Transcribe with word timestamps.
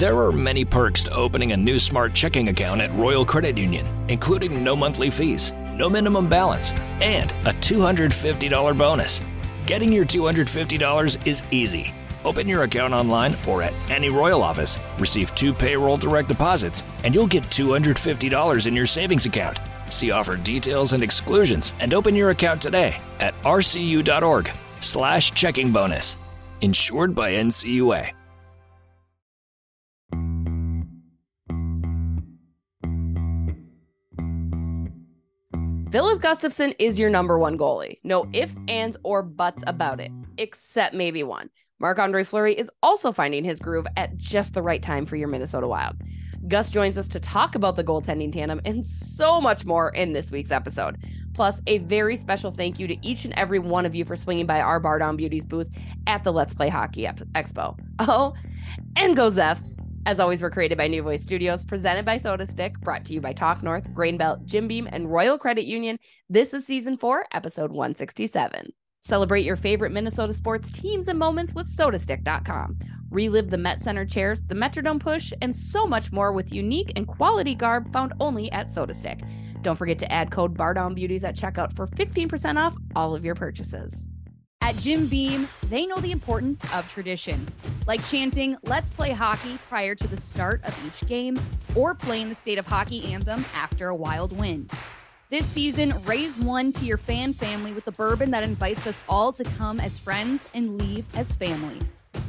There 0.00 0.18
are 0.20 0.32
many 0.32 0.64
perks 0.64 1.04
to 1.04 1.12
opening 1.12 1.52
a 1.52 1.56
new 1.58 1.78
smart 1.78 2.14
checking 2.14 2.48
account 2.48 2.80
at 2.80 2.90
Royal 2.94 3.22
Credit 3.22 3.58
Union, 3.58 3.86
including 4.08 4.64
no 4.64 4.74
monthly 4.74 5.10
fees, 5.10 5.52
no 5.74 5.90
minimum 5.90 6.26
balance, 6.26 6.70
and 7.02 7.30
a 7.46 7.52
$250 7.60 8.78
bonus. 8.78 9.20
Getting 9.66 9.92
your 9.92 10.06
$250 10.06 11.26
is 11.26 11.42
easy. 11.50 11.92
Open 12.24 12.48
your 12.48 12.62
account 12.62 12.94
online 12.94 13.36
or 13.46 13.62
at 13.62 13.74
any 13.90 14.08
Royal 14.08 14.42
office, 14.42 14.80
receive 14.98 15.34
two 15.34 15.52
payroll 15.52 15.98
direct 15.98 16.28
deposits, 16.28 16.82
and 17.04 17.14
you'll 17.14 17.26
get 17.26 17.42
$250 17.50 18.66
in 18.66 18.74
your 18.74 18.86
savings 18.86 19.26
account. 19.26 19.58
See 19.90 20.12
offer 20.12 20.36
details 20.36 20.94
and 20.94 21.02
exclusions 21.02 21.74
and 21.78 21.92
open 21.92 22.16
your 22.16 22.30
account 22.30 22.62
today 22.62 22.96
at 23.18 23.34
rcu.org 23.42 24.50
slash 24.80 25.32
checking 25.32 25.70
bonus. 25.70 26.16
Insured 26.62 27.14
by 27.14 27.32
NCUA. 27.32 28.12
Filip 35.90 36.20
Gustavsson 36.20 36.76
is 36.78 37.00
your 37.00 37.10
number 37.10 37.36
one 37.36 37.58
goalie. 37.58 37.98
No 38.04 38.28
ifs, 38.32 38.60
ands, 38.68 38.96
or 39.02 39.24
buts 39.24 39.64
about 39.66 39.98
it, 39.98 40.12
except 40.38 40.94
maybe 40.94 41.24
one. 41.24 41.50
Marc 41.80 41.98
Andre 41.98 42.22
Fleury 42.22 42.56
is 42.56 42.70
also 42.80 43.10
finding 43.10 43.42
his 43.42 43.58
groove 43.58 43.88
at 43.96 44.16
just 44.16 44.54
the 44.54 44.62
right 44.62 44.80
time 44.80 45.04
for 45.04 45.16
your 45.16 45.26
Minnesota 45.26 45.66
Wild. 45.66 45.96
Gus 46.46 46.70
joins 46.70 46.96
us 46.96 47.08
to 47.08 47.18
talk 47.18 47.56
about 47.56 47.74
the 47.74 47.82
goaltending 47.82 48.32
tandem 48.32 48.60
and 48.64 48.86
so 48.86 49.40
much 49.40 49.64
more 49.64 49.88
in 49.90 50.12
this 50.12 50.30
week's 50.30 50.52
episode. 50.52 50.96
Plus, 51.34 51.60
a 51.66 51.78
very 51.78 52.14
special 52.14 52.52
thank 52.52 52.78
you 52.78 52.86
to 52.86 52.96
each 53.04 53.24
and 53.24 53.34
every 53.34 53.58
one 53.58 53.84
of 53.84 53.96
you 53.96 54.04
for 54.04 54.14
swinging 54.14 54.46
by 54.46 54.60
our 54.60 54.78
Bar 54.78 55.00
Down 55.00 55.16
Beauties 55.16 55.44
booth 55.44 55.66
at 56.06 56.22
the 56.22 56.32
Let's 56.32 56.54
Play 56.54 56.68
Hockey 56.68 57.02
Expo. 57.02 57.76
Oh, 57.98 58.34
and 58.94 59.16
go 59.16 59.26
Zeffs! 59.26 59.76
As 60.06 60.18
always, 60.18 60.40
we're 60.40 60.50
created 60.50 60.78
by 60.78 60.88
New 60.88 61.02
Voice 61.02 61.22
Studios, 61.22 61.62
presented 61.62 62.06
by 62.06 62.16
SotaStick, 62.16 62.80
brought 62.80 63.04
to 63.04 63.12
you 63.12 63.20
by 63.20 63.34
Talk 63.34 63.62
North, 63.62 63.92
Grain 63.92 64.16
Belt, 64.16 64.46
Jim 64.46 64.66
Beam, 64.66 64.88
and 64.90 65.12
Royal 65.12 65.36
Credit 65.36 65.66
Union. 65.66 65.98
This 66.30 66.54
is 66.54 66.66
season 66.66 66.96
four, 66.96 67.26
episode 67.32 67.70
167. 67.70 68.72
Celebrate 69.02 69.44
your 69.44 69.56
favorite 69.56 69.92
Minnesota 69.92 70.32
sports 70.32 70.70
teams 70.70 71.08
and 71.08 71.18
moments 71.18 71.54
with 71.54 71.68
sotastick.com. 71.68 72.78
Relive 73.10 73.50
the 73.50 73.58
Met 73.58 73.82
Center 73.82 74.06
chairs, 74.06 74.42
the 74.42 74.54
Metrodome 74.54 75.00
push, 75.00 75.34
and 75.42 75.54
so 75.54 75.86
much 75.86 76.12
more 76.12 76.32
with 76.32 76.52
unique 76.52 76.92
and 76.96 77.06
quality 77.06 77.54
garb 77.54 77.92
found 77.92 78.14
only 78.20 78.50
at 78.52 78.68
SotaStick. 78.68 79.22
Don't 79.62 79.76
forget 79.76 79.98
to 79.98 80.10
add 80.10 80.30
code 80.30 80.56
BardownBeauties 80.56 81.24
at 81.24 81.36
checkout 81.36 81.76
for 81.76 81.86
15% 81.86 82.56
off 82.56 82.74
all 82.96 83.14
of 83.14 83.24
your 83.24 83.34
purchases. 83.34 84.06
At 84.62 84.76
Jim 84.76 85.06
Beam, 85.08 85.48
they 85.68 85.84
know 85.84 85.96
the 85.96 86.12
importance 86.12 86.64
of 86.72 86.88
tradition, 86.88 87.44
like 87.88 88.06
chanting, 88.06 88.56
let's 88.62 88.88
play 88.88 89.10
hockey 89.10 89.58
prior 89.68 89.96
to 89.96 90.06
the 90.06 90.16
start 90.16 90.62
of 90.64 90.86
each 90.86 91.08
game, 91.08 91.40
or 91.74 91.92
playing 91.92 92.28
the 92.28 92.36
state 92.36 92.56
of 92.56 92.66
hockey 92.66 93.12
anthem 93.12 93.44
after 93.52 93.88
a 93.88 93.96
wild 93.96 94.30
win. 94.38 94.70
This 95.28 95.46
season, 95.46 95.94
raise 96.04 96.38
one 96.38 96.70
to 96.72 96.84
your 96.84 96.98
fan 96.98 97.32
family 97.32 97.72
with 97.72 97.84
the 97.84 97.90
bourbon 97.90 98.30
that 98.30 98.44
invites 98.44 98.86
us 98.86 99.00
all 99.08 99.32
to 99.32 99.42
come 99.42 99.80
as 99.80 99.98
friends 99.98 100.48
and 100.54 100.78
leave 100.80 101.04
as 101.16 101.32
family. 101.32 101.80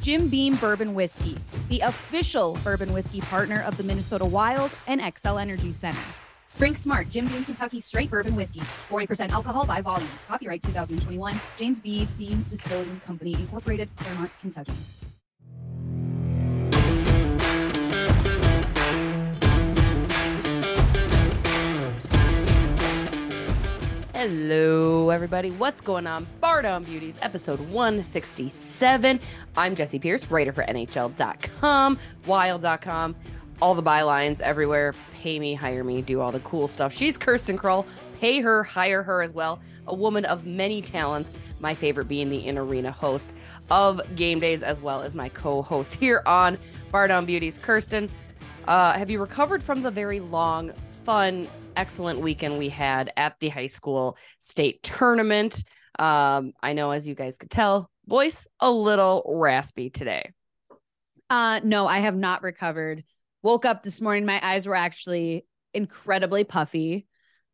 Jim 0.02 0.28
Beam 0.28 0.56
Bourbon 0.56 0.96
Whiskey, 0.96 1.38
the 1.70 1.82
official 1.82 2.58
bourbon 2.64 2.92
whiskey 2.92 3.22
partner 3.22 3.62
of 3.68 3.78
the 3.78 3.84
Minnesota 3.84 4.26
Wild 4.26 4.72
and 4.88 5.00
Xcel 5.00 5.40
Energy 5.40 5.72
Center. 5.72 6.00
Drink 6.62 6.78
smart, 6.78 7.10
Jim 7.10 7.26
Beam 7.26 7.44
Kentucky 7.44 7.80
Straight 7.80 8.12
Bourbon 8.12 8.36
Whiskey. 8.36 8.60
40% 8.60 9.32
alcohol 9.32 9.66
by 9.66 9.82
volume. 9.82 10.08
Copyright 10.28 10.62
2021. 10.62 11.34
James 11.58 11.82
B. 11.82 12.08
Beam 12.20 12.46
Distilling 12.52 13.02
Company, 13.04 13.34
Incorporated, 13.34 13.90
Clermont, 13.96 14.38
Kentucky. 14.40 14.72
Hello, 24.14 25.10
everybody. 25.10 25.50
What's 25.50 25.82
going 25.82 26.06
on? 26.06 26.28
Bar 26.42 26.62
Down 26.62 26.84
Beauties, 26.84 27.18
episode 27.24 27.60
167. 27.72 29.20
I'm 29.58 29.76
Jessi 29.76 30.00
Pierce, 30.00 30.30
writer 30.30 30.54
for 30.54 30.64
NHL.com, 30.64 31.98
Wild.com, 32.28 33.16
all 33.62 33.76
the 33.76 33.84
bylines 33.84 34.42
everywhere. 34.42 34.94
Pay 35.14 35.40
me, 35.40 35.54
hire 35.54 35.84
me, 35.84 36.02
do 36.02 36.20
all 36.20 36.32
the 36.32 36.40
cool 36.42 36.68
stuff. 36.68 36.94
She's 36.94 37.18
Kirsten 37.18 37.58
Krull. 37.58 37.86
Pay 38.20 38.42
her, 38.42 38.64
hire 38.64 39.04
her 39.04 39.22
as 39.22 39.34
well. 39.34 39.62
A 39.88 39.96
woman 39.96 40.26
of 40.26 40.46
many 40.46 40.82
talents. 40.82 41.32
My 41.60 41.76
favorite 41.76 42.08
being 42.08 42.30
the 42.30 42.48
in 42.48 42.58
arena 42.58 42.92
host 42.92 43.34
of 43.70 44.02
game 44.16 44.40
days, 44.40 44.64
as 44.64 44.82
well 44.82 45.02
as 45.02 45.16
my 45.16 45.30
co 45.30 45.62
host 45.62 45.96
here 45.96 46.24
on 46.26 46.58
Bar 46.92 47.08
Down 47.08 47.26
Beauties. 47.26 47.60
Kirsten, 47.60 48.10
uh, 48.68 48.94
have 48.94 49.10
you 49.10 49.20
recovered 49.20 49.64
from 49.64 49.82
the 49.84 49.92
very 49.92 50.20
long, 50.20 50.72
fun, 51.04 51.48
excellent 51.76 52.20
weekend 52.20 52.58
we 52.58 52.70
had 52.70 53.12
at 53.16 53.40
the 53.40 53.50
high 53.50 53.68
school 53.68 54.18
state 54.40 54.82
tournament? 54.82 55.64
Um, 56.00 56.54
I 56.62 56.74
know, 56.74 56.92
as 56.92 57.08
you 57.08 57.14
guys 57.14 57.38
could 57.38 57.52
tell, 57.52 57.92
voice 58.08 58.48
a 58.60 58.72
little 58.72 59.24
raspy 59.36 59.90
today. 59.90 60.32
Uh, 61.30 61.60
no, 61.64 61.86
I 61.86 62.00
have 62.00 62.16
not 62.16 62.44
recovered. 62.44 63.04
Woke 63.44 63.66
up 63.66 63.84
this 63.84 64.02
morning, 64.02 64.26
my 64.26 64.40
eyes 64.44 64.68
were 64.68 64.76
actually 64.76 65.46
incredibly 65.74 66.44
puffy. 66.44 67.08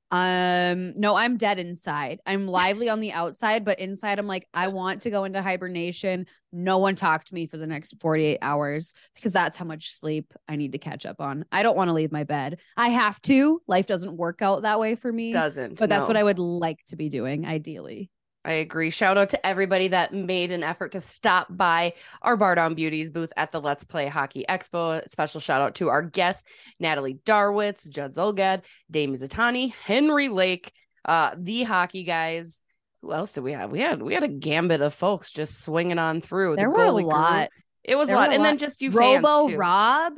Um, 0.09 0.93
no, 0.97 1.15
I'm 1.15 1.35
dead 1.35 1.59
inside. 1.59 2.19
I'm 2.25 2.47
lively 2.47 2.87
on 2.87 3.01
the 3.01 3.11
outside, 3.11 3.65
but 3.65 3.79
inside 3.79 4.19
I'm 4.19 4.27
like, 4.27 4.47
I 4.53 4.69
want 4.69 5.01
to 5.01 5.09
go 5.09 5.25
into 5.25 5.41
hibernation. 5.41 6.27
No 6.53 6.77
one 6.77 6.95
talk 6.95 7.25
to 7.25 7.33
me 7.33 7.45
for 7.47 7.57
the 7.57 7.67
next 7.67 7.99
48 7.99 8.37
hours 8.41 8.93
because 9.15 9.33
that's 9.33 9.57
how 9.57 9.65
much 9.65 9.91
sleep 9.91 10.33
I 10.47 10.55
need 10.55 10.71
to 10.73 10.77
catch 10.77 11.05
up 11.05 11.19
on. 11.19 11.45
I 11.51 11.61
don't 11.61 11.75
want 11.75 11.89
to 11.89 11.93
leave 11.93 12.11
my 12.11 12.23
bed. 12.23 12.59
I 12.77 12.89
have 12.89 13.21
to. 13.23 13.61
Life 13.67 13.85
doesn't 13.87 14.15
work 14.15 14.41
out 14.41 14.61
that 14.61 14.79
way 14.79 14.95
for 14.95 15.11
me. 15.11 15.33
Doesn't. 15.33 15.77
But 15.77 15.89
that's 15.89 16.07
no. 16.07 16.07
what 16.07 16.17
I 16.17 16.23
would 16.23 16.39
like 16.39 16.79
to 16.87 16.95
be 16.95 17.09
doing, 17.09 17.45
ideally. 17.45 18.09
I 18.47 18.53
agree. 18.53 18.91
Shout 18.91 19.17
out 19.17 19.27
to 19.29 19.45
everybody 19.45 19.89
that 19.89 20.13
made 20.13 20.53
an 20.53 20.63
effort 20.63 20.93
to 20.93 21.01
stop 21.01 21.47
by 21.49 21.93
our 22.21 22.37
Bar 22.37 22.55
Down 22.55 22.75
Beauties 22.75 23.09
booth 23.09 23.33
at 23.35 23.51
the 23.51 23.59
Let's 23.59 23.83
Play 23.83 24.07
Hockey 24.07 24.45
Expo. 24.47 25.05
Special 25.09 25.41
shout 25.41 25.61
out 25.61 25.75
to 25.75 25.89
our 25.89 26.01
guests, 26.01 26.45
Natalie 26.79 27.19
Darwitz, 27.25 27.89
Judd 27.89 28.13
Zulgad, 28.13 28.61
Dave 28.89 29.09
Mizutani, 29.09 29.73
Henry 29.73 30.29
Lake, 30.29 30.71
uh, 31.03 31.35
the 31.37 31.63
hockey 31.63 32.05
guys. 32.05 32.61
Who 33.01 33.11
else 33.11 33.33
did 33.33 33.43
we 33.43 33.51
have? 33.51 33.69
We 33.69 33.81
had 33.81 34.01
we 34.01 34.13
had 34.13 34.23
a 34.23 34.29
gambit 34.29 34.79
of 34.79 34.93
folks 34.93 35.29
just 35.33 35.61
swinging 35.61 35.99
on 35.99 36.21
through. 36.21 36.55
There 36.55 36.71
the 36.71 36.71
were 36.71 36.85
a 36.85 36.91
lot. 36.91 37.49
Group. 37.49 37.63
It 37.83 37.95
was 37.97 38.07
there 38.07 38.15
a 38.15 38.19
lot, 38.21 38.29
and 38.31 38.41
lot. 38.41 38.45
then 38.45 38.57
just 38.57 38.81
you 38.81 38.91
Robo 38.91 39.49
Rob, 39.57 40.13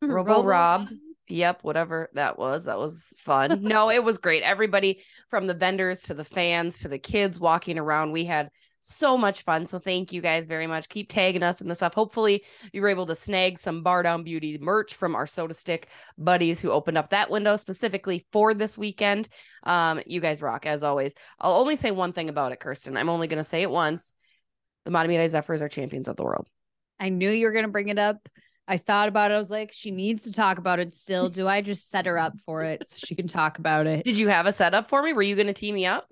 Robo 0.00 0.42
Rob. 0.42 0.88
Yep, 1.28 1.64
whatever 1.64 2.08
that 2.14 2.38
was. 2.38 2.64
That 2.64 2.78
was 2.78 3.02
fun. 3.18 3.62
no, 3.62 3.90
it 3.90 4.02
was 4.02 4.18
great. 4.18 4.42
Everybody 4.42 5.02
from 5.28 5.46
the 5.46 5.54
vendors 5.54 6.02
to 6.02 6.14
the 6.14 6.24
fans 6.24 6.80
to 6.80 6.88
the 6.88 6.98
kids 6.98 7.40
walking 7.40 7.78
around, 7.78 8.12
we 8.12 8.24
had 8.24 8.50
so 8.80 9.18
much 9.18 9.42
fun. 9.42 9.66
So 9.66 9.80
thank 9.80 10.12
you 10.12 10.20
guys 10.20 10.46
very 10.46 10.68
much. 10.68 10.88
Keep 10.88 11.10
tagging 11.10 11.42
us 11.42 11.60
and 11.60 11.68
the 11.68 11.74
stuff. 11.74 11.94
Hopefully, 11.94 12.44
you 12.72 12.80
were 12.80 12.88
able 12.88 13.06
to 13.06 13.16
snag 13.16 13.58
some 13.58 13.82
Bar 13.82 14.04
Down 14.04 14.22
Beauty 14.22 14.58
merch 14.60 14.94
from 14.94 15.16
our 15.16 15.26
SotaStick 15.26 15.84
buddies 16.16 16.60
who 16.60 16.70
opened 16.70 16.96
up 16.96 17.10
that 17.10 17.30
window 17.30 17.56
specifically 17.56 18.24
for 18.32 18.54
this 18.54 18.78
weekend. 18.78 19.28
Um, 19.64 20.00
you 20.06 20.20
guys 20.20 20.40
rock 20.40 20.66
as 20.66 20.84
always. 20.84 21.14
I'll 21.40 21.60
only 21.60 21.74
say 21.74 21.90
one 21.90 22.12
thing 22.12 22.28
about 22.28 22.52
it, 22.52 22.60
Kirsten. 22.60 22.96
I'm 22.96 23.08
only 23.08 23.26
going 23.26 23.38
to 23.38 23.44
say 23.44 23.62
it 23.62 23.70
once. 23.70 24.14
The 24.84 24.92
Mahtomedi 24.92 25.28
Zephyrs 25.28 25.62
are 25.62 25.68
champions 25.68 26.06
of 26.06 26.14
the 26.14 26.24
world. 26.24 26.48
I 27.00 27.08
knew 27.08 27.30
you 27.30 27.46
were 27.46 27.52
going 27.52 27.64
to 27.64 27.70
bring 27.70 27.88
it 27.88 27.98
up. 27.98 28.28
I 28.68 28.78
thought 28.78 29.08
about 29.08 29.30
it. 29.30 29.34
I 29.34 29.38
was 29.38 29.50
like, 29.50 29.70
she 29.72 29.90
needs 29.90 30.24
to 30.24 30.32
talk 30.32 30.58
about 30.58 30.78
it 30.78 30.94
still. 30.94 31.28
Do 31.28 31.46
I 31.46 31.60
just 31.60 31.88
set 31.88 32.06
her 32.06 32.18
up 32.18 32.38
for 32.44 32.64
it 32.64 32.88
so 32.88 32.96
she 33.04 33.14
can 33.14 33.28
talk 33.28 33.58
about 33.58 33.86
it? 33.86 34.04
Did 34.04 34.18
you 34.18 34.28
have 34.28 34.46
a 34.46 34.52
setup 34.52 34.88
for 34.88 35.02
me? 35.02 35.12
Were 35.12 35.22
you 35.22 35.36
going 35.36 35.46
to 35.46 35.52
tee 35.52 35.72
me 35.72 35.86
up? 35.86 36.08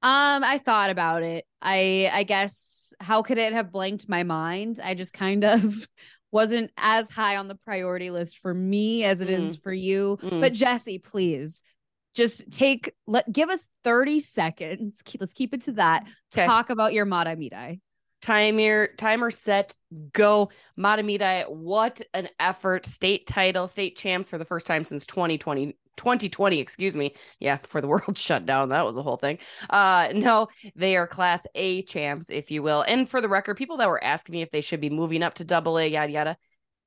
Um, 0.00 0.44
I 0.44 0.58
thought 0.58 0.90
about 0.90 1.22
it. 1.22 1.44
I 1.60 2.08
I 2.12 2.22
guess 2.22 2.94
how 3.00 3.22
could 3.22 3.36
it 3.36 3.52
have 3.52 3.72
blanked 3.72 4.08
my 4.08 4.22
mind? 4.22 4.80
I 4.82 4.94
just 4.94 5.12
kind 5.12 5.44
of 5.44 5.88
wasn't 6.30 6.70
as 6.76 7.10
high 7.10 7.36
on 7.36 7.48
the 7.48 7.56
priority 7.56 8.10
list 8.10 8.38
for 8.38 8.54
me 8.54 9.02
as 9.04 9.20
it 9.20 9.28
mm. 9.28 9.32
is 9.32 9.56
for 9.56 9.72
you. 9.72 10.18
Mm. 10.22 10.40
But 10.40 10.52
Jessi, 10.52 11.02
please 11.02 11.62
just 12.14 12.50
take 12.52 12.94
let 13.06 13.30
give 13.32 13.50
us 13.50 13.66
30 13.82 14.20
seconds. 14.20 15.02
Keep, 15.04 15.20
let's 15.20 15.32
keep 15.32 15.52
it 15.52 15.62
to 15.62 15.72
that. 15.72 16.04
Okay. 16.32 16.46
Talk 16.46 16.70
about 16.70 16.92
your 16.92 17.06
Mahtomedi. 17.06 17.80
Timer, 18.20 18.88
timer 18.96 19.30
set, 19.30 19.74
go. 20.12 20.50
Mahtomedi, 20.78 21.48
what 21.48 22.00
an 22.14 22.28
effort. 22.40 22.84
State 22.84 23.26
title, 23.26 23.66
state 23.68 23.96
champs 23.96 24.28
for 24.28 24.38
the 24.38 24.44
first 24.44 24.66
time 24.66 24.84
since 24.84 25.06
2020. 25.06 25.76
2020, 25.96 26.58
excuse 26.60 26.94
me. 26.96 27.14
Yeah, 27.40 27.58
before 27.58 27.80
the 27.80 27.88
world 27.88 28.18
shut 28.18 28.44
down. 28.46 28.70
That 28.70 28.84
was 28.84 28.96
a 28.96 29.02
whole 29.02 29.16
thing. 29.16 29.38
Uh 29.70 30.08
no, 30.14 30.48
they 30.74 30.96
are 30.96 31.06
class 31.06 31.46
A 31.54 31.82
champs, 31.82 32.30
if 32.30 32.50
you 32.50 32.62
will. 32.62 32.82
And 32.82 33.08
for 33.08 33.20
the 33.20 33.28
record, 33.28 33.56
people 33.56 33.76
that 33.78 33.88
were 33.88 34.02
asking 34.02 34.32
me 34.34 34.42
if 34.42 34.50
they 34.50 34.60
should 34.60 34.80
be 34.80 34.90
moving 34.90 35.22
up 35.22 35.34
to 35.34 35.44
double 35.44 35.78
A, 35.78 35.86
yada 35.86 36.10
yada. 36.12 36.36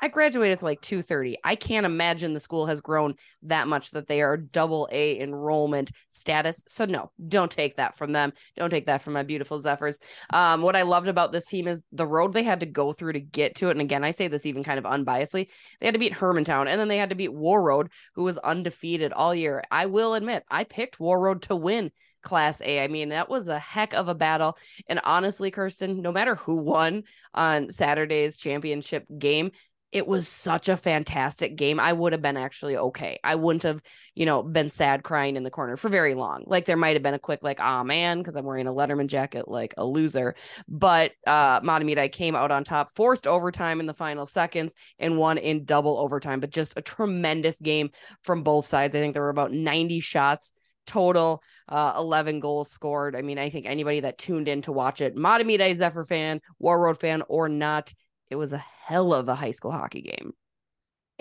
I 0.02 0.08
graduated 0.08 0.58
with 0.58 0.64
like 0.64 0.82
230. 0.82 1.38
I 1.44 1.56
can't 1.56 1.86
imagine 1.86 2.34
the 2.34 2.40
school 2.40 2.66
has 2.66 2.82
grown 2.82 3.16
that 3.44 3.68
much 3.68 3.92
that 3.92 4.08
they 4.08 4.22
are 4.22 4.36
double 4.36 4.90
A 4.92 5.20
enrollment 5.20 5.92
status. 6.10 6.64
So 6.68 6.86
no, 6.86 7.12
don't 7.28 7.52
take 7.52 7.76
that 7.78 7.96
from 7.96 8.12
them. 8.12 8.34
Don't 8.58 8.72
take 8.72 8.88
that 8.88 9.04
from 9.04 9.14
my 9.14 9.22
beautiful 9.22 9.60
Zephyrs. 9.60 10.00
Um, 10.32 10.64
what 10.64 10.76
I 10.76 10.82
loved 10.82 11.08
about 11.08 11.32
this 11.32 11.46
team 11.46 11.68
is 11.68 11.84
the 11.92 12.08
road 12.08 12.34
they 12.34 12.44
had 12.44 12.62
to 12.62 12.66
go 12.66 12.94
through 12.94 13.14
to 13.14 13.20
get 13.20 13.56
to 13.56 13.68
it. 13.68 13.72
And 13.72 13.82
again, 13.82 14.04
I 14.04 14.12
say 14.12 14.28
this 14.28 14.48
even 14.48 14.64
kind 14.64 14.80
of 14.80 14.86
unbiasedly. 14.86 15.48
They 15.80 15.86
had 15.86 15.94
to 15.94 16.00
beat 16.00 16.14
Hermantown 16.14 16.68
and 16.68 16.80
then 16.80 16.88
they 16.88 16.98
had 16.98 17.10
to 17.10 17.16
beat 17.16 17.32
Warroad, 17.32 17.90
who 18.16 18.24
was 18.24 18.40
undefeated 18.40 19.14
all 19.14 19.36
year. 19.36 19.64
I 19.70 19.86
will 19.86 20.16
admit, 20.16 20.44
I 20.50 20.64
picked 20.64 20.98
Warroad 20.98 21.44
to 21.44 21.56
win 21.56 21.92
Class 22.22 22.62
A. 22.62 22.84
I 22.84 22.88
mean, 22.88 23.10
that 23.10 23.30
was 23.30 23.48
a 23.48 23.60
heck 23.60 23.94
of 23.94 24.08
a 24.08 24.16
battle. 24.16 24.58
And 24.88 25.00
honestly, 25.04 25.52
Kirsten, 25.52 26.02
no 26.02 26.12
matter 26.12 26.36
who 26.36 26.58
won 26.58 27.04
on 27.34 27.72
Saturday's 27.72 28.38
championship 28.38 29.06
game, 29.18 29.52
it 29.92 30.08
was 30.08 30.28
such 30.28 30.70
a 30.70 30.78
fantastic 30.78 31.56
game. 31.56 31.80
I 31.80 31.92
would 31.92 32.14
have 32.14 32.22
been 32.22 32.38
actually 32.38 32.78
okay. 32.78 33.20
I 33.24 33.36
wouldn't 33.36 33.64
have, 33.64 33.82
you 34.16 34.26
know, 34.26 34.42
been 34.42 34.70
sad 34.70 35.04
crying 35.04 35.36
in 35.36 35.44
the 35.44 35.52
corner 35.52 35.76
for 35.76 35.90
very 35.90 36.14
long. 36.14 36.44
Like 36.48 36.66
there 36.66 36.78
might 36.78 36.96
have 36.96 37.04
been 37.04 37.14
a 37.14 37.20
quick 37.20 37.44
like, 37.44 37.60
oh 37.60 37.84
man, 37.84 38.20
because 38.20 38.36
I'm 38.36 38.46
wearing 38.46 38.68
a 38.68 38.74
Letterman 38.74 39.08
jacket 39.08 39.48
like 39.48 39.74
a 39.78 39.86
loser. 39.86 40.36
But 40.68 41.12
uh 41.28 41.60
Mahtomedi 41.62 42.12
came 42.12 42.36
out 42.36 42.52
on 42.52 42.64
top, 42.64 42.90
forced 42.96 43.28
overtime 43.28 43.80
in 43.80 43.86
the 43.86 43.94
final 43.94 44.26
seconds 44.26 44.76
and 44.98 45.18
won 45.18 45.38
in 45.38 45.66
double 45.66 45.98
overtime. 45.98 46.40
But 46.40 46.52
just 46.52 46.74
a 46.78 46.82
tremendous 46.82 47.60
game 47.60 47.92
from 48.22 48.44
both 48.44 48.66
sides. 48.66 48.96
I 48.96 49.00
think 49.00 49.14
there 49.14 49.24
were 49.24 49.30
about 49.30 49.52
90 49.52 50.00
shots 50.00 50.54
total, 50.88 51.44
uh, 51.70 51.94
11 51.98 52.40
goals 52.40 52.70
scored. 52.70 53.16
I 53.16 53.22
mean, 53.22 53.38
I 53.38 53.50
think 53.50 53.66
anybody 53.66 54.02
that 54.02 54.18
tuned 54.18 54.48
in 54.48 54.62
to 54.64 54.72
watch 54.72 55.02
it, 55.02 55.16
Mahtomedi 55.16 55.74
Zephyr 55.76 56.04
fan, 56.04 56.42
Warroad 56.62 57.00
fan 57.00 57.24
or 57.28 57.48
not, 57.48 57.94
it 58.32 58.36
was 58.36 58.54
a 58.54 58.58
hell 58.58 59.14
of 59.14 59.30
a 59.30 59.36
high 59.36 59.52
school 59.52 59.72
hockey 59.72 60.02
game. 60.02 60.34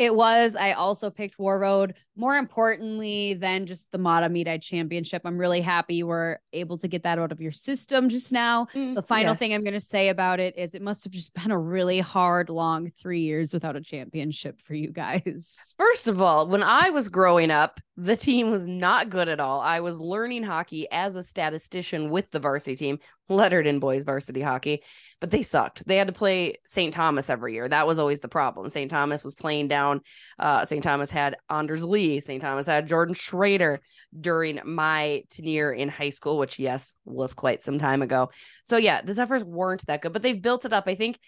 It 0.01 0.15
was. 0.15 0.57
I 0.57 0.73
also 0.73 1.11
picked 1.11 1.37
Warroad. 1.37 1.95
More 2.17 2.37
importantly 2.37 3.35
than 3.35 3.67
just 3.67 3.93
the 3.93 3.99
Mata 3.99 4.31
Mahtomedi 4.31 4.63
Championship, 4.63 5.21
I'm 5.27 5.37
really 5.37 5.61
happy 5.61 5.97
you 5.97 6.07
were 6.07 6.41
able 6.55 6.79
to 6.79 6.89
get 6.89 7.03
that 7.03 7.19
out 7.19 7.33
of 7.33 7.41
your 7.43 7.53
system 7.53 8.09
just 8.09 8.33
now. 8.33 8.67
Mm, 8.73 8.95
the 8.95 9.03
final 9.03 9.33
yes. 9.33 9.39
thing 9.39 9.53
I'm 9.53 9.63
going 9.63 9.75
to 9.75 9.81
say 9.81 10.09
about 10.09 10.41
it 10.41 10.57
is 10.57 10.75
it 10.75 10.81
must 10.81 11.05
have 11.05 11.13
just 11.13 11.35
been 11.43 11.51
a 11.51 11.59
really 11.59 12.01
hard, 12.01 12.49
long 12.49 12.91
three 12.91 13.21
years 13.21 13.53
without 13.53 13.77
a 13.77 13.83
championship 13.83 14.63
for 14.63 14.73
you 14.73 14.91
guys. 14.91 15.75
First 15.77 16.07
of 16.07 16.23
all, 16.23 16.49
when 16.49 16.63
I 16.63 16.89
was 16.89 17.11
growing 17.11 17.51
up, 17.51 17.79
the 17.99 18.17
team 18.17 18.51
was 18.51 18.67
not 18.67 19.11
good 19.11 19.29
at 19.29 19.39
all. 19.39 19.61
I 19.61 19.81
was 19.81 20.01
learning 20.01 20.45
hockey 20.45 20.91
as 20.91 21.17
a 21.17 21.23
statistician 21.23 22.09
with 22.09 22.31
the 22.31 22.41
varsity 22.41 22.75
team, 22.75 23.01
lettered 23.31 23.67
in 23.67 23.79
boys 23.79 24.05
varsity 24.05 24.41
hockey, 24.41 24.83
but 25.21 25.31
they 25.31 25.43
sucked. 25.43 25.87
They 25.87 25.97
had 25.97 26.09
to 26.09 26.13
play 26.13 26.57
St. 26.67 26.93
Thomas 26.93 27.31
every 27.31 27.55
year. 27.55 27.69
That 27.69 27.87
was 27.87 27.99
always 27.99 28.21
the 28.21 28.29
problem. 28.29 28.69
St. 28.69 28.91
Thomas 28.91 29.25
was 29.25 29.35
playing 29.35 29.69
down. 29.69 30.03
Uh, 30.39 30.65
St. 30.65 30.83
Thomas 30.83 31.11
had 31.11 31.37
Anders 31.49 31.85
Lee. 31.85 32.21
St. 32.21 32.43
Thomas 32.43 32.67
had 32.67 32.89
Jordan 32.89 33.15
Schroeder 33.15 33.81
during 34.19 34.61
my 34.65 35.23
tenure 35.31 35.73
in 35.73 35.89
high 35.89 36.11
school, 36.11 36.39
which, 36.39 36.59
yes, 36.59 36.97
was 37.05 37.33
quite 37.33 37.63
some 37.63 37.79
time 37.79 38.03
ago. 38.03 38.31
So, 38.65 38.77
yeah, 38.77 39.01
the 39.03 39.15
Zephyrs 39.15 39.45
weren't 39.45 39.87
that 39.87 40.03
good, 40.03 40.13
but 40.13 40.23
they've 40.23 40.41
built 40.41 40.65
it 40.65 40.73
up. 40.73 40.85
I 40.87 40.97
think 40.97 41.19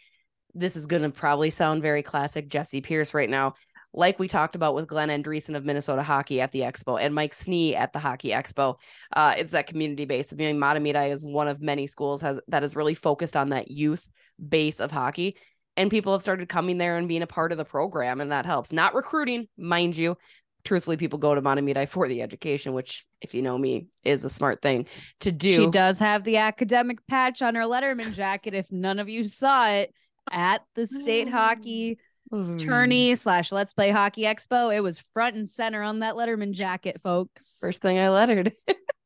this 0.54 0.76
is 0.76 0.87
going 0.87 1.02
to 1.02 1.10
probably 1.10 1.50
sound 1.50 1.82
very 1.82 2.02
classic 2.02 2.49
Jessi 2.49 2.82
Pierce 2.82 3.14
right 3.14 3.31
now 3.31 3.54
like 3.94 4.19
we 4.19 4.29
talked 4.29 4.55
about 4.55 4.75
with 4.75 4.89
Glen 4.89 5.09
Andresen 5.09 5.55
of 5.55 5.65
Minnesota 5.65 6.03
Hockey 6.03 6.41
at 6.41 6.53
the 6.53 6.61
Expo 6.61 7.00
and 7.00 7.15
Mike 7.15 7.35
Snee 7.35 7.75
at 7.75 7.93
the 7.93 7.99
Hockey 7.99 8.31
Expo. 8.31 8.77
Uh, 9.15 9.35
it's 9.37 9.53
that 9.53 9.67
community 9.67 10.05
base. 10.05 10.33
I 10.33 10.37
mean, 10.37 10.59
Mahtomedi 10.59 11.11
is 11.11 11.25
one 11.25 11.49
of 11.49 11.61
many 11.61 11.87
schools 11.87 12.21
has 12.23 12.41
that 12.49 12.62
is 12.62 12.77
really 12.77 12.94
focused 12.94 13.37
on 13.37 13.50
that 13.50 13.71
youth 13.71 14.09
base 14.49 14.81
of 14.81 14.91
hockey. 14.91 15.37
And 15.77 15.91
people 15.91 16.12
have 16.12 16.23
started 16.23 16.49
coming 16.49 16.79
there 16.79 16.99
and 16.99 17.09
being 17.09 17.23
a 17.23 17.27
part 17.27 17.50
of 17.50 17.59
the 17.59 17.65
program, 17.65 18.21
and 18.21 18.31
that 18.31 18.44
helps. 18.44 18.73
Not 18.73 18.94
recruiting, 18.94 19.49
mind 19.56 19.97
you. 19.97 20.17
Truthfully, 20.65 20.97
people 20.97 21.19
go 21.19 21.35
to 21.35 21.43
Mahtomedi 21.43 21.88
for 21.88 22.06
the 22.09 22.23
education, 22.23 22.73
which, 22.73 23.06
if 23.21 23.35
you 23.35 23.43
know 23.43 23.56
me, 23.56 23.87
is 24.05 24.25
a 24.25 24.29
smart 24.29 24.61
thing 24.62 24.87
to 25.21 25.33
do. 25.33 25.56
She 25.56 25.71
does 25.71 25.99
have 25.99 26.25
the 26.25 26.37
academic 26.37 27.05
patch 27.06 27.43
on 27.43 27.55
her 27.55 27.62
Letterman 27.62 28.12
jacket. 28.12 28.55
If 28.55 28.71
none 28.71 28.99
of 28.99 29.09
you 29.09 29.27
saw 29.27 29.71
it 29.71 29.93
at 30.31 30.62
the 30.75 30.87
state 30.87 31.29
hockey 31.31 31.99
Mm-hmm. 32.32 32.56
tourney 32.58 33.14
slash 33.14 33.52
let's 33.52 33.75
play 33.75 33.90
hockey 33.90 34.23
expo. 34.23 34.75
It 34.75 34.81
was 34.81 34.99
front 35.12 35.37
and 35.37 35.46
center 35.46 35.82
on 35.82 35.99
that 35.99 36.14
Letterman 36.14 36.52
jacket, 36.52 37.00
folks. 37.02 37.58
First 37.61 37.82
thing 37.82 37.99
I 37.99 38.08
lettered. 38.08 38.52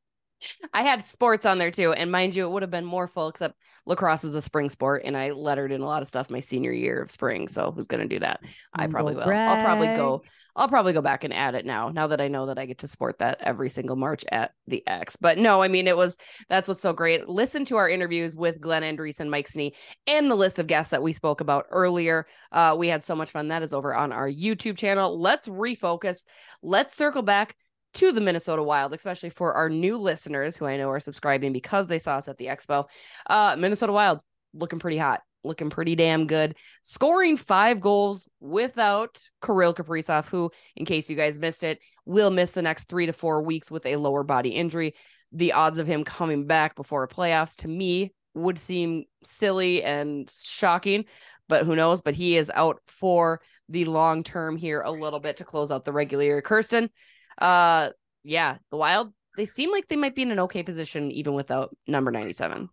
I 0.72 0.82
had 0.82 1.06
sports 1.06 1.46
on 1.46 1.58
there 1.58 1.70
too. 1.70 1.92
And 1.92 2.10
mind 2.10 2.34
you, 2.34 2.44
it 2.44 2.50
would 2.50 2.62
have 2.62 2.70
been 2.70 2.84
more 2.84 3.06
full, 3.06 3.28
except 3.28 3.56
lacrosse 3.84 4.24
is 4.24 4.34
a 4.34 4.42
spring 4.42 4.70
sport. 4.70 5.02
And 5.04 5.16
I 5.16 5.30
lettered 5.30 5.72
in 5.72 5.80
a 5.80 5.86
lot 5.86 6.02
of 6.02 6.08
stuff 6.08 6.30
my 6.30 6.40
senior 6.40 6.72
year 6.72 7.02
of 7.02 7.10
spring. 7.10 7.48
So 7.48 7.72
who's 7.72 7.86
going 7.86 8.02
to 8.02 8.14
do 8.14 8.20
that? 8.20 8.40
I 8.74 8.86
probably 8.86 9.14
will. 9.14 9.28
I'll 9.28 9.60
probably 9.60 9.88
go. 9.88 10.22
I'll 10.54 10.68
probably 10.68 10.94
go 10.94 11.02
back 11.02 11.24
and 11.24 11.34
add 11.34 11.54
it 11.54 11.66
now, 11.66 11.90
now 11.90 12.06
that 12.06 12.20
I 12.22 12.28
know 12.28 12.46
that 12.46 12.58
I 12.58 12.64
get 12.64 12.78
to 12.78 12.88
sport 12.88 13.18
that 13.18 13.38
every 13.40 13.68
single 13.68 13.94
March 13.94 14.24
at 14.32 14.52
the 14.66 14.82
X. 14.86 15.14
But 15.14 15.36
no, 15.36 15.60
I 15.60 15.68
mean, 15.68 15.86
it 15.86 15.96
was 15.96 16.16
that's 16.48 16.66
what's 16.66 16.80
so 16.80 16.94
great. 16.94 17.28
Listen 17.28 17.66
to 17.66 17.76
our 17.76 17.88
interviews 17.88 18.36
with 18.36 18.60
Glen 18.60 18.82
Andresen 18.82 19.20
and 19.20 19.30
Mike 19.30 19.48
Snee 19.48 19.72
and 20.06 20.30
the 20.30 20.34
list 20.34 20.58
of 20.58 20.66
guests 20.66 20.92
that 20.92 21.02
we 21.02 21.12
spoke 21.12 21.40
about 21.40 21.66
earlier. 21.70 22.26
Uh, 22.50 22.74
we 22.78 22.88
had 22.88 23.04
so 23.04 23.14
much 23.14 23.30
fun. 23.30 23.48
That 23.48 23.62
is 23.62 23.74
over 23.74 23.94
on 23.94 24.12
our 24.12 24.30
YouTube 24.30 24.78
channel. 24.78 25.20
Let's 25.20 25.46
refocus. 25.46 26.24
Let's 26.62 26.96
circle 26.96 27.22
back 27.22 27.54
to 27.96 28.12
the 28.12 28.20
Minnesota 28.20 28.62
Wild, 28.62 28.92
especially 28.92 29.30
for 29.30 29.54
our 29.54 29.70
new 29.70 29.96
listeners 29.96 30.54
who 30.54 30.66
I 30.66 30.76
know 30.76 30.90
are 30.90 31.00
subscribing 31.00 31.54
because 31.54 31.86
they 31.86 31.98
saw 31.98 32.16
us 32.16 32.28
at 32.28 32.36
the 32.36 32.46
expo. 32.46 32.84
Uh, 33.26 33.56
Minnesota 33.58 33.92
Wild 33.92 34.20
looking 34.52 34.78
pretty 34.78 34.98
hot, 34.98 35.22
looking 35.44 35.70
pretty 35.70 35.94
damn 35.94 36.26
good, 36.26 36.56
scoring 36.82 37.38
five 37.38 37.80
goals 37.80 38.28
without 38.38 39.18
Kirill 39.42 39.72
Kaprizov, 39.72 40.28
who, 40.28 40.50
in 40.76 40.84
case 40.84 41.08
you 41.08 41.16
guys 41.16 41.38
missed 41.38 41.64
it, 41.64 41.78
will 42.04 42.30
miss 42.30 42.50
the 42.50 42.60
next 42.60 42.84
three 42.90 43.06
to 43.06 43.14
four 43.14 43.42
weeks 43.42 43.70
with 43.70 43.86
a 43.86 43.96
lower 43.96 44.22
body 44.22 44.50
injury. 44.50 44.94
The 45.32 45.52
odds 45.52 45.78
of 45.78 45.86
him 45.86 46.04
coming 46.04 46.46
back 46.46 46.76
before 46.76 47.02
a 47.02 47.08
playoffs 47.08 47.56
to 47.56 47.68
me 47.68 48.12
would 48.34 48.58
seem 48.58 49.04
silly 49.24 49.82
and 49.82 50.30
shocking, 50.30 51.06
but 51.48 51.64
who 51.64 51.74
knows? 51.74 52.02
But 52.02 52.14
he 52.14 52.36
is 52.36 52.50
out 52.54 52.78
for 52.88 53.40
the 53.70 53.86
long 53.86 54.22
term 54.22 54.58
here 54.58 54.82
a 54.82 54.90
little 54.90 55.18
bit 55.18 55.38
to 55.38 55.44
close 55.44 55.70
out 55.70 55.86
the 55.86 55.92
regular 55.92 56.24
year. 56.24 56.42
Kirsten, 56.42 56.90
uh, 57.38 57.90
yeah, 58.24 58.56
the 58.70 58.76
Wild, 58.76 59.12
they 59.36 59.44
seem 59.44 59.70
like 59.70 59.88
they 59.88 59.96
might 59.96 60.14
be 60.14 60.22
in 60.22 60.30
an 60.30 60.40
okay 60.40 60.62
position 60.62 61.10
even 61.10 61.34
without 61.34 61.76
number 61.86 62.10
97. 62.10 62.68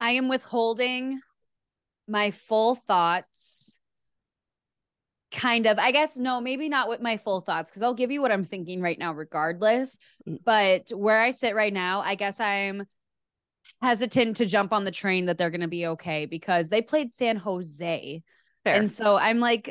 I 0.00 0.12
am 0.12 0.28
withholding 0.28 1.20
my 2.06 2.30
full 2.30 2.74
thoughts. 2.74 3.80
Kind 5.32 5.66
of, 5.66 5.78
I 5.78 5.90
guess, 5.90 6.16
no, 6.16 6.40
maybe 6.40 6.68
not 6.68 6.88
with 6.88 7.00
my 7.00 7.16
full 7.16 7.40
thoughts 7.40 7.70
because 7.70 7.82
I'll 7.82 7.94
give 7.94 8.12
you 8.12 8.22
what 8.22 8.30
I'm 8.30 8.44
thinking 8.44 8.80
right 8.80 8.98
now, 8.98 9.12
regardless. 9.12 9.98
Mm. 10.28 10.38
But 10.44 10.90
where 10.96 11.20
I 11.20 11.30
sit 11.30 11.56
right 11.56 11.72
now, 11.72 12.02
I 12.02 12.14
guess 12.14 12.38
I'm 12.38 12.86
hesitant 13.82 14.36
to 14.36 14.46
jump 14.46 14.72
on 14.72 14.84
the 14.84 14.92
train 14.92 15.26
that 15.26 15.36
they're 15.36 15.50
going 15.50 15.60
to 15.62 15.68
be 15.68 15.86
okay 15.88 16.26
because 16.26 16.68
they 16.68 16.82
played 16.82 17.14
San 17.14 17.36
Jose. 17.36 18.22
Fair. 18.62 18.74
And 18.74 18.90
so 18.90 19.16
I'm 19.16 19.40
like, 19.40 19.68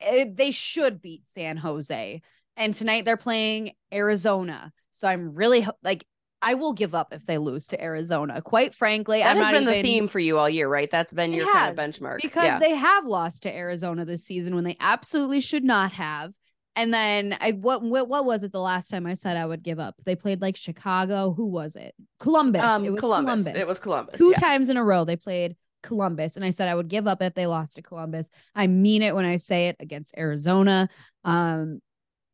it, 0.00 0.28
eh, 0.28 0.30
they 0.34 0.50
should 0.50 1.00
beat 1.00 1.22
San 1.28 1.56
Jose 1.58 2.20
and 2.56 2.74
tonight 2.74 3.04
they're 3.04 3.16
playing 3.16 3.72
Arizona. 3.92 4.72
So 4.92 5.08
I'm 5.08 5.34
really 5.34 5.66
like 5.82 6.06
I 6.44 6.54
will 6.54 6.74
give 6.74 6.94
up 6.94 7.14
if 7.14 7.24
they 7.24 7.38
lose 7.38 7.68
to 7.68 7.82
Arizona. 7.82 8.42
Quite 8.42 8.74
frankly, 8.74 9.20
that 9.20 9.30
I'm 9.34 9.42
has 9.42 9.50
been 9.50 9.62
even... 9.62 9.74
the 9.74 9.82
theme 9.82 10.08
for 10.08 10.18
you 10.18 10.38
all 10.38 10.48
year, 10.48 10.68
right? 10.68 10.90
That's 10.90 11.14
been 11.14 11.32
your 11.32 11.50
kind 11.50 11.76
of 11.76 11.82
benchmark 11.82 12.20
because 12.20 12.44
yeah. 12.44 12.58
they 12.58 12.74
have 12.74 13.06
lost 13.06 13.44
to 13.44 13.54
Arizona 13.54 14.04
this 14.04 14.24
season 14.24 14.54
when 14.54 14.64
they 14.64 14.76
absolutely 14.78 15.40
should 15.40 15.64
not 15.64 15.92
have. 15.92 16.34
And 16.76 16.92
then 16.92 17.36
I 17.40 17.52
what, 17.52 17.82
what 17.82 18.08
what 18.08 18.26
was 18.26 18.44
it 18.44 18.52
the 18.52 18.60
last 18.60 18.88
time 18.88 19.06
I 19.06 19.14
said 19.14 19.38
I 19.38 19.46
would 19.46 19.62
give 19.62 19.78
up? 19.78 19.94
They 20.04 20.16
played 20.16 20.42
like 20.42 20.56
Chicago. 20.56 21.32
Who 21.32 21.46
was 21.46 21.76
it? 21.76 21.94
Columbus. 22.20 22.62
Um, 22.62 22.84
it 22.84 22.90
was 22.90 23.00
Columbus. 23.00 23.42
Columbus. 23.42 23.62
It 23.62 23.66
was 23.66 23.78
Columbus. 23.78 24.18
Two 24.18 24.30
yeah. 24.30 24.40
times 24.40 24.68
in 24.68 24.76
a 24.76 24.84
row 24.84 25.04
they 25.04 25.16
played 25.16 25.56
Columbus, 25.82 26.36
and 26.36 26.44
I 26.44 26.50
said 26.50 26.68
I 26.68 26.74
would 26.74 26.88
give 26.88 27.06
up 27.06 27.22
if 27.22 27.34
they 27.34 27.46
lost 27.46 27.76
to 27.76 27.82
Columbus. 27.82 28.28
I 28.54 28.66
mean 28.66 29.02
it 29.02 29.14
when 29.14 29.24
I 29.24 29.36
say 29.36 29.68
it 29.68 29.76
against 29.80 30.14
Arizona. 30.18 30.90
Um, 31.24 31.80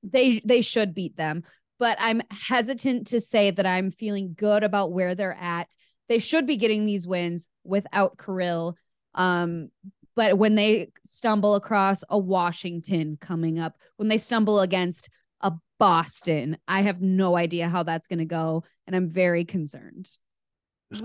they 0.02 0.40
they 0.44 0.62
should 0.62 0.94
beat 0.94 1.16
them. 1.16 1.44
But 1.78 1.96
i'm 1.98 2.20
hesitant 2.30 3.08
to 3.08 3.20
say 3.20 3.50
that 3.50 3.66
i'm 3.66 3.90
feeling 3.90 4.34
good 4.36 4.62
about 4.62 4.92
where 4.92 5.14
they're 5.14 5.36
at. 5.38 5.68
They 6.08 6.18
should 6.18 6.46
be 6.46 6.56
getting 6.56 6.84
these 6.84 7.06
wins 7.06 7.48
without 7.64 8.18
Kirill 8.18 8.76
um 9.14 9.70
but 10.16 10.36
when 10.36 10.54
they 10.54 10.90
stumble 11.04 11.54
across 11.54 12.04
a 12.08 12.18
Washington 12.18 13.16
coming 13.20 13.58
up 13.58 13.74
when 13.96 14.08
they 14.08 14.18
stumble 14.18 14.60
against 14.60 15.08
a 15.40 15.52
Boston 15.78 16.58
I 16.68 16.82
have 16.82 17.00
no 17.00 17.36
idea 17.36 17.68
how 17.68 17.82
that's 17.82 18.08
going 18.08 18.18
to 18.18 18.24
go 18.24 18.64
and 18.86 18.94
I'm 18.94 19.08
very 19.08 19.44
concerned 19.44 20.10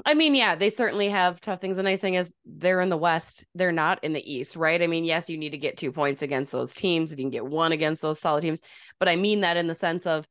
I 0.03 0.15
mean, 0.15 0.33
yeah, 0.33 0.55
they 0.55 0.69
certainly 0.69 1.09
have 1.09 1.39
tough 1.41 1.61
things. 1.61 1.77
The 1.77 1.83
nice 1.83 2.01
thing 2.01 2.15
is 2.15 2.33
they're 2.43 2.81
in 2.81 2.89
the 2.89 2.97
West, 2.97 3.43
they're 3.53 3.71
not 3.71 4.03
in 4.03 4.13
the 4.13 4.33
East, 4.33 4.55
right? 4.55 4.81
I 4.81 4.87
mean, 4.87 5.05
yes, 5.05 5.29
you 5.29 5.37
need 5.37 5.51
to 5.51 5.59
get 5.59 5.77
two 5.77 5.91
points 5.91 6.23
against 6.23 6.51
those 6.51 6.73
teams 6.73 7.11
if 7.11 7.19
you 7.19 7.23
can 7.23 7.29
get 7.29 7.45
one 7.45 7.71
against 7.71 8.01
those 8.01 8.19
solid 8.19 8.41
teams, 8.41 8.61
but 8.99 9.07
I 9.07 9.15
mean 9.15 9.41
that 9.41 9.57
in 9.57 9.67
the 9.67 9.75
sense 9.75 10.07
of 10.07 10.27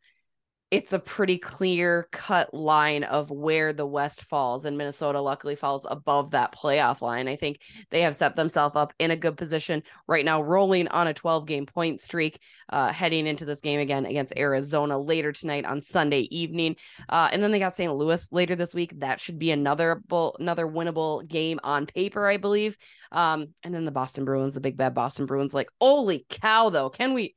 it's 0.71 0.92
a 0.92 0.99
pretty 0.99 1.38
clear 1.38 2.09
cut 2.11 2.52
line 2.52 3.04
of 3.04 3.30
where 3.30 3.73
the 3.73 3.87
West 3.87 4.25
falls, 4.25 4.64
and 4.64 4.76
Minnesota 4.76 5.21
luckily 5.21 5.54
falls 5.54 5.87
above 5.88 6.33
that 6.33 6.52
playoff 6.52 7.00
line. 7.00 7.28
I 7.28 7.37
think 7.37 7.61
they 7.90 8.00
have 8.00 8.14
set 8.14 8.35
themselves 8.35 8.75
up 8.75 8.92
in 8.99 9.11
a 9.11 9.16
good 9.16 9.37
position 9.37 9.83
right 10.09 10.25
now, 10.25 10.42
rolling 10.42 10.88
on 10.88 11.06
a 11.06 11.14
12 11.14 11.47
game 11.47 11.66
point 11.66 12.00
streak, 12.00 12.40
uh, 12.71 12.92
heading 12.92 13.26
into 13.26 13.44
this 13.44 13.61
game 13.61 13.78
again 13.78 14.06
against 14.06 14.37
Arizona 14.37 14.99
later 14.99 15.33
tonight 15.33 15.64
on 15.64 15.80
Sunday 15.80 16.23
evening. 16.30 16.76
Uh, 17.09 17.28
and 17.30 17.42
then 17.42 17.52
they 17.52 17.59
got 17.59 17.75
St. 17.75 17.94
Louis 17.94 18.28
later 18.33 18.56
this 18.56 18.75
week. 18.75 18.99
That 18.99 19.21
should 19.21 19.38
be 19.38 19.50
another 19.50 20.02
another 20.40 20.66
winnable 20.66 21.26
game 21.28 21.61
on 21.62 21.87
paper, 21.87 22.26
I 22.26 22.37
believe. 22.37 22.76
Um, 23.12 23.49
and 23.62 23.75
then 23.75 23.85
the 23.85 23.92
Boston 23.92 24.25
Bruins, 24.25 24.54
the 24.54 24.61
big 24.61 24.76
bad 24.76 24.94
Boston 24.94 25.26
Bruins, 25.26 25.54
like, 25.54 25.68
holy 25.80 26.26
cow, 26.28 26.71
though, 26.71 26.90
can 26.90 27.14
we? 27.14 27.35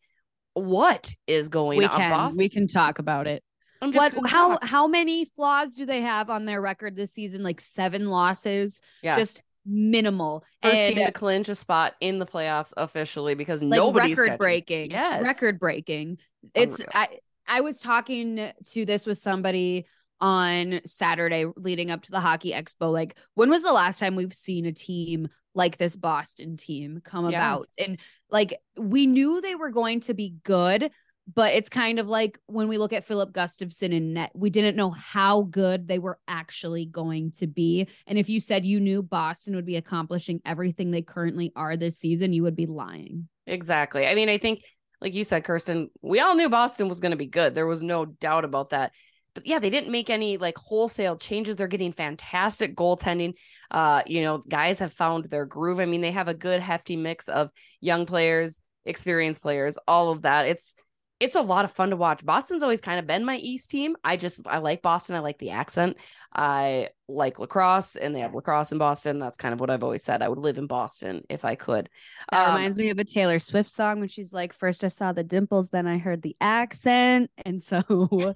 What 0.63 1.13
is 1.25 1.49
going 1.49 1.77
we 1.77 1.85
on. 1.85 1.97
Can, 1.97 2.11
Boston? 2.11 2.37
we 2.37 2.49
can 2.49 2.67
talk 2.67 2.99
about 2.99 3.27
it. 3.27 3.43
what 3.81 4.15
how 4.27 4.59
how 4.61 4.87
many 4.87 5.25
flaws 5.25 5.75
do 5.75 5.85
they 5.85 6.01
have 6.01 6.29
on 6.29 6.45
their 6.45 6.61
record 6.61 6.95
this 6.95 7.13
season? 7.13 7.43
Like 7.43 7.61
seven 7.61 8.07
losses. 8.07 8.81
Yeah. 9.01 9.15
Just 9.17 9.41
minimal. 9.65 10.43
First 10.63 10.75
and, 10.75 10.95
team 10.95 11.05
to 11.05 11.11
clinch 11.11 11.49
a 11.49 11.55
spot 11.55 11.93
in 11.99 12.19
the 12.19 12.25
playoffs 12.25 12.73
officially 12.77 13.35
because 13.35 13.61
like 13.61 13.77
nobody's 13.77 14.17
record 14.17 14.27
catching. 14.27 14.37
breaking. 14.37 14.91
Yes. 14.91 15.23
Record 15.23 15.59
breaking. 15.59 16.17
It's 16.53 16.81
I 16.93 17.07
I 17.47 17.61
was 17.61 17.79
talking 17.79 18.51
to 18.71 18.85
this 18.85 19.05
with 19.05 19.17
somebody 19.17 19.85
on 20.19 20.81
Saturday 20.85 21.45
leading 21.55 21.91
up 21.91 22.01
to 22.03 22.11
the 22.11 22.19
hockey 22.19 22.51
expo. 22.51 22.91
Like, 22.91 23.17
when 23.35 23.49
was 23.49 23.63
the 23.63 23.71
last 23.71 23.99
time 23.99 24.15
we've 24.15 24.33
seen 24.33 24.65
a 24.65 24.71
team 24.71 25.29
like 25.57 25.77
this 25.77 25.95
Boston 25.95 26.55
team 26.55 27.01
come 27.03 27.29
yeah. 27.29 27.39
about? 27.39 27.67
And 27.77 27.99
like, 28.29 28.57
we 28.77 29.07
knew 29.07 29.41
they 29.41 29.55
were 29.55 29.71
going 29.71 29.99
to 30.01 30.13
be 30.13 30.35
good, 30.43 30.89
but 31.33 31.53
it's 31.53 31.67
kind 31.67 31.99
of 31.99 32.07
like 32.07 32.39
when 32.45 32.69
we 32.69 32.77
look 32.77 32.93
at 32.93 33.03
Filip 33.03 33.33
Gustavsson 33.33 33.93
and 33.93 34.13
net, 34.13 34.31
we 34.33 34.49
didn't 34.49 34.77
know 34.77 34.91
how 34.91 35.41
good 35.41 35.87
they 35.87 35.99
were 35.99 36.19
actually 36.27 36.85
going 36.85 37.31
to 37.39 37.47
be. 37.47 37.87
And 38.05 38.17
if 38.17 38.29
you 38.29 38.39
said 38.39 38.65
you 38.65 38.79
knew 38.79 39.03
Boston 39.03 39.55
would 39.55 39.65
be 39.65 39.75
accomplishing 39.75 40.39
everything 40.45 40.91
they 40.91 41.01
currently 41.01 41.51
are 41.55 41.75
this 41.75 41.97
season, 41.97 42.31
you 42.31 42.43
would 42.43 42.55
be 42.55 42.65
lying. 42.65 43.27
Exactly. 43.45 44.07
I 44.07 44.15
mean, 44.15 44.29
I 44.29 44.37
think, 44.37 44.63
like 45.01 45.13
you 45.13 45.23
said, 45.23 45.43
Kirsten, 45.43 45.89
we 46.01 46.21
all 46.21 46.35
knew 46.35 46.49
Boston 46.49 46.87
was 46.87 47.01
going 47.01 47.11
to 47.11 47.17
be 47.17 47.27
good. 47.27 47.53
There 47.53 47.67
was 47.67 47.83
no 47.83 48.05
doubt 48.05 48.45
about 48.45 48.69
that 48.69 48.93
but 49.37 49.45
yeah, 49.45 49.59
they 49.59 49.69
didn't 49.69 49.91
make 49.91 50.09
any 50.09 50.37
like 50.37 50.57
wholesale 50.57 51.15
changes. 51.15 51.57
They're 51.57 51.67
getting 51.67 51.91
fantastic 51.91 52.75
goaltending. 52.75 53.35
Uh, 53.69 54.01
you 54.07 54.23
know, 54.23 54.39
guys 54.39 54.79
have 54.79 54.91
found 54.91 55.25
their 55.25 55.45
groove. 55.45 55.79
I 55.79 55.85
mean, 55.85 56.01
they 56.01 56.09
have 56.09 56.27
a 56.27 56.33
good 56.33 56.59
hefty 56.59 56.95
mix 56.95 57.27
of 57.27 57.51
young 57.79 58.07
players, 58.07 58.59
experienced 58.83 59.43
players, 59.43 59.77
all 59.87 60.09
of 60.09 60.23
that. 60.23 60.47
It's 60.47 60.73
it's 61.19 61.35
a 61.35 61.41
lot 61.41 61.65
of 61.65 61.71
fun 61.71 61.91
to 61.91 61.95
watch. 61.95 62.25
Boston's 62.25 62.63
always 62.63 62.81
kind 62.81 62.97
of 62.97 63.05
been 63.05 63.25
my 63.25 63.37
East 63.37 63.69
team. 63.69 63.95
I 64.03 64.17
just 64.17 64.47
I 64.47 64.57
like 64.57 64.81
Boston. 64.81 65.15
I 65.15 65.19
like 65.19 65.37
the 65.37 65.51
accent. 65.51 65.97
I 66.33 66.89
like 67.07 67.37
lacrosse, 67.37 67.95
and 67.95 68.15
they 68.15 68.21
have 68.21 68.33
lacrosse 68.33 68.71
in 68.71 68.79
Boston. 68.79 69.19
That's 69.19 69.37
kind 69.37 69.53
of 69.53 69.59
what 69.59 69.69
I've 69.69 69.83
always 69.83 70.03
said. 70.03 70.23
I 70.23 70.29
would 70.29 70.39
live 70.39 70.57
in 70.57 70.65
Boston 70.65 71.23
if 71.29 71.45
I 71.45 71.53
could. 71.53 71.89
That 72.31 72.47
um, 72.47 72.55
reminds 72.55 72.79
me 72.79 72.89
of 72.89 72.97
a 72.97 73.03
Taylor 73.05 73.37
Swift 73.37 73.69
song 73.69 73.99
when 73.99 74.09
she's 74.09 74.33
like, 74.33 74.51
first 74.51 74.83
I 74.83 74.87
saw 74.87 75.11
the 75.11 75.23
dimples, 75.23 75.69
then 75.69 75.85
I 75.85 75.99
heard 75.99 76.23
the 76.23 76.35
accent, 76.41 77.29
and 77.45 77.61
so 77.61 77.83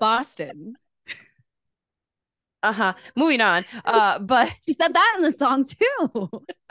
Boston. 0.00 0.74
Uh-huh. 2.62 2.94
Moving 3.14 3.40
on. 3.40 3.64
Uh, 3.84 4.18
but 4.18 4.52
she 4.66 4.72
said 4.72 4.92
that 4.92 5.14
in 5.16 5.22
the 5.22 5.32
song 5.32 5.64
too. 5.64 6.30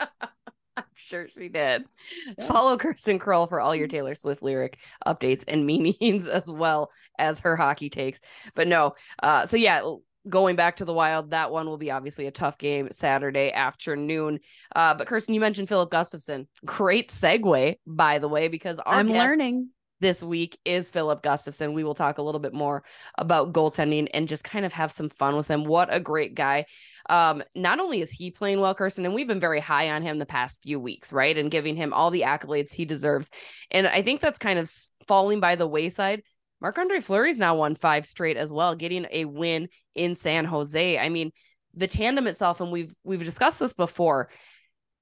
I'm 0.78 0.84
sure 0.94 1.26
she 1.28 1.48
did. 1.48 1.84
Yeah. 2.38 2.46
Follow 2.46 2.76
Kirsten 2.76 3.18
Krull 3.18 3.48
for 3.48 3.60
all 3.60 3.74
your 3.74 3.88
Taylor 3.88 4.14
Swift 4.14 4.42
lyric 4.42 4.78
updates 5.06 5.44
and 5.48 5.66
meanings 5.66 6.28
as 6.28 6.50
well 6.50 6.90
as 7.18 7.40
her 7.40 7.56
hockey 7.56 7.90
takes. 7.90 8.20
But 8.54 8.68
no, 8.68 8.94
uh, 9.22 9.46
so 9.46 9.56
yeah, 9.56 9.82
going 10.28 10.56
back 10.56 10.76
to 10.76 10.84
the 10.84 10.92
wild, 10.92 11.30
that 11.30 11.50
one 11.50 11.66
will 11.66 11.78
be 11.78 11.90
obviously 11.90 12.26
a 12.26 12.30
tough 12.30 12.58
game 12.58 12.88
Saturday 12.92 13.50
afternoon. 13.52 14.38
Uh, 14.76 14.94
but 14.94 15.08
Kirsten, 15.08 15.34
you 15.34 15.40
mentioned 15.40 15.68
Filip 15.68 15.90
Gustavsson. 15.90 16.46
Great 16.64 17.10
segue, 17.10 17.76
by 17.86 18.18
the 18.18 18.28
way, 18.28 18.48
because 18.48 18.78
I'm 18.84 19.08
learning 19.08 19.70
this 20.00 20.22
week 20.22 20.58
is 20.64 20.90
Filip 20.90 21.22
Gustavsson. 21.22 21.74
We 21.74 21.84
will 21.84 21.94
talk 21.94 22.18
a 22.18 22.22
little 22.22 22.40
bit 22.40 22.52
more 22.52 22.84
about 23.16 23.52
goaltending 23.52 24.08
and 24.14 24.28
just 24.28 24.44
kind 24.44 24.64
of 24.64 24.72
have 24.72 24.92
some 24.92 25.08
fun 25.08 25.36
with 25.36 25.48
him. 25.48 25.64
What 25.64 25.92
a 25.92 26.00
great 26.00 26.34
guy. 26.34 26.66
Um, 27.08 27.42
not 27.54 27.80
only 27.80 28.00
is 28.00 28.10
he 28.10 28.30
playing 28.30 28.60
well, 28.60 28.74
Kirsten, 28.74 29.04
and 29.04 29.14
we've 29.14 29.26
been 29.26 29.40
very 29.40 29.60
high 29.60 29.90
on 29.90 30.02
him 30.02 30.18
the 30.18 30.26
past 30.26 30.62
few 30.62 30.78
weeks, 30.78 31.12
right? 31.12 31.36
And 31.36 31.50
giving 31.50 31.76
him 31.76 31.92
all 31.92 32.10
the 32.10 32.22
accolades 32.22 32.72
he 32.72 32.84
deserves. 32.84 33.30
And 33.70 33.86
I 33.86 34.02
think 34.02 34.20
that's 34.20 34.38
kind 34.38 34.58
of 34.58 34.70
falling 35.06 35.40
by 35.40 35.56
the 35.56 35.66
wayside. 35.66 36.22
Marc 36.60 36.78
Andre 36.78 37.00
Fleury's 37.00 37.38
now 37.38 37.56
won 37.56 37.74
five 37.74 38.04
straight 38.04 38.36
as 38.36 38.52
well, 38.52 38.74
getting 38.74 39.06
a 39.10 39.24
win 39.24 39.68
in 39.94 40.14
San 40.14 40.44
Jose. 40.44 40.98
I 40.98 41.08
mean, 41.08 41.32
the 41.74 41.86
tandem 41.86 42.26
itself, 42.26 42.60
and 42.60 42.72
we've 42.72 42.92
we've 43.04 43.24
discussed 43.24 43.60
this 43.60 43.74
before 43.74 44.28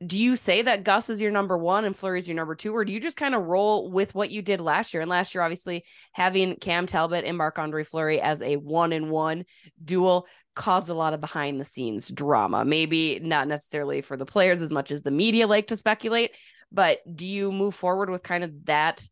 do 0.05 0.19
you 0.19 0.37
say 0.37 0.63
that 0.63 0.85
Gus 0.85 1.09
is 1.09 1.23
your 1.23 1.31
number 1.31 1.57
one 1.57 1.85
and 1.85 1.97
Fleury's 1.97 2.29
your 2.29 2.37
number 2.37 2.55
two, 2.55 2.75
or 2.75 2.85
do 2.85 2.93
you 2.93 3.01
just 3.01 3.17
kind 3.17 3.35
of 3.35 3.47
roll 3.47 3.91
with 3.91 4.15
what 4.15 4.31
you 4.31 4.43
did 4.43 4.61
last 4.61 4.93
year? 4.93 5.01
And 5.01 5.09
last 5.09 5.35
year, 5.35 5.43
obviously, 5.43 5.85
having 6.13 6.57
Cam 6.57 6.87
Talbot 6.87 7.25
and 7.25 7.39
Marc 7.39 7.59
Andre 7.59 7.83
Fleury 7.83 8.21
as 8.21 8.43
a 8.43 8.57
one 8.57 8.93
in 8.93 9.09
one 9.09 9.47
duel 9.83 10.27
caused 10.55 10.91
a 10.91 10.95
lot 10.95 11.15
of 11.15 11.21
behind 11.21 11.59
the 11.59 11.65
scenes 11.65 12.11
drama. 12.11 12.65
Maybe 12.65 13.21
not 13.21 13.49
necessarily 13.49 14.03
for 14.03 14.17
the 14.17 14.27
players 14.27 14.61
as 14.61 14.71
much 14.71 14.91
as 14.91 15.03
the 15.03 15.11
media 15.11 15.47
like 15.47 15.69
to 15.69 15.77
speculate, 15.77 16.33
but 16.71 16.99
do 17.15 17.27
you 17.27 17.51
move 17.51 17.75
forward 17.75 18.11
with 18.11 18.23
kind 18.23 18.45
of 18.45 18.67
that 18.67 19.07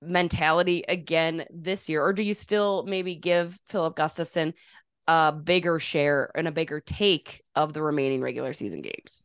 mentality 0.00 0.84
again 0.88 1.44
this 1.50 1.88
year, 1.88 2.02
or 2.02 2.12
do 2.12 2.22
you 2.22 2.34
still 2.34 2.84
maybe 2.86 3.14
give 3.14 3.58
Filip 3.66 3.96
Gustavsson 3.96 4.54
a 5.06 5.32
bigger 5.32 5.78
share 5.78 6.30
and 6.34 6.46
a 6.46 6.52
bigger 6.52 6.80
take 6.80 7.42
of 7.54 7.72
the 7.72 7.82
remaining 7.82 8.22
regular 8.22 8.52
season 8.52 8.80
games? 8.80 9.22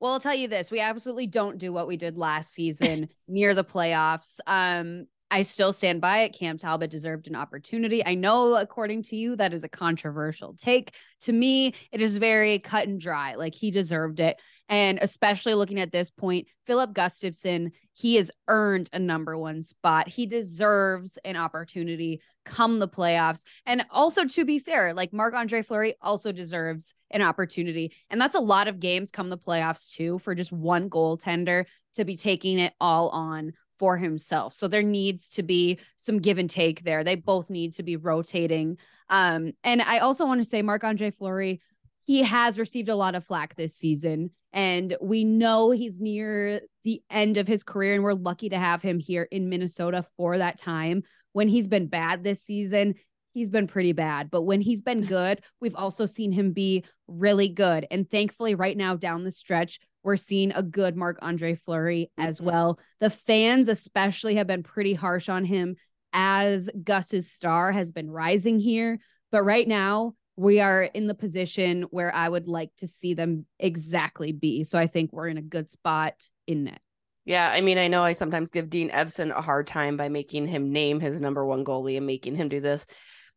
Well, 0.00 0.12
I'll 0.12 0.20
tell 0.20 0.34
you 0.34 0.48
this: 0.48 0.70
we 0.70 0.80
absolutely 0.80 1.26
don't 1.26 1.58
do 1.58 1.72
what 1.72 1.88
we 1.88 1.96
did 1.96 2.16
last 2.16 2.52
season 2.52 3.08
near 3.28 3.54
the 3.54 3.64
playoffs. 3.64 4.40
Um, 4.46 5.06
I 5.30 5.42
still 5.42 5.72
stand 5.72 6.00
by 6.00 6.20
it. 6.20 6.36
Cam 6.38 6.56
Talbot 6.56 6.90
deserved 6.90 7.26
an 7.26 7.34
opportunity. 7.34 8.04
I 8.04 8.14
know, 8.14 8.54
according 8.54 9.02
to 9.04 9.16
you, 9.16 9.34
that 9.36 9.52
is 9.52 9.64
a 9.64 9.68
controversial 9.68 10.54
take. 10.54 10.92
To 11.22 11.32
me, 11.32 11.74
it 11.90 12.00
is 12.00 12.18
very 12.18 12.58
cut 12.60 12.86
and 12.86 13.00
dry. 13.00 13.34
Like 13.34 13.54
he 13.54 13.70
deserved 13.70 14.20
it. 14.20 14.36
And 14.68 14.98
especially 15.02 15.54
looking 15.54 15.80
at 15.80 15.92
this 15.92 16.10
point, 16.10 16.46
Filip 16.66 16.92
Gustavsson, 16.92 17.72
he 17.96 18.16
has 18.16 18.30
earned 18.46 18.90
a 18.92 18.98
number 18.98 19.38
one 19.38 19.62
spot. 19.62 20.06
He 20.06 20.26
deserves 20.26 21.18
an 21.24 21.34
opportunity 21.34 22.20
come 22.44 22.78
the 22.78 22.88
playoffs. 22.88 23.44
And 23.64 23.86
also, 23.90 24.26
to 24.26 24.44
be 24.44 24.58
fair, 24.58 24.92
like 24.92 25.14
Marc 25.14 25.32
Andre 25.32 25.62
Fleury 25.62 25.94
also 26.02 26.30
deserves 26.30 26.92
an 27.10 27.22
opportunity. 27.22 27.94
And 28.10 28.20
that's 28.20 28.36
a 28.36 28.40
lot 28.40 28.68
of 28.68 28.80
games 28.80 29.10
come 29.10 29.30
the 29.30 29.38
playoffs, 29.38 29.94
too, 29.94 30.18
for 30.18 30.34
just 30.34 30.52
one 30.52 30.90
goaltender 30.90 31.64
to 31.94 32.04
be 32.04 32.16
taking 32.16 32.58
it 32.58 32.74
all 32.82 33.08
on 33.08 33.54
for 33.78 33.96
himself. 33.96 34.52
So 34.52 34.68
there 34.68 34.82
needs 34.82 35.30
to 35.30 35.42
be 35.42 35.78
some 35.96 36.18
give 36.18 36.36
and 36.36 36.50
take 36.50 36.84
there. 36.84 37.02
They 37.02 37.16
both 37.16 37.48
need 37.48 37.72
to 37.74 37.82
be 37.82 37.96
rotating. 37.96 38.76
Um, 39.08 39.52
and 39.64 39.80
I 39.80 39.98
also 39.98 40.26
want 40.26 40.40
to 40.40 40.44
say 40.44 40.60
Marc 40.60 40.84
Andre 40.84 41.10
Fleury, 41.10 41.62
he 42.04 42.24
has 42.24 42.58
received 42.58 42.90
a 42.90 42.94
lot 42.94 43.14
of 43.14 43.24
flack 43.24 43.54
this 43.54 43.74
season. 43.74 44.32
And 44.56 44.96
we 45.02 45.22
know 45.22 45.70
he's 45.70 46.00
near 46.00 46.62
the 46.82 47.02
end 47.10 47.36
of 47.36 47.46
his 47.46 47.62
career, 47.62 47.94
and 47.94 48.02
we're 48.02 48.14
lucky 48.14 48.48
to 48.48 48.58
have 48.58 48.80
him 48.80 48.98
here 48.98 49.28
in 49.30 49.50
Minnesota 49.50 50.02
for 50.16 50.38
that 50.38 50.56
time. 50.56 51.02
When 51.34 51.46
he's 51.46 51.68
been 51.68 51.88
bad 51.88 52.24
this 52.24 52.42
season, 52.42 52.94
he's 53.34 53.50
been 53.50 53.66
pretty 53.66 53.92
bad. 53.92 54.30
But 54.30 54.42
when 54.42 54.62
he's 54.62 54.80
been 54.80 55.02
good, 55.06 55.42
we've 55.60 55.76
also 55.76 56.06
seen 56.06 56.32
him 56.32 56.52
be 56.52 56.86
really 57.06 57.50
good. 57.50 57.86
And 57.90 58.10
thankfully, 58.10 58.54
right 58.54 58.78
now 58.78 58.96
down 58.96 59.24
the 59.24 59.30
stretch, 59.30 59.78
we're 60.02 60.16
seeing 60.16 60.52
a 60.52 60.62
good 60.62 60.96
Marc 60.96 61.18
Andre 61.20 61.56
Fleury 61.56 62.10
as 62.16 62.38
mm-hmm. 62.38 62.46
well. 62.46 62.78
The 63.00 63.10
fans, 63.10 63.68
especially, 63.68 64.36
have 64.36 64.46
been 64.46 64.62
pretty 64.62 64.94
harsh 64.94 65.28
on 65.28 65.44
him 65.44 65.76
as 66.14 66.70
Gus's 66.82 67.30
star 67.30 67.72
has 67.72 67.92
been 67.92 68.10
rising 68.10 68.58
here. 68.58 69.00
But 69.30 69.44
right 69.44 69.68
now, 69.68 70.14
we 70.36 70.60
are 70.60 70.82
in 70.82 71.06
the 71.06 71.14
position 71.14 71.82
where 71.90 72.14
I 72.14 72.28
would 72.28 72.46
like 72.46 72.70
to 72.78 72.86
see 72.86 73.14
them 73.14 73.46
exactly 73.58 74.32
be. 74.32 74.64
So 74.64 74.78
I 74.78 74.86
think 74.86 75.12
we're 75.12 75.28
in 75.28 75.38
a 75.38 75.42
good 75.42 75.70
spot 75.70 76.14
in 76.46 76.64
net. 76.64 76.80
Yeah, 77.24 77.50
I 77.50 77.60
mean, 77.60 77.78
I 77.78 77.88
know 77.88 78.02
I 78.02 78.12
sometimes 78.12 78.50
give 78.50 78.70
Dean 78.70 78.90
Evason 78.90 79.36
a 79.36 79.40
hard 79.40 79.66
time 79.66 79.96
by 79.96 80.08
making 80.08 80.46
him 80.46 80.72
name 80.72 81.00
his 81.00 81.20
number 81.20 81.44
one 81.44 81.64
goalie 81.64 81.96
and 81.96 82.06
making 82.06 82.36
him 82.36 82.48
do 82.48 82.60
this. 82.60 82.86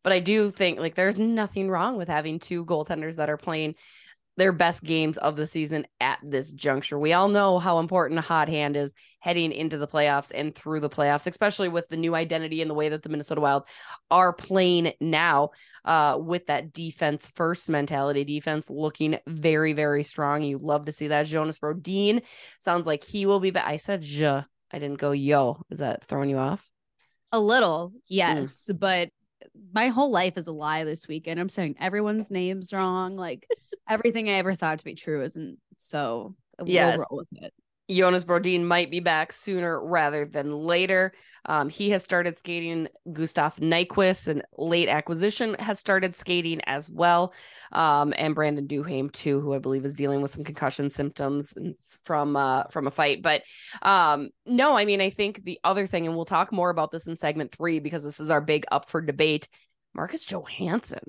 But 0.04 0.12
I 0.12 0.20
do 0.20 0.50
think 0.50 0.78
like 0.78 0.94
there's 0.94 1.18
nothing 1.18 1.68
wrong 1.68 1.96
with 1.96 2.08
having 2.08 2.38
two 2.38 2.64
goaltenders 2.64 3.16
that 3.16 3.30
are 3.30 3.36
playing 3.36 3.74
their 4.40 4.52
best 4.52 4.82
games 4.82 5.18
of 5.18 5.36
the 5.36 5.46
season 5.46 5.86
at 6.00 6.18
this 6.22 6.50
juncture. 6.50 6.98
We 6.98 7.12
all 7.12 7.28
know 7.28 7.58
how 7.58 7.78
important 7.78 8.18
a 8.18 8.22
hot 8.22 8.48
hand 8.48 8.74
is 8.74 8.94
heading 9.18 9.52
into 9.52 9.76
the 9.76 9.86
playoffs 9.86 10.32
and 10.34 10.54
through 10.54 10.80
the 10.80 10.88
playoffs, 10.88 11.26
especially 11.26 11.68
with 11.68 11.86
the 11.88 11.98
new 11.98 12.14
identity 12.14 12.62
and 12.62 12.70
the 12.70 12.74
way 12.74 12.88
that 12.88 13.02
the 13.02 13.10
Minnesota 13.10 13.42
Wild 13.42 13.64
are 14.10 14.32
playing 14.32 14.94
now 14.98 15.50
uh, 15.84 16.18
with 16.18 16.46
that 16.46 16.72
defense 16.72 17.30
first 17.36 17.68
mentality. 17.68 18.24
Defense 18.24 18.70
looking 18.70 19.18
very, 19.26 19.74
very 19.74 20.02
strong. 20.02 20.42
You 20.42 20.56
love 20.56 20.86
to 20.86 20.92
see 20.92 21.08
that. 21.08 21.26
Jonas 21.26 21.58
Brodin 21.58 22.22
sounds 22.58 22.86
like 22.86 23.04
he 23.04 23.26
will 23.26 23.40
be 23.40 23.50
back. 23.50 23.66
I 23.66 23.76
said 23.76 24.00
je. 24.00 24.24
I 24.26 24.78
didn't 24.78 25.00
go 25.00 25.10
yo. 25.10 25.60
Is 25.68 25.80
that 25.80 26.04
throwing 26.04 26.30
you 26.30 26.38
off? 26.38 26.66
A 27.30 27.38
little, 27.38 27.92
yes. 28.08 28.70
Mm. 28.72 28.80
But 28.80 29.10
my 29.70 29.88
whole 29.88 30.10
life 30.10 30.38
is 30.38 30.46
a 30.46 30.52
lie 30.52 30.84
this 30.84 31.06
weekend. 31.06 31.38
I'm 31.38 31.50
saying 31.50 31.76
everyone's 31.78 32.30
names 32.30 32.72
wrong. 32.72 33.16
Like 33.16 33.46
everything 33.90 34.30
I 34.30 34.34
ever 34.34 34.54
thought 34.54 34.78
to 34.78 34.84
be 34.84 34.94
true 34.94 35.22
isn't. 35.22 35.58
So 35.76 36.34
we'll 36.58 36.68
Yes. 36.68 36.98
roll 36.98 37.18
with 37.18 37.42
it. 37.42 37.52
Jonas 37.90 38.22
Brodin 38.22 38.62
might 38.64 38.88
be 38.88 39.00
back 39.00 39.32
sooner 39.32 39.84
rather 39.84 40.24
than 40.24 40.52
later. 40.52 41.12
Um, 41.46 41.68
he 41.68 41.90
has 41.90 42.04
started 42.04 42.38
skating. 42.38 42.86
Gustav 43.12 43.56
Nyquist, 43.56 44.28
an 44.28 44.42
late 44.56 44.88
acquisition, 44.88 45.54
has 45.58 45.80
started 45.80 46.14
skating 46.14 46.60
as 46.66 46.88
well. 46.88 47.34
Um, 47.72 48.14
and 48.16 48.34
Brandon 48.34 48.68
Duhaime 48.68 49.10
too, 49.10 49.40
who 49.40 49.54
I 49.54 49.58
believe 49.58 49.84
is 49.84 49.96
dealing 49.96 50.22
with 50.22 50.30
some 50.30 50.44
concussion 50.44 50.88
symptoms 50.88 51.52
from 52.04 52.36
uh, 52.36 52.64
from 52.70 52.86
a 52.86 52.92
fight. 52.92 53.22
But 53.22 53.42
um, 53.82 54.30
no, 54.46 54.76
I 54.76 54.84
mean 54.84 55.00
I 55.00 55.10
think 55.10 55.42
the 55.42 55.58
other 55.64 55.86
thing, 55.86 56.06
and 56.06 56.14
we'll 56.14 56.24
talk 56.24 56.52
more 56.52 56.70
about 56.70 56.92
this 56.92 57.08
in 57.08 57.16
segment 57.16 57.50
three 57.50 57.80
because 57.80 58.04
this 58.04 58.20
is 58.20 58.30
our 58.30 58.40
big 58.40 58.66
up 58.70 58.88
for 58.88 59.00
debate. 59.00 59.48
Marcus 59.94 60.24
Johansson. 60.24 61.00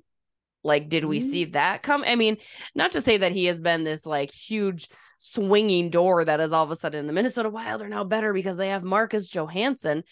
Like, 0.64 0.90
did 0.90 1.06
we 1.06 1.20
Mm. 1.20 1.24
see 1.32 1.46
that 1.46 1.82
come? 1.84 2.04
I 2.06 2.16
mean, 2.16 2.38
not 2.76 2.92
to 2.94 3.02
say 3.02 3.18
that 3.18 3.32
he 3.32 3.46
has 3.46 3.62
been 3.62 3.84
this 3.84 4.06
like 4.06 4.32
huge 4.32 4.90
swinging 5.18 5.90
door 5.90 6.26
that 6.26 6.40
is 6.40 6.52
all 6.52 6.64
of 6.64 6.72
a 6.72 6.76
sudden 6.76 7.06
the 7.08 7.14
Minnesota 7.14 7.50
Wild 7.50 7.82
are 7.82 7.90
now 7.90 8.04
better 8.04 8.34
because 8.34 8.58
they 8.58 8.70
have 8.70 8.84
Marcus 8.84 9.30
Johansson. 9.30 10.04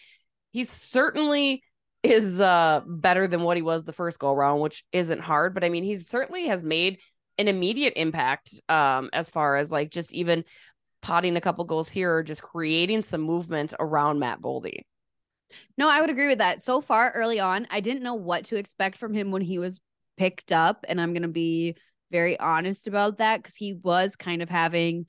He 0.52 0.64
certainly 0.64 1.64
is 2.04 2.40
uh 2.40 2.82
better 2.88 3.28
than 3.28 3.44
what 3.44 3.58
he 3.58 3.64
was 3.64 3.84
the 3.84 3.92
first 3.94 4.20
go 4.20 4.32
around, 4.34 4.60
which 4.62 4.84
isn't 4.92 5.20
hard, 5.20 5.54
but 5.54 5.64
I 5.64 5.70
mean 5.70 5.84
he 5.84 5.96
certainly 5.96 6.48
has 6.48 6.64
made 6.64 7.00
an 7.38 7.48
immediate 7.48 7.94
impact 7.96 8.54
um 8.70 9.10
as 9.14 9.30
far 9.30 9.58
as 9.58 9.72
like 9.72 9.90
just 9.92 10.14
even 10.14 10.46
potting 11.02 11.36
a 11.38 11.42
couple 11.42 11.66
goals 11.66 11.90
here 11.90 12.14
or 12.14 12.24
just 12.24 12.44
creating 12.44 13.02
some 13.02 13.22
movement 13.22 13.74
around 13.80 14.20
Matt 14.20 14.42
Boldy. 14.42 14.82
No, 15.78 15.90
I 15.90 16.02
would 16.02 16.10
agree 16.10 16.28
with 16.28 16.38
that. 16.38 16.62
So 16.62 16.82
far 16.82 17.12
early 17.16 17.40
on, 17.40 17.68
I 17.72 17.80
didn't 17.80 18.04
know 18.04 18.16
what 18.16 18.46
to 18.46 18.58
expect 18.58 18.98
from 18.98 19.14
him 19.14 19.32
when 19.32 19.42
he 19.42 19.58
was 19.58 19.82
picked 20.20 20.52
up. 20.52 20.86
And 20.88 21.02
I'm 21.02 21.14
going 21.14 21.24
to 21.24 21.28
be 21.30 21.76
very 22.12 22.40
honest 22.40 22.88
about 22.88 23.18
that 23.18 23.38
because 23.38 23.56
he 23.56 23.74
was 23.74 24.16
kind 24.16 24.42
of 24.42 24.50
having 24.50 25.06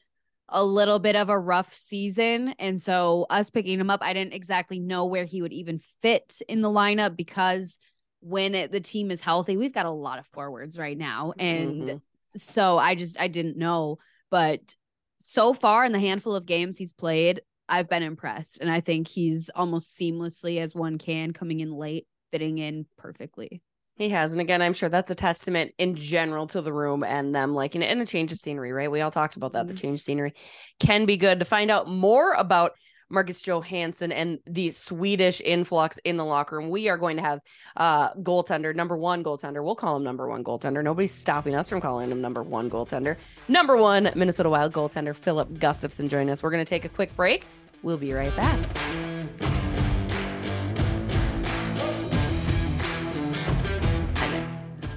a 0.49 0.65
little 0.65 0.99
bit 0.99 1.17
of 1.17 1.29
a 1.29 1.39
rough 1.39 1.77
season. 1.77 2.55
And 2.59 2.81
so, 2.81 3.27
us 3.29 3.51
picking 3.51 3.79
him 3.79 3.91
up, 3.91 4.01
I 4.03 4.13
didn't 4.13 4.35
exactly 4.35 4.79
know 4.79 5.07
where 5.07 5.25
he 5.25 5.43
would 5.43 5.53
even 5.53 5.81
fit 6.01 6.41
in 6.49 6.63
the 6.63 6.69
lineup 6.69 7.17
because 7.17 7.77
when 8.21 8.55
it, 8.55 8.73
the 8.73 8.81
team 8.81 9.11
is 9.11 9.21
healthy, 9.21 9.57
we've 9.57 9.73
got 9.75 9.87
a 9.87 9.91
lot 9.91 10.19
of 10.19 10.27
forwards 10.29 10.79
right 10.79 10.97
now. 10.97 11.33
And 11.39 11.83
Mhm. 11.85 12.01
so, 12.37 12.79
I 12.79 12.95
just, 12.95 13.21
I 13.21 13.29
didn't 13.29 13.57
know. 13.57 13.99
But 14.31 14.75
so 15.19 15.53
far 15.53 15.85
in 15.85 15.93
the 15.93 16.01
handful 16.01 16.35
of 16.35 16.47
games 16.47 16.79
he's 16.79 16.93
played, 16.93 17.41
I've 17.69 17.89
been 17.89 18.03
impressed. 18.03 18.61
And 18.61 18.71
I 18.71 18.81
think 18.81 19.09
he's 19.09 19.51
almost 19.55 19.97
seamlessly 19.99 20.59
as 20.61 20.75
one 20.75 20.99
can 20.99 21.33
coming 21.33 21.61
in 21.61 21.73
late, 21.73 22.07
fitting 22.33 22.59
in 22.59 22.87
perfectly. 22.97 23.63
He 24.01 24.09
has. 24.09 24.33
And 24.33 24.41
again, 24.41 24.63
I'm 24.63 24.73
sure 24.73 24.89
that's 24.89 25.11
a 25.11 25.15
testament 25.15 25.75
in 25.77 25.95
general 25.95 26.47
to 26.47 26.63
the 26.63 26.73
room 26.73 27.05
and 27.05 27.35
them 27.35 27.55
liking 27.55 27.83
it 27.83 27.91
and 27.91 28.01
a 28.01 28.07
change 28.07 28.33
of 28.33 28.39
scenery, 28.39 28.73
right? 28.73 28.91
We 28.91 29.03
all 29.03 29.11
talked 29.11 29.37
about 29.37 29.53
that. 29.53 29.69
The 29.69 29.75
change 29.75 29.99
of 29.99 30.03
scenery 30.03 30.33
can 30.79 31.05
be 31.05 31.19
good. 31.19 31.41
To 31.41 31.45
find 31.45 31.71
out 31.71 31.87
more 31.87 32.33
about 32.33 32.73
Marcus 33.11 33.43
Johansson 33.43 34.11
and 34.11 34.39
the 34.47 34.71
Swedish 34.71 35.43
influx 35.43 35.99
in 35.99 36.17
the 36.17 36.25
locker 36.25 36.57
room, 36.57 36.71
we 36.71 36.89
are 36.89 36.97
going 36.97 37.19
to 37.19 37.23
have 37.23 37.41
uh 37.77 38.15
goaltender, 38.15 38.75
number 38.75 38.97
one 38.97 39.23
goaltender. 39.23 39.63
We'll 39.63 39.77
call 39.77 39.99
him 39.99 40.05
number 40.05 40.27
one 40.27 40.45
goaltender. 40.45 40.83
Nobody's 40.83 41.13
stopping 41.13 41.55
us 41.55 41.69
from 41.69 41.83
calling 41.83 42.11
him 42.11 42.23
number 42.23 42.43
one 42.43 42.71
goaltender. 42.71 43.19
Number 43.49 43.77
one 43.77 44.11
Minnesota 44.17 44.49
Wild 44.49 44.73
goaltender, 44.73 45.15
Filip 45.15 45.51
Gustavsson, 45.51 46.09
join 46.09 46.31
us. 46.31 46.43
We're 46.43 46.53
going 46.53 46.65
to 46.65 46.71
take 46.71 46.87
a 46.87 46.89
quick 46.89 47.15
break. 47.17 47.45
We'll 47.83 47.99
be 47.99 48.15
right 48.15 48.35
back. 48.35 49.10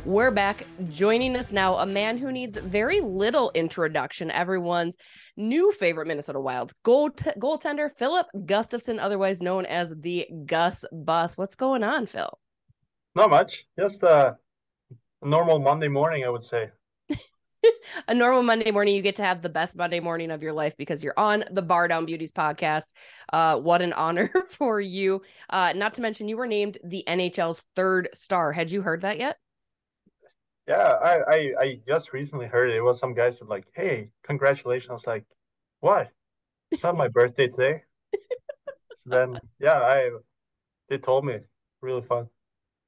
We're 0.05 0.31
back. 0.31 0.67
Joining 0.89 1.37
us 1.37 1.53
now, 1.53 1.75
a 1.75 1.85
man 1.85 2.17
who 2.17 2.29
needs 2.29 2.57
very 2.57 2.99
little 2.99 3.51
introduction. 3.55 4.29
Everyone's 4.31 4.97
new 5.37 5.71
favorite 5.71 6.07
Minnesota 6.07 6.41
Wild 6.41 6.73
goal 6.83 7.09
goaltender, 7.09 7.89
Filip 7.97 8.27
Gustavsson, 8.35 8.99
otherwise 8.99 9.41
known 9.41 9.65
as 9.65 9.93
the 9.97 10.27
Gus 10.45 10.83
Bus. 10.91 11.37
What's 11.37 11.55
going 11.55 11.83
on, 11.83 12.05
Phil? 12.05 12.37
Not 13.15 13.29
much. 13.29 13.65
Just 13.79 14.03
a 14.03 14.35
normal 15.21 15.59
Monday 15.59 15.87
morning, 15.87 16.25
I 16.25 16.29
would 16.29 16.43
say. 16.43 16.71
A 18.09 18.13
normal 18.13 18.43
Monday 18.43 18.71
morning, 18.71 18.95
you 18.95 19.01
get 19.01 19.15
to 19.15 19.23
have 19.23 19.41
the 19.41 19.47
best 19.47 19.77
Monday 19.77 20.01
morning 20.01 20.31
of 20.31 20.43
your 20.43 20.51
life 20.51 20.75
because 20.75 21.01
you're 21.01 21.17
on 21.17 21.45
the 21.49 21.61
Bar 21.61 21.87
Down 21.87 22.05
Beauties 22.05 22.33
podcast. 22.33 22.87
Uh, 23.31 23.57
what 23.57 23.81
an 23.81 23.93
honor 23.93 24.29
for 24.49 24.81
you. 24.81 25.21
Uh, 25.49 25.71
not 25.73 25.93
to 25.93 26.01
mention, 26.01 26.27
you 26.27 26.35
were 26.35 26.47
named 26.47 26.77
the 26.83 27.05
NHL's 27.07 27.63
third 27.73 28.09
star. 28.13 28.51
Had 28.51 28.69
you 28.69 28.81
heard 28.81 29.01
that 29.01 29.17
yet? 29.17 29.37
Yeah, 30.67 30.77
I, 30.77 31.19
I, 31.27 31.53
I 31.59 31.79
just 31.87 32.13
recently 32.13 32.47
heard 32.47 32.69
it. 32.69 32.77
It 32.77 32.81
was 32.81 32.99
some 32.99 33.13
guys 33.13 33.39
that 33.39 33.49
like, 33.49 33.65
hey, 33.73 34.09
congratulations. 34.23 34.89
I 34.89 34.93
was 34.93 35.07
like, 35.07 35.25
what? 35.81 36.09
It's 36.71 36.83
not 36.83 36.97
my 36.97 37.07
birthday 37.13 37.47
today. 37.49 37.83
So 38.95 39.09
then, 39.11 39.39
yeah, 39.59 39.81
I 39.81 40.09
they 40.89 40.97
told 40.99 41.25
me. 41.25 41.39
Really 41.81 42.01
fun. 42.03 42.29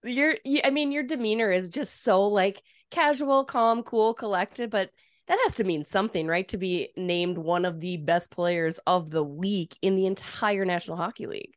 your 0.04 0.38
you, 0.44 0.62
i 0.64 0.70
mean 0.70 0.92
your 0.92 1.04
demeanor 1.04 1.52
is 1.52 1.70
just 1.70 2.02
so 2.04 2.28
like 2.28 2.62
casual 2.92 3.44
calm 3.44 3.84
cool 3.84 4.14
collected 4.14 4.70
but 4.70 4.90
that 5.28 5.40
has 5.44 5.56
to 5.56 5.64
mean 5.64 5.84
something 5.84 6.28
right 6.28 6.48
to 6.50 6.58
be 6.58 6.90
named 6.96 7.38
one 7.38 7.66
of 7.66 7.80
the 7.80 7.98
best 7.98 8.32
players 8.32 8.80
of 8.86 9.10
the 9.10 9.24
week 9.24 9.78
in 9.82 9.96
the 9.96 10.06
entire 10.06 10.66
national 10.66 10.98
hockey 10.98 11.28
league 11.28 11.54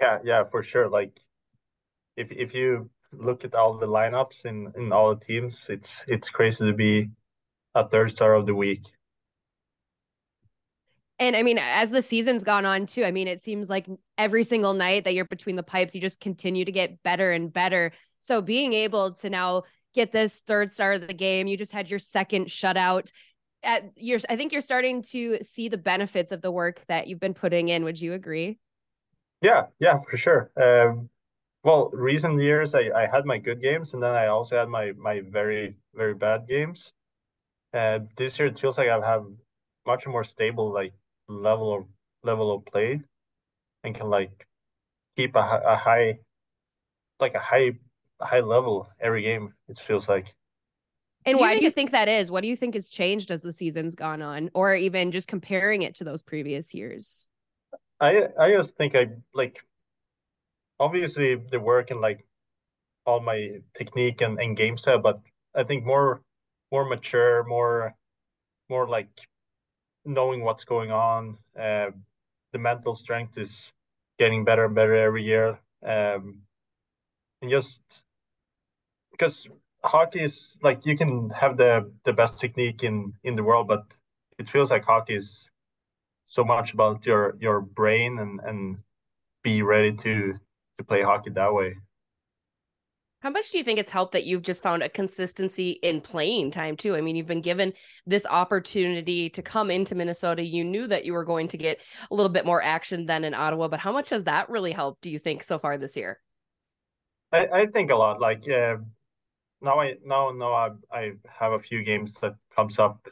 Yeah, 0.00 0.18
yeah, 0.24 0.44
for 0.44 0.62
sure. 0.62 0.88
Like, 0.88 1.18
if 2.16 2.30
if 2.32 2.54
you 2.54 2.90
look 3.12 3.44
at 3.44 3.54
all 3.54 3.78
the 3.78 3.86
lineups 3.86 4.44
in 4.44 4.72
in 4.76 4.92
all 4.92 5.14
the 5.14 5.24
teams, 5.24 5.68
it's 5.68 6.02
it's 6.06 6.28
crazy 6.30 6.66
to 6.66 6.72
be 6.72 7.10
a 7.74 7.88
third 7.88 8.12
star 8.12 8.34
of 8.34 8.46
the 8.46 8.54
week. 8.54 8.82
And 11.18 11.34
I 11.34 11.42
mean, 11.42 11.58
as 11.58 11.90
the 11.90 12.02
season's 12.02 12.44
gone 12.44 12.64
on 12.64 12.86
too, 12.86 13.04
I 13.04 13.10
mean, 13.10 13.26
it 13.26 13.42
seems 13.42 13.68
like 13.68 13.86
every 14.16 14.44
single 14.44 14.74
night 14.74 15.04
that 15.04 15.14
you're 15.14 15.24
between 15.24 15.56
the 15.56 15.64
pipes, 15.64 15.94
you 15.94 16.00
just 16.00 16.20
continue 16.20 16.64
to 16.64 16.72
get 16.72 17.02
better 17.02 17.32
and 17.32 17.52
better. 17.52 17.92
So 18.20 18.40
being 18.40 18.72
able 18.72 19.14
to 19.14 19.30
now 19.30 19.64
get 19.94 20.12
this 20.12 20.40
third 20.46 20.72
star 20.72 20.92
of 20.92 21.06
the 21.06 21.14
game, 21.14 21.48
you 21.48 21.56
just 21.56 21.72
had 21.72 21.90
your 21.90 21.98
second 21.98 22.46
shutout. 22.46 23.10
At 23.64 23.90
you're, 23.96 24.20
I 24.28 24.36
think 24.36 24.52
you're 24.52 24.60
starting 24.60 25.02
to 25.10 25.38
see 25.42 25.68
the 25.68 25.78
benefits 25.78 26.30
of 26.30 26.40
the 26.40 26.52
work 26.52 26.80
that 26.86 27.08
you've 27.08 27.18
been 27.18 27.34
putting 27.34 27.68
in. 27.68 27.82
Would 27.82 28.00
you 28.00 28.12
agree? 28.12 28.58
Yeah, 29.42 29.66
yeah, 29.80 29.98
for 30.08 30.16
sure. 30.16 30.50
Um, 30.56 31.10
well, 31.68 31.90
recent 31.92 32.40
years 32.40 32.74
I, 32.74 32.84
I 33.02 33.04
had 33.14 33.24
my 33.32 33.38
good 33.46 33.60
games 33.60 33.92
and 33.92 34.02
then 34.02 34.14
I 34.22 34.26
also 34.28 34.56
had 34.60 34.68
my 34.68 34.92
my 35.08 35.20
very 35.38 35.76
very 36.00 36.14
bad 36.14 36.40
games. 36.48 36.92
Uh, 37.74 37.98
this 38.16 38.38
year 38.38 38.48
it 38.48 38.58
feels 38.58 38.78
like 38.78 38.88
I 38.88 38.98
have 39.12 39.24
much 39.84 40.06
more 40.06 40.24
stable 40.24 40.72
like 40.80 40.94
level 41.28 41.68
of 41.76 41.82
level 42.24 42.48
of 42.54 42.64
play 42.72 42.90
and 43.84 43.94
can 43.94 44.08
like 44.08 44.46
keep 45.16 45.36
a, 45.36 45.44
a 45.74 45.76
high 45.76 46.18
like 47.20 47.34
a 47.34 47.44
high 47.50 47.72
high 48.20 48.40
level 48.40 48.88
every 49.00 49.22
game. 49.22 49.52
It 49.68 49.78
feels 49.78 50.08
like. 50.08 50.34
And 51.26 51.36
Do 51.36 51.40
you 51.40 51.46
why 51.46 51.52
do 51.54 51.60
you 51.62 51.70
think- 51.70 51.90
think 51.90 51.90
that 51.92 52.08
is? 52.08 52.30
What 52.30 52.42
do 52.42 52.48
you 52.48 52.56
think 52.56 52.74
has 52.74 52.88
changed 52.88 53.30
as 53.30 53.42
the 53.42 53.52
season's 53.52 53.94
gone 53.94 54.22
on, 54.22 54.50
or 54.54 54.74
even 54.74 55.12
just 55.12 55.28
comparing 55.28 55.82
it 55.82 55.94
to 55.96 56.04
those 56.04 56.22
previous 56.22 56.72
years? 56.72 57.28
I 58.00 58.28
I 58.40 58.52
just 58.56 58.76
think 58.76 58.94
I 58.94 59.08
like 59.34 59.58
obviously 60.80 61.34
the 61.36 61.60
work 61.60 61.90
and 61.90 62.00
like 62.00 62.24
all 63.06 63.20
my 63.20 63.60
technique 63.74 64.20
and, 64.20 64.40
and 64.40 64.56
game 64.56 64.76
style, 64.76 64.98
but 64.98 65.20
I 65.54 65.64
think 65.64 65.84
more 65.84 66.22
more 66.72 66.84
mature, 66.84 67.44
more 67.44 67.94
more 68.68 68.88
like 68.88 69.08
knowing 70.04 70.42
what's 70.42 70.64
going 70.64 70.90
on. 70.90 71.38
Uh, 71.58 71.90
the 72.52 72.58
mental 72.58 72.94
strength 72.94 73.38
is 73.38 73.72
getting 74.18 74.44
better 74.44 74.64
and 74.66 74.74
better 74.74 74.94
every 74.96 75.24
year. 75.24 75.58
Um, 75.84 76.42
and 77.42 77.50
just 77.50 77.82
because 79.12 79.48
hockey 79.84 80.20
is 80.20 80.56
like 80.62 80.86
you 80.86 80.96
can 80.96 81.30
have 81.30 81.56
the 81.56 81.90
the 82.04 82.12
best 82.12 82.40
technique 82.40 82.82
in 82.82 83.12
in 83.24 83.36
the 83.36 83.42
world, 83.44 83.68
but 83.68 83.84
it 84.38 84.48
feels 84.48 84.70
like 84.70 84.84
hockey 84.84 85.14
is 85.14 85.50
so 86.26 86.44
much 86.44 86.74
about 86.74 87.06
your 87.06 87.36
your 87.40 87.60
brain 87.60 88.18
and 88.18 88.40
and 88.40 88.78
be 89.42 89.62
ready 89.62 89.92
to 89.92 90.34
to 90.78 90.84
play 90.84 91.02
hockey 91.02 91.30
that 91.30 91.52
way. 91.52 91.74
how 93.20 93.30
much 93.30 93.50
do 93.50 93.58
you 93.58 93.64
think 93.64 93.78
it's 93.78 93.90
helped 93.90 94.12
that 94.12 94.24
you've 94.24 94.42
just 94.42 94.62
found 94.62 94.82
a 94.82 94.88
consistency 94.88 95.72
in 95.82 96.00
playing 96.00 96.50
time 96.50 96.76
too 96.76 96.94
i 96.94 97.00
mean 97.00 97.16
you've 97.16 97.26
been 97.26 97.40
given 97.40 97.72
this 98.06 98.26
opportunity 98.26 99.28
to 99.28 99.42
come 99.42 99.70
into 99.70 99.94
minnesota 99.94 100.42
you 100.42 100.64
knew 100.64 100.86
that 100.86 101.04
you 101.04 101.12
were 101.12 101.24
going 101.24 101.48
to 101.48 101.56
get 101.56 101.80
a 102.10 102.14
little 102.14 102.30
bit 102.32 102.46
more 102.46 102.62
action 102.62 103.06
than 103.06 103.24
in 103.24 103.34
ottawa 103.34 103.68
but 103.68 103.80
how 103.80 103.92
much 103.92 104.10
has 104.10 104.24
that 104.24 104.48
really 104.48 104.72
helped 104.72 105.02
do 105.02 105.10
you 105.10 105.18
think 105.18 105.42
so 105.42 105.58
far 105.58 105.76
this 105.76 105.96
year 105.96 106.20
I, 107.32 107.46
I 107.46 107.66
think 107.66 107.90
a 107.90 107.96
lot. 107.96 108.20
Like 108.20 108.48
uh, 108.48 108.76
now, 109.60 109.80
I 109.80 109.96
now 110.04 110.30
now 110.30 110.52
I 110.52 110.70
I 110.92 111.12
have 111.28 111.52
a 111.52 111.58
few 111.60 111.82
games 111.84 112.14
that 112.20 112.36
comes 112.54 112.78
up 112.78 113.08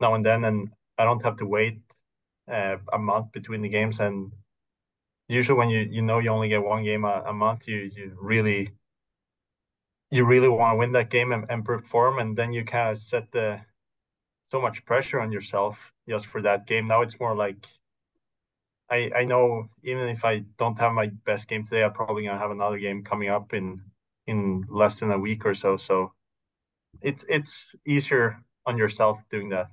now 0.00 0.14
and 0.14 0.24
then, 0.24 0.44
and 0.44 0.68
I 0.96 1.04
don't 1.04 1.22
have 1.24 1.36
to 1.38 1.46
wait 1.46 1.80
uh, 2.50 2.76
a 2.92 2.98
month 2.98 3.32
between 3.32 3.62
the 3.62 3.68
games. 3.68 4.00
And 4.00 4.32
usually 5.28 5.58
when 5.58 5.70
you 5.70 5.80
you 5.80 6.02
know 6.02 6.18
you 6.18 6.30
only 6.30 6.48
get 6.48 6.62
one 6.64 6.84
game 6.84 7.04
a, 7.04 7.22
a 7.26 7.32
month, 7.32 7.68
you 7.68 7.90
you 7.94 8.16
really 8.20 8.70
you 10.10 10.24
really 10.24 10.48
want 10.48 10.74
to 10.74 10.78
win 10.78 10.92
that 10.92 11.10
game 11.10 11.32
and, 11.32 11.44
and 11.50 11.64
perform, 11.64 12.18
and 12.18 12.36
then 12.36 12.52
you 12.52 12.64
kind 12.64 12.90
of 12.90 12.98
set 12.98 13.30
the 13.32 13.60
so 14.44 14.60
much 14.60 14.84
pressure 14.86 15.20
on 15.20 15.32
yourself 15.32 15.92
just 16.08 16.26
for 16.26 16.42
that 16.42 16.66
game. 16.66 16.88
Now 16.88 17.02
it's 17.02 17.20
more 17.20 17.34
like 17.36 17.66
I 18.90 19.10
I 19.14 19.24
know 19.24 19.68
even 19.82 20.08
if 20.08 20.24
I 20.24 20.40
don't 20.58 20.78
have 20.78 20.92
my 20.92 21.08
best 21.24 21.48
game 21.48 21.64
today, 21.64 21.84
I'm 21.84 21.92
probably 21.92 22.24
gonna 22.24 22.38
have 22.38 22.50
another 22.50 22.78
game 22.78 23.04
coming 23.04 23.28
up 23.28 23.52
in 23.54 23.82
in 24.26 24.64
less 24.68 25.00
than 25.00 25.10
a 25.12 25.18
week 25.18 25.44
or 25.46 25.54
so. 25.54 25.76
So 25.76 26.12
it's 27.02 27.24
it's 27.28 27.76
easier 27.86 28.42
on 28.66 28.78
yourself 28.78 29.18
doing 29.30 29.50
that. 29.50 29.68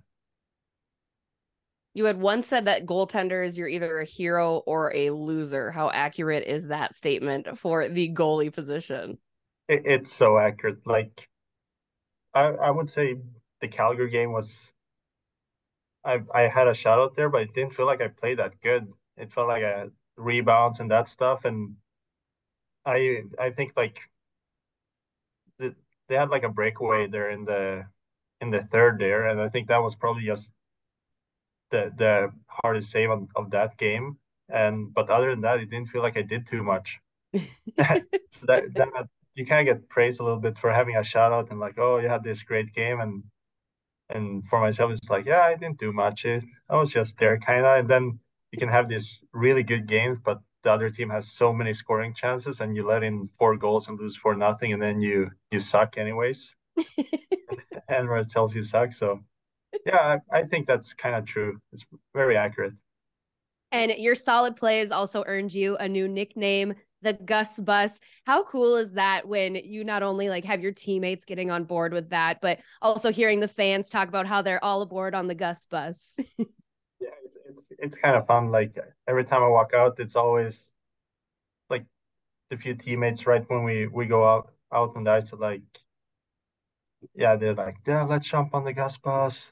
You 1.96 2.04
had 2.06 2.20
once 2.20 2.48
said 2.48 2.66
that 2.66 2.86
goaltenders, 2.86 3.58
you're 3.58 3.70
either 3.70 4.00
a 4.00 4.06
hero 4.06 4.58
or 4.66 4.94
a 4.94 5.12
loser. 5.12 5.72
How 5.72 5.90
accurate 5.90 6.46
is 6.46 6.68
that 6.68 6.94
statement 6.94 7.58
for 7.58 7.88
the 7.88 8.14
goalie 8.14 8.54
position? 8.54 9.18
It's 9.70 10.12
so 10.12 10.38
accurate. 10.38 10.86
Like, 10.86 11.30
I, 12.34 12.48
I 12.50 12.70
would 12.70 12.90
say 12.90 13.16
the 13.62 13.70
Calgary 13.70 14.10
game 14.10 14.34
was. 14.34 14.72
I, 16.04 16.22
I 16.34 16.42
had 16.42 16.68
a 16.68 16.74
shot 16.74 17.00
out 17.00 17.16
there, 17.16 17.30
but 17.30 17.44
it 17.44 17.54
didn't 17.56 17.74
feel 17.74 17.86
like 17.86 18.02
I 18.02 18.10
played 18.10 18.40
that 18.40 18.62
good. 18.62 18.92
It 19.16 19.32
felt 19.32 19.48
like 19.48 19.64
a 19.64 19.90
rebounds 20.18 20.82
and 20.82 20.92
that 20.92 21.08
stuff. 21.08 21.46
And 21.46 21.78
I 22.86 23.24
I 23.40 23.52
think 23.52 23.72
like 23.78 24.02
the, 25.60 25.74
they 26.10 26.16
had 26.16 26.30
like 26.30 26.44
a 26.44 26.50
breakaway 26.50 27.08
there 27.08 27.30
in 27.30 27.46
the 27.46 27.86
in 28.42 28.50
the 28.50 28.64
third 28.64 29.00
there, 29.00 29.28
and 29.28 29.40
I 29.40 29.48
think 29.48 29.70
that 29.70 29.82
was 29.82 29.96
probably 29.96 30.26
just 30.26 30.52
the 31.72 31.92
the 31.98 32.32
hardest 32.48 32.92
save 32.92 33.12
on, 33.12 33.28
of 33.36 33.52
that 33.52 33.78
game. 33.78 34.18
And 34.50 34.94
but 34.94 35.10
other 35.10 35.32
than 35.32 35.42
that, 35.42 35.60
it 35.60 35.70
didn't 35.70 35.90
feel 35.90 36.02
like 36.02 36.18
I 36.18 36.22
did 36.22 36.48
too 36.48 36.64
much. 36.64 37.00
so 37.34 38.46
that, 38.48 38.74
that 38.76 39.08
you 39.36 39.46
kind 39.46 39.68
of 39.68 39.78
get 39.78 39.90
praised 39.90 40.20
a 40.20 40.24
little 40.24 40.40
bit 40.40 40.58
for 40.58 40.72
having 40.72 40.96
a 40.96 41.04
shout 41.04 41.34
out 41.34 41.52
and 41.52 41.60
like, 41.60 41.78
oh, 41.78 41.98
you 41.98 42.08
had 42.08 42.24
this 42.24 42.44
great 42.44 42.74
game. 42.74 43.00
And 43.00 43.24
and 44.10 44.48
for 44.48 44.60
myself, 44.60 44.92
it's 44.92 45.10
like, 45.10 45.26
yeah, 45.26 45.42
I 45.42 45.56
didn't 45.56 45.80
do 45.80 45.92
much. 45.92 46.26
It, 46.26 46.44
I 46.70 46.76
was 46.76 46.92
just 46.92 47.18
there, 47.18 47.40
kind 47.40 47.66
of. 47.66 47.80
And 47.80 47.90
then 47.90 48.20
you 48.52 48.60
can 48.60 48.70
have 48.70 48.88
these 48.88 49.24
really 49.34 49.64
good 49.64 49.88
games, 49.88 50.20
but 50.24 50.40
the 50.64 50.72
other 50.72 50.90
team 50.90 51.10
has 51.10 51.32
so 51.32 51.52
many 51.54 51.74
scoring 51.74 52.14
chances, 52.14 52.62
and 52.62 52.76
you 52.76 52.88
let 52.88 53.04
in 53.04 53.30
four 53.38 53.58
goals 53.58 53.88
and 53.88 54.00
lose 54.00 54.16
four 54.16 54.36
nothing, 54.36 54.74
and 54.74 54.82
then 54.82 55.02
you 55.02 55.32
you 55.52 55.60
suck 55.60 55.98
anyways. 55.98 56.56
and 57.90 58.10
where 58.10 58.20
it 58.20 58.30
tells 58.30 58.56
you 58.56 58.64
suck, 58.64 58.92
so 58.92 59.22
yeah, 59.86 60.18
I 60.32 60.44
think 60.44 60.68
that's 60.68 60.94
kind 60.94 61.16
of 61.16 61.26
true. 61.26 61.60
It's 61.72 61.86
very 62.14 62.38
accurate. 62.38 62.74
And 63.72 63.92
your 63.98 64.16
solid 64.16 64.56
play 64.56 64.80
has 64.80 64.92
also 64.92 65.24
earned 65.28 65.54
you 65.54 65.76
a 65.78 65.90
new 65.90 66.08
nickname, 66.08 66.76
the 67.02 67.14
Gus 67.14 67.60
Bus. 67.60 68.00
How 68.26 68.44
cool 68.46 68.78
is 68.78 68.94
that 68.94 69.28
when 69.28 69.56
you 69.56 69.84
not 69.84 70.04
only 70.04 70.30
like 70.30 70.46
have 70.46 70.62
your 70.62 70.72
teammates 70.72 71.26
getting 71.26 71.52
on 71.52 71.66
board 71.66 71.92
with 71.92 72.10
that, 72.10 72.40
but 72.42 72.60
also 72.82 73.12
hearing 73.12 73.40
the 73.40 73.48
fans 73.48 73.90
talk 73.90 74.08
about 74.08 74.28
how 74.28 74.42
they're 74.42 74.64
all 74.64 74.82
aboard 74.82 75.14
on 75.14 75.28
the 75.28 75.36
Gus 75.36 75.66
Bus? 75.66 76.20
yeah, 76.38 76.46
it's, 77.00 77.38
it's, 77.46 77.80
it's 77.80 77.96
kind 77.96 78.16
of 78.16 78.26
fun. 78.28 78.52
Like 78.52 78.78
every 79.08 79.26
time 79.26 79.44
I 79.44 79.48
walk 79.48 79.74
out, 79.74 80.00
it's 80.00 80.16
always 80.16 80.64
like 81.70 81.86
the 82.50 82.58
few 82.58 82.76
teammates 82.76 83.28
right 83.28 83.44
when 83.50 83.64
we 83.64 83.88
we 83.88 84.06
go 84.06 84.28
out 84.28 84.54
out 84.74 84.96
on 84.96 85.04
the 85.04 85.12
ice 85.12 85.30
to 85.32 85.36
like 85.36 85.62
yeah, 87.14 87.36
they're 87.36 87.54
like, 87.54 87.78
yeah, 87.86 88.04
let's 88.04 88.28
jump 88.28 88.56
on 88.56 88.64
the 88.64 88.74
gas 88.74 88.98
bus. 88.98 89.52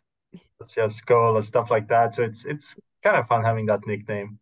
That's 0.64 0.78
your 0.78 0.90
skull 0.90 1.36
or 1.36 1.42
stuff 1.42 1.70
like 1.70 1.90
that. 1.90 2.16
So 2.16 2.24
it's 2.24 2.46
it's 2.46 2.78
kind 3.04 3.18
of 3.18 3.28
fun 3.28 3.44
having 3.44 3.66
that 3.66 3.86
nickname. 3.86 4.40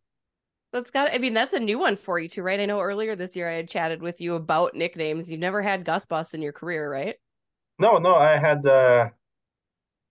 That's 0.71 0.91
got. 0.91 1.11
I 1.11 1.17
mean, 1.17 1.33
that's 1.33 1.53
a 1.53 1.59
new 1.59 1.79
one 1.79 1.95
for 1.95 2.19
you 2.19 2.29
too, 2.29 2.43
right? 2.43 2.59
I 2.59 2.65
know 2.67 2.79
earlier 2.79 3.15
this 3.15 3.35
year 3.35 3.49
I 3.49 3.55
had 3.55 3.67
chatted 3.67 4.03
with 4.03 4.21
you 4.21 4.35
about 4.35 4.75
nicknames. 4.75 5.31
You've 5.31 5.39
never 5.39 5.63
had 5.63 5.83
Gus 5.83 6.05
Bus 6.05 6.35
in 6.35 6.43
your 6.43 6.53
career, 6.53 6.91
right? 6.91 7.15
No, 7.79 7.97
no. 7.97 8.15
I 8.15 8.37
had 8.37 8.63
uh, 8.67 9.09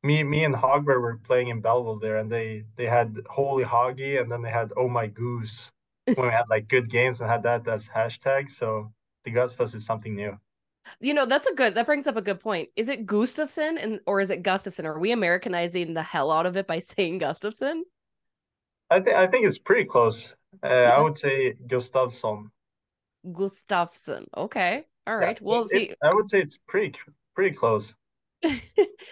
me, 0.03 0.25
me 0.25 0.43
and 0.43 0.55
Hogberg 0.55 1.01
were 1.01 1.21
playing 1.23 1.49
in 1.49 1.61
Belleville 1.61 2.01
there, 2.01 2.17
and 2.17 2.31
they 2.31 2.65
they 2.75 2.87
had 2.87 3.17
Holy 3.31 3.63
Hoggy, 3.63 4.21
and 4.21 4.31
then 4.31 4.43
they 4.43 4.51
had 4.51 4.73
Oh 4.77 4.89
My 4.89 5.07
Goose 5.07 5.71
when 6.07 6.27
we 6.27 6.33
had 6.33 6.51
like 6.51 6.67
good 6.67 6.91
games 6.91 7.21
and 7.21 7.31
had 7.31 7.45
that 7.45 7.69
as 7.69 7.87
hashtag. 7.87 8.51
So 8.51 8.93
the 9.25 9.31
Gus 9.31 9.55
Bus 9.55 9.75
is 9.75 9.87
something 9.87 10.17
new. 10.17 10.37
You 11.01 11.15
know, 11.15 11.27
that's 11.27 11.47
a 11.47 11.55
good 11.55 11.75
that 11.75 11.87
brings 11.87 12.07
up 12.07 12.17
a 12.17 12.23
good 12.23 12.41
point. 12.41 12.69
Is 12.77 12.89
it 12.89 13.07
Gustafson 13.07 13.79
and 13.79 14.01
or 14.07 14.21
is 14.21 14.31
it 14.31 14.43
Gustafson? 14.43 14.87
Are 14.87 14.99
we 14.99 15.13
Americanizing 15.13 15.95
the 15.95 16.03
hell 16.03 16.31
out 16.31 16.47
of 16.47 16.57
it 16.57 16.67
by 16.67 16.79
saying 16.81 17.19
Gustafson? 17.19 17.85
I 18.91 19.01
think 19.01 19.17
I 19.17 19.27
think 19.27 19.47
it's 19.47 19.59
pretty 19.59 19.85
close. 19.85 20.35
Uh. 20.63 20.67
I 20.67 21.01
would 21.01 21.17
say 21.17 21.55
Gustafson. 21.67 22.51
Gustafsson. 23.27 24.27
Okay. 24.37 24.85
All 25.07 25.17
right. 25.17 25.39
Yeah. 25.41 25.47
We'll 25.47 25.63
it, 25.63 25.69
see. 25.69 25.95
I 26.03 26.13
would 26.13 26.29
say 26.29 26.41
it's 26.41 26.59
pretty 26.67 26.99
pretty 27.35 27.55
close. 27.55 27.95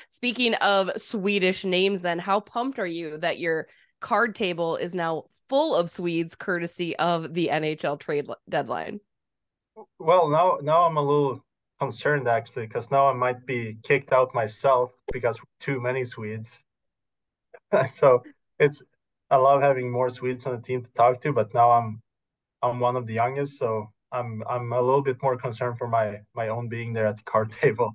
Speaking 0.08 0.54
of 0.54 0.90
Swedish 0.96 1.64
names, 1.64 2.00
then 2.00 2.18
how 2.18 2.40
pumped 2.40 2.78
are 2.78 2.86
you 2.86 3.18
that 3.18 3.38
your 3.38 3.68
card 4.00 4.34
table 4.34 4.76
is 4.76 4.94
now 4.94 5.24
full 5.48 5.74
of 5.74 5.90
Swedes, 5.90 6.34
courtesy 6.34 6.96
of 6.96 7.34
the 7.34 7.48
NHL 7.52 7.98
trade 7.98 8.26
deadline? 8.48 9.00
Well, 9.98 10.28
now 10.28 10.58
now 10.62 10.86
I'm 10.86 10.96
a 10.96 11.02
little 11.02 11.44
concerned 11.80 12.28
actually 12.28 12.66
because 12.66 12.90
now 12.90 13.08
I 13.08 13.12
might 13.12 13.46
be 13.46 13.78
kicked 13.82 14.12
out 14.12 14.34
myself 14.34 14.92
because 15.12 15.38
too 15.60 15.80
many 15.80 16.04
Swedes. 16.04 16.62
so 17.86 18.22
it's 18.58 18.82
I 19.30 19.36
love 19.36 19.60
having 19.60 19.90
more 19.90 20.10
Swedes 20.10 20.46
on 20.46 20.56
the 20.56 20.62
team 20.62 20.82
to 20.82 20.90
talk 20.92 21.20
to, 21.22 21.32
but 21.32 21.52
now 21.54 21.70
I'm 21.70 22.02
I'm 22.62 22.80
one 22.80 22.96
of 22.96 23.06
the 23.06 23.14
youngest, 23.14 23.58
so 23.58 23.92
I'm 24.12 24.42
I'm 24.48 24.72
a 24.72 24.80
little 24.80 25.02
bit 25.02 25.22
more 25.22 25.36
concerned 25.36 25.78
for 25.78 25.88
my 25.88 26.20
my 26.34 26.48
own 26.48 26.68
being 26.68 26.92
there 26.92 27.06
at 27.06 27.16
the 27.16 27.24
card 27.24 27.52
table. 27.62 27.94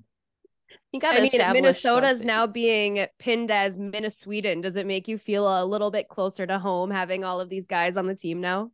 You 0.92 1.00
got 1.00 1.16
I 1.16 1.22
mean, 1.22 1.32
Minnesota's 1.54 2.26
now 2.26 2.48
being 2.48 3.06
pinned 3.20 3.52
as 3.52 3.78
Minnesota. 3.78 4.56
Does 4.60 4.76
it 4.76 4.88
make 4.88 5.08
you 5.08 5.18
feel 5.18 5.48
a 5.48 5.66
little 5.66 5.92
bit 5.92 6.08
closer 6.08 6.48
to 6.48 6.58
home 6.58 6.90
having 6.90 7.24
all 7.24 7.40
of 7.40 7.50
these 7.50 7.68
guys 7.68 7.96
on 7.96 8.08
the 8.08 8.16
team 8.16 8.42
now? 8.42 8.72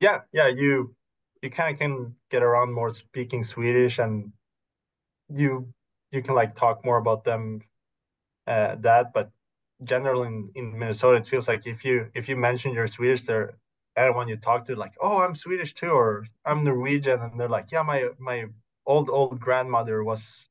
Yeah, 0.00 0.20
yeah. 0.32 0.48
You 0.48 0.94
you 1.42 1.50
kind 1.50 1.74
of 1.74 1.78
can 1.80 2.14
get 2.30 2.42
around 2.42 2.72
more 2.72 2.92
speaking 2.92 3.42
Swedish, 3.42 3.98
and 3.98 4.32
you 5.28 5.72
you 6.10 6.22
can 6.22 6.34
like 6.34 6.54
talk 6.54 6.84
more 6.84 6.98
about 6.98 7.24
them 7.24 7.60
uh, 8.46 8.76
that. 8.80 9.12
But 9.14 9.30
generally 9.84 10.28
in, 10.28 10.50
in 10.54 10.78
Minnesota, 10.78 11.18
it 11.18 11.26
feels 11.26 11.48
like 11.48 11.66
if 11.66 11.84
you 11.84 12.08
if 12.14 12.28
you 12.28 12.36
mention 12.36 12.74
you're 12.74 12.86
Swedish, 12.86 13.22
they're 13.22 13.54
everyone 13.96 14.28
you 14.28 14.36
talk 14.36 14.66
to 14.66 14.76
like, 14.76 14.94
oh, 15.00 15.20
I'm 15.20 15.34
Swedish 15.34 15.74
too, 15.74 15.90
or 15.92 16.26
I'm 16.44 16.64
Norwegian, 16.64 17.20
and 17.20 17.38
they're 17.40 17.48
like, 17.48 17.72
yeah, 17.72 17.82
my 17.82 18.10
my 18.18 18.46
old 18.86 19.10
old 19.10 19.40
grandmother 19.40 20.04
was 20.04 20.46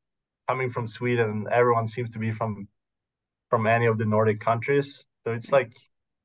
coming 0.47 0.69
from 0.69 0.88
Sweden, 0.88 1.30
and 1.30 1.47
everyone 1.49 1.88
seems 1.88 2.10
to 2.12 2.19
be 2.19 2.32
from 2.32 2.67
from 3.49 3.67
any 3.67 3.86
of 3.88 3.97
the 3.97 4.06
Nordic 4.06 4.39
countries. 4.41 5.06
So 5.25 5.34
it's 5.34 5.52
like 5.52 5.73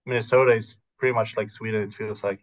Minnesota 0.06 0.52
is 0.52 0.78
pretty 0.98 1.14
much 1.14 1.36
like 1.36 1.48
Sweden. 1.48 1.82
It 1.82 1.94
feels 1.94 2.24
like 2.24 2.40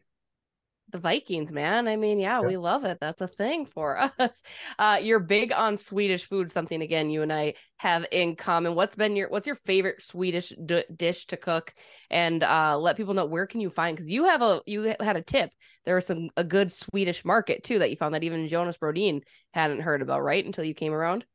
the 0.92 1.00
Vikings, 1.00 1.52
man. 1.52 1.88
I 1.88 1.96
mean, 1.96 2.20
yeah, 2.20 2.42
yeah, 2.42 2.48
we 2.48 2.58
love 2.58 2.86
it. 2.86 3.00
That's 3.00 3.22
a 3.22 3.28
thing 3.28 3.66
for 3.66 3.98
us. 4.20 4.44
Uh, 4.78 5.00
you're 5.02 5.20
big 5.20 5.52
on 5.52 5.78
Swedish 5.78 6.26
food, 6.26 6.52
something 6.52 6.82
again 6.82 7.10
you 7.10 7.22
and 7.22 7.32
I 7.32 7.56
have 7.78 8.06
in 8.12 8.36
common. 8.36 8.76
What's 8.76 8.96
been 8.96 9.16
your 9.16 9.30
what's 9.30 9.48
your 9.48 9.56
favorite 9.56 10.02
Swedish 10.02 10.54
d- 10.66 10.86
dish 10.96 11.28
to 11.28 11.38
cook? 11.38 11.74
And 12.10 12.44
uh, 12.44 12.78
let 12.78 12.98
people 12.98 13.14
know 13.14 13.26
where 13.26 13.48
can 13.48 13.62
you 13.62 13.70
find 13.70 13.96
because 13.96 14.10
you 14.10 14.26
have 14.26 14.42
a 14.42 14.62
you 14.66 14.96
had 15.00 15.18
a 15.18 15.22
tip. 15.22 15.52
There 15.86 15.96
was 15.96 16.06
some 16.06 16.30
a 16.38 16.44
good 16.44 16.72
Swedish 16.72 17.26
market 17.26 17.64
too 17.64 17.80
that 17.80 17.90
you 17.90 17.96
found 17.96 18.14
that 18.16 18.24
even 18.24 18.48
Jonas 18.48 18.78
Brodin 18.78 19.22
hadn't 19.54 19.82
heard 19.82 20.02
about, 20.02 20.24
right? 20.24 20.46
Until 20.46 20.64
you 20.64 20.74
came 20.74 20.94
around. 20.94 21.26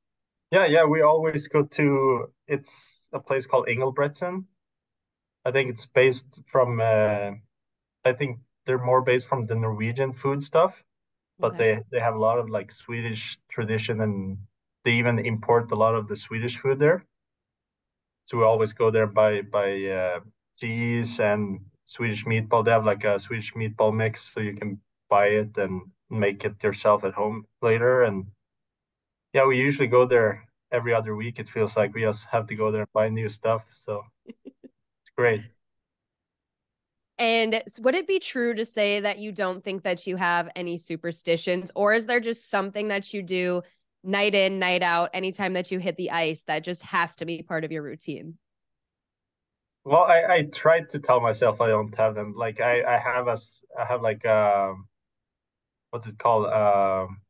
Yeah, 0.50 0.66
yeah, 0.66 0.84
we 0.84 1.02
always 1.02 1.48
go 1.48 1.64
to 1.64 2.32
it's 2.46 3.02
a 3.12 3.18
place 3.20 3.46
called 3.46 3.66
Ingebretsen. 3.66 4.44
I 5.44 5.50
think 5.50 5.70
it's 5.70 5.86
based 5.86 6.40
from 6.46 6.80
uh, 6.80 7.32
I 8.04 8.12
think 8.12 8.38
they're 8.66 8.84
more 8.84 9.02
based 9.02 9.28
from 9.28 9.46
the 9.46 9.54
Norwegian 9.54 10.12
food 10.12 10.42
stuff, 10.42 10.84
but 11.40 11.54
okay. 11.54 11.58
they 11.58 11.82
they 11.92 12.00
have 12.00 12.14
a 12.16 12.18
lot 12.18 12.38
of 12.38 12.50
like 12.50 12.70
Swedish 12.72 13.38
tradition 13.48 14.00
and 14.02 14.38
they 14.84 14.92
even 14.92 15.18
import 15.20 15.70
a 15.72 15.76
lot 15.76 15.94
of 15.94 16.08
the 16.08 16.16
Swedish 16.16 16.58
food 16.58 16.78
there. 16.80 17.04
So 18.26 18.38
we 18.38 18.44
always 18.44 18.72
go 18.74 18.90
there 18.90 19.06
by 19.06 19.42
by 19.42 19.84
uh, 19.86 20.20
cheese 20.58 21.18
and 21.20 21.60
Swedish 21.86 22.24
meatball. 22.26 22.64
They 22.64 22.72
have 22.72 22.84
like 22.84 23.04
a 23.04 23.18
Swedish 23.18 23.54
meatball 23.54 23.94
mix, 23.94 24.32
so 24.32 24.40
you 24.40 24.54
can 24.54 24.80
buy 25.08 25.28
it 25.28 25.56
and 25.56 25.82
make 26.10 26.44
it 26.44 26.62
yourself 26.62 27.04
at 27.04 27.14
home 27.14 27.46
later. 27.62 28.02
And 28.02 28.26
yeah, 29.32 29.46
we 29.46 29.56
usually 29.58 29.88
go 29.88 30.06
there 30.06 30.48
every 30.72 30.92
other 30.94 31.14
week. 31.14 31.38
It 31.38 31.48
feels 31.48 31.76
like 31.76 31.94
we 31.94 32.02
just 32.02 32.24
have 32.26 32.46
to 32.48 32.54
go 32.56 32.70
there 32.70 32.82
and 32.82 32.92
buy 32.92 33.08
new 33.08 33.28
stuff. 33.28 33.64
So 33.84 34.02
it's 35.02 35.10
great. 35.16 35.42
And 37.18 37.62
would 37.80 37.94
it 37.94 38.06
be 38.06 38.18
true 38.18 38.54
to 38.54 38.64
say 38.64 39.00
that 39.00 39.18
you 39.18 39.32
don't 39.32 39.64
think 39.64 39.84
that 39.84 40.06
you 40.06 40.16
have 40.16 40.50
any 40.54 40.76
superstitions, 40.76 41.72
or 41.74 41.94
is 41.94 42.06
there 42.06 42.20
just 42.20 42.50
something 42.50 42.88
that 42.88 43.14
you 43.14 43.22
do 43.22 43.62
night 44.04 44.34
in, 44.34 44.58
night 44.58 44.82
out, 44.82 45.10
anytime 45.14 45.54
that 45.54 45.70
you 45.70 45.78
hit 45.78 45.96
the 45.96 46.10
ice 46.10 46.44
that 46.44 46.62
just 46.62 46.82
has 46.82 47.16
to 47.16 47.24
be 47.24 47.42
part 47.42 47.64
of 47.64 47.72
your 47.72 47.82
routine? 47.82 48.36
Well, 49.84 50.02
I, 50.02 50.24
I 50.28 50.42
try 50.42 50.80
to 50.82 50.98
tell 50.98 51.20
myself 51.20 51.60
I 51.60 51.68
don't 51.68 51.96
have 51.96 52.14
them. 52.14 52.34
Like 52.36 52.60
I, 52.60 52.82
I 52.82 52.98
have 52.98 53.28
a, 53.28 53.38
I 53.78 53.84
have 53.86 54.02
like 54.02 54.26
um 54.26 54.86
what's 55.90 56.06
it 56.06 56.18
called? 56.18 56.46
Um, 56.46 57.20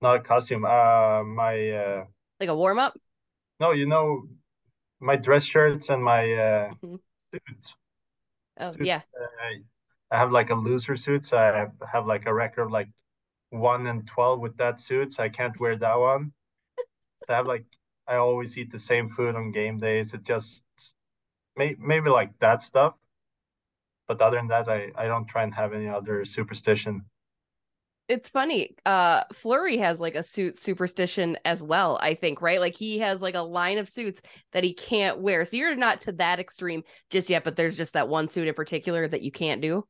not 0.00 0.16
a 0.16 0.20
costume. 0.20 0.64
Uh, 0.64 1.22
my 1.22 1.70
uh, 1.70 2.04
like 2.40 2.48
a 2.48 2.56
warm 2.56 2.78
up. 2.78 2.98
No, 3.60 3.70
you 3.70 3.86
know, 3.86 4.24
my 5.00 5.16
dress 5.16 5.44
shirts 5.44 5.88
and 5.88 6.02
my 6.02 6.32
uh, 6.32 6.70
mm-hmm. 6.82 6.96
Oh, 8.58 8.72
Suits, 8.72 8.86
yeah. 8.86 9.02
uh, 9.20 9.26
I 10.10 10.18
have 10.18 10.32
like 10.32 10.50
a 10.50 10.54
loser 10.54 10.96
suit, 10.96 11.26
so 11.26 11.38
I 11.38 11.46
have, 11.58 11.72
have 11.92 12.06
like 12.06 12.26
a 12.26 12.34
record 12.34 12.62
of 12.62 12.70
like 12.72 12.88
one 13.50 13.86
and 13.86 14.06
twelve 14.06 14.40
with 14.40 14.56
that 14.58 14.80
suit, 14.80 15.12
so 15.12 15.22
I 15.24 15.28
can't 15.28 15.58
wear 15.60 15.76
that 15.76 15.96
one. 15.98 16.32
So 17.26 17.34
I 17.34 17.36
have 17.36 17.46
like 17.46 17.66
I 18.08 18.16
always 18.16 18.56
eat 18.58 18.72
the 18.72 18.78
same 18.78 19.08
food 19.08 19.34
on 19.36 19.52
game 19.52 19.78
days. 19.78 20.14
It 20.14 20.24
just 20.24 20.64
may, 21.56 21.76
maybe 21.78 22.10
like 22.10 22.38
that 22.40 22.62
stuff, 22.62 22.94
but 24.08 24.20
other 24.20 24.36
than 24.36 24.48
that, 24.48 24.68
I 24.68 24.90
I 24.96 25.06
don't 25.06 25.26
try 25.26 25.44
and 25.44 25.54
have 25.54 25.72
any 25.72 25.88
other 25.88 26.24
superstition. 26.24 27.04
It's 28.08 28.30
funny. 28.30 28.76
Uh 28.86 29.24
Fleury 29.32 29.78
has 29.78 29.98
like 29.98 30.14
a 30.14 30.22
suit 30.22 30.58
superstition 30.58 31.36
as 31.44 31.62
well, 31.62 31.98
I 32.00 32.14
think, 32.14 32.40
right? 32.40 32.60
Like 32.60 32.76
he 32.76 32.98
has 33.00 33.20
like 33.20 33.34
a 33.34 33.40
line 33.40 33.78
of 33.78 33.88
suits 33.88 34.22
that 34.52 34.62
he 34.62 34.74
can't 34.74 35.20
wear. 35.20 35.44
So 35.44 35.56
you're 35.56 35.74
not 35.74 36.02
to 36.02 36.12
that 36.12 36.38
extreme 36.38 36.84
just 37.10 37.28
yet, 37.30 37.42
but 37.42 37.56
there's 37.56 37.76
just 37.76 37.94
that 37.94 38.08
one 38.08 38.28
suit 38.28 38.46
in 38.46 38.54
particular 38.54 39.08
that 39.08 39.22
you 39.22 39.32
can't 39.32 39.60
do. 39.60 39.84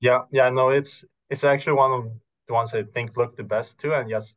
Yeah, 0.00 0.22
yeah, 0.30 0.48
no, 0.50 0.70
it's 0.70 1.04
it's 1.30 1.44
actually 1.44 1.74
one 1.74 1.92
of 1.92 2.12
the 2.46 2.54
ones 2.54 2.72
I 2.72 2.84
think 2.84 3.16
look 3.16 3.36
the 3.36 3.42
best 3.42 3.78
too, 3.78 3.92
and 3.92 4.08
just 4.08 4.36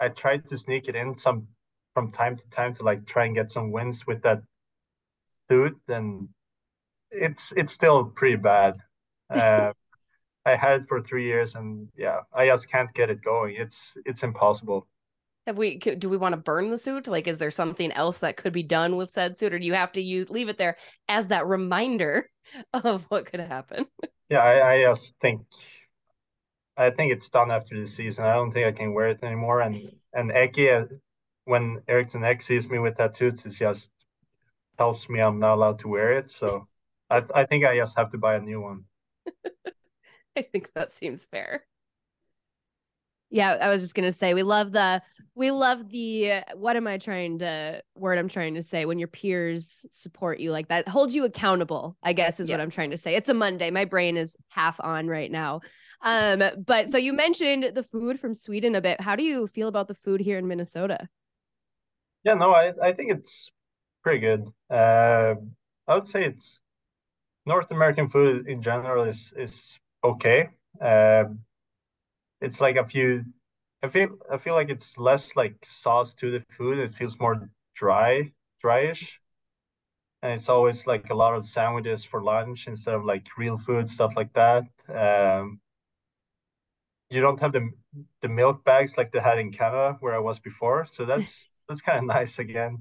I 0.00 0.08
tried 0.10 0.48
to 0.48 0.58
sneak 0.58 0.88
it 0.88 0.96
in 0.96 1.16
some 1.16 1.48
from 1.94 2.12
time 2.12 2.36
to 2.36 2.48
time 2.50 2.74
to 2.74 2.84
like 2.84 3.06
try 3.06 3.26
and 3.26 3.34
get 3.34 3.50
some 3.50 3.72
wins 3.72 4.06
with 4.06 4.22
that 4.22 4.42
suit, 5.50 5.78
and 5.88 6.28
it's 7.10 7.52
it's 7.52 7.72
still 7.72 8.06
pretty 8.06 8.36
bad. 8.36 8.76
Uh, 9.30 9.72
I 10.46 10.54
had 10.54 10.82
it 10.82 10.88
for 10.88 11.02
three 11.02 11.24
years, 11.24 11.56
and 11.56 11.88
yeah, 11.96 12.20
I 12.32 12.46
just 12.46 12.70
can't 12.70 12.92
get 12.94 13.10
it 13.10 13.22
going. 13.22 13.56
It's 13.56 13.96
it's 14.06 14.22
impossible. 14.22 14.86
Have 15.46 15.58
we 15.58 15.76
do 15.76 16.08
we 16.08 16.16
want 16.16 16.32
to 16.32 16.38
burn 16.38 16.70
the 16.70 16.78
suit? 16.78 17.08
Like 17.08 17.26
is 17.26 17.38
there 17.38 17.50
something 17.50 17.92
else 17.92 18.18
that 18.18 18.36
could 18.36 18.52
be 18.52 18.62
done 18.62 18.96
with 18.96 19.10
said 19.10 19.36
suit 19.36 19.52
or 19.52 19.58
do 19.58 19.66
you 19.66 19.74
have 19.74 19.92
to 19.92 20.00
use 20.00 20.30
leave 20.30 20.48
it 20.48 20.58
there 20.58 20.76
as 21.08 21.28
that 21.28 21.46
reminder 21.46 22.30
of 22.72 23.04
what 23.08 23.26
could 23.26 23.40
happen? 23.40 23.86
Yeah, 24.28 24.40
I, 24.42 24.72
I 24.72 24.82
just 24.82 25.14
think 25.20 25.42
I 26.76 26.90
think 26.90 27.12
it's 27.12 27.28
done 27.28 27.50
after 27.50 27.78
the 27.78 27.86
season. 27.86 28.24
I 28.24 28.34
don't 28.34 28.50
think 28.50 28.66
I 28.66 28.72
can 28.72 28.92
wear 28.92 29.08
it 29.08 29.22
anymore. 29.22 29.60
And 29.60 29.92
and 30.12 30.30
Eki, 30.30 30.82
uh, 30.82 30.86
when 31.44 31.82
Eriksson 31.88 32.24
Ek 32.24 32.42
sees 32.42 32.68
me 32.68 32.78
with 32.78 32.96
that 32.96 33.16
suit, 33.16 33.46
it 33.46 33.50
just 33.50 33.90
tells 34.78 35.08
me 35.08 35.20
I'm 35.20 35.38
not 35.38 35.54
allowed 35.54 35.78
to 35.80 35.88
wear 35.88 36.12
it. 36.12 36.30
So 36.30 36.68
I 37.10 37.24
I 37.34 37.44
think 37.46 37.64
I 37.64 37.76
just 37.76 37.96
have 37.96 38.10
to 38.10 38.18
buy 38.18 38.36
a 38.36 38.40
new 38.40 38.60
one. 38.60 38.84
I 40.38 40.42
think 40.42 40.72
that 40.74 40.92
seems 40.92 41.24
fair. 41.24 41.64
Yeah, 43.30 43.56
I 43.60 43.70
was 43.70 43.82
just 43.82 43.94
gonna 43.94 44.12
say 44.12 44.34
we 44.34 44.44
love 44.44 44.72
the 44.72 45.02
we 45.34 45.50
love 45.50 45.88
the 45.90 46.42
what 46.54 46.76
am 46.76 46.86
I 46.86 46.98
trying 46.98 47.40
to 47.40 47.82
word 47.96 48.18
I'm 48.18 48.28
trying 48.28 48.54
to 48.54 48.62
say 48.62 48.84
when 48.84 48.98
your 48.98 49.08
peers 49.08 49.84
support 49.90 50.38
you 50.38 50.52
like 50.52 50.68
that 50.68 50.88
hold 50.88 51.12
you 51.12 51.24
accountable 51.24 51.96
I 52.02 52.12
guess 52.12 52.38
is 52.38 52.48
what 52.48 52.60
I'm 52.60 52.70
trying 52.70 52.90
to 52.90 52.98
say. 52.98 53.16
It's 53.16 53.28
a 53.28 53.34
Monday. 53.34 53.70
My 53.70 53.84
brain 53.84 54.16
is 54.16 54.36
half 54.48 54.78
on 54.80 55.08
right 55.08 55.30
now. 55.30 55.60
Um 56.02 56.42
but 56.64 56.88
so 56.88 56.98
you 56.98 57.12
mentioned 57.12 57.72
the 57.74 57.82
food 57.82 58.20
from 58.20 58.34
Sweden 58.34 58.76
a 58.76 58.80
bit. 58.80 59.00
How 59.00 59.16
do 59.16 59.24
you 59.24 59.48
feel 59.48 59.68
about 59.68 59.88
the 59.88 59.94
food 59.94 60.20
here 60.20 60.38
in 60.38 60.46
Minnesota? 60.46 61.08
Yeah, 62.22 62.34
no, 62.34 62.52
I 62.52 62.72
I 62.80 62.92
think 62.92 63.10
it's 63.10 63.50
pretty 64.02 64.20
good. 64.20 64.48
Uh, 64.70 65.34
I 65.88 65.94
would 65.96 66.06
say 66.06 66.24
it's 66.24 66.60
North 67.44 67.72
American 67.72 68.08
food 68.08 68.48
in 68.48 68.62
general 68.62 69.04
is 69.04 69.32
is 69.36 69.78
okay. 70.14 70.48
Uh, 70.80 71.24
it's 72.40 72.60
like 72.60 72.76
a 72.76 72.86
few. 72.86 73.24
I 73.82 73.88
feel 73.88 74.08
I 74.30 74.38
feel 74.38 74.54
like 74.54 74.70
it's 74.70 74.98
less 74.98 75.36
like 75.36 75.56
sauce 75.64 76.14
to 76.16 76.30
the 76.30 76.44
food. 76.50 76.78
It 76.78 76.94
feels 76.94 77.18
more 77.18 77.48
dry, 77.74 78.32
dryish, 78.64 79.18
and 80.22 80.32
it's 80.32 80.48
always 80.48 80.86
like 80.86 81.10
a 81.10 81.14
lot 81.14 81.34
of 81.34 81.46
sandwiches 81.46 82.04
for 82.04 82.22
lunch 82.22 82.66
instead 82.68 82.94
of 82.94 83.04
like 83.04 83.26
real 83.38 83.56
food 83.58 83.88
stuff 83.88 84.16
like 84.16 84.32
that. 84.34 84.64
Um, 84.88 85.60
you 87.10 87.20
don't 87.20 87.40
have 87.40 87.52
the 87.52 87.70
the 88.22 88.28
milk 88.28 88.64
bags 88.64 88.96
like 88.96 89.12
they 89.12 89.20
had 89.20 89.38
in 89.38 89.52
Canada 89.52 89.96
where 90.00 90.14
I 90.14 90.18
was 90.18 90.38
before, 90.40 90.86
so 90.90 91.04
that's 91.04 91.48
that's 91.68 91.80
kind 91.80 91.98
of 91.98 92.04
nice 92.04 92.38
again. 92.38 92.78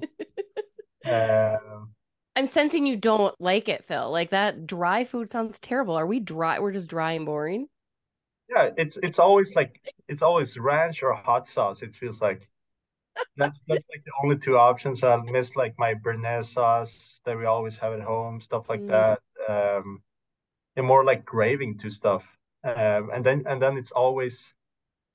Um, 1.06 1.94
I'm 2.36 2.48
sensing 2.48 2.86
you 2.86 2.98
don't 2.98 3.36
like 3.39 3.67
it, 3.69 3.84
Phil. 3.86 4.10
Like 4.12 4.30
that 4.30 4.67
dry 4.67 5.04
food 5.06 5.30
sounds 5.30 5.60
terrible. 5.60 5.95
Are 5.95 6.08
we 6.08 6.19
dry? 6.19 6.60
We're 6.60 6.71
just 6.71 6.89
dry 6.89 7.13
and 7.13 7.26
boring. 7.26 7.67
yeah, 8.50 8.69
it's 8.78 8.98
it's 9.02 9.19
always 9.19 9.56
like 9.56 9.82
it's 10.08 10.21
always 10.21 10.58
ranch 10.58 11.02
or 11.04 11.13
hot 11.13 11.48
sauce. 11.48 11.82
It 11.82 11.93
feels 11.93 12.21
like 12.21 12.50
that's 13.38 13.62
that's 13.67 13.86
like 13.91 14.04
the 14.06 14.13
only 14.24 14.38
two 14.39 14.58
options. 14.58 15.04
I'll 15.04 15.24
miss 15.24 15.56
like 15.56 15.76
my 15.80 15.95
béarnaise 15.95 16.48
sauce 16.54 17.21
that 17.26 17.38
we 17.38 17.45
always 17.45 17.78
have 17.80 17.93
at 17.93 18.02
home, 18.02 18.41
stuff 18.41 18.69
like 18.69 18.86
Mm. 18.86 18.88
that. 18.88 19.21
Um, 19.50 20.04
and 20.78 20.86
more 20.88 21.04
like 21.06 21.26
graving 21.26 21.80
to 21.80 21.89
stuff. 21.89 22.28
Um, 22.63 23.12
and 23.13 23.26
then 23.26 23.45
and 23.48 23.62
then 23.62 23.78
it's 23.78 23.91
always 23.91 24.54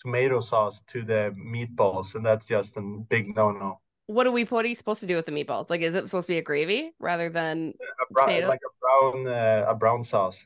tomato 0.00 0.40
sauce 0.40 0.82
to 0.88 1.04
the 1.04 1.34
meatballs, 1.38 2.14
and 2.16 2.24
that's 2.26 2.46
just 2.46 2.76
a 2.78 2.82
big 2.82 3.36
no-no. 3.36 3.80
What 4.10 4.24
do 4.24 4.32
we 4.32 4.42
what 4.42 4.64
are 4.64 4.68
you 4.68 4.74
supposed 4.74 5.00
to 5.00 5.06
do 5.06 5.14
with 5.14 5.26
the 5.26 5.32
meatballs? 5.32 5.70
Like 5.70 5.82
is 5.82 5.94
it 5.94 6.04
supposed 6.06 6.26
to 6.26 6.32
be 6.32 6.38
a 6.38 6.42
gravy 6.42 6.90
rather 6.98 7.30
than 7.30 7.74
A 7.80 8.12
brown, 8.12 8.48
like 8.48 8.60
a 8.66 8.72
brown 8.80 9.28
uh, 9.28 9.66
a 9.68 9.74
brown 9.76 10.02
sauce. 10.02 10.44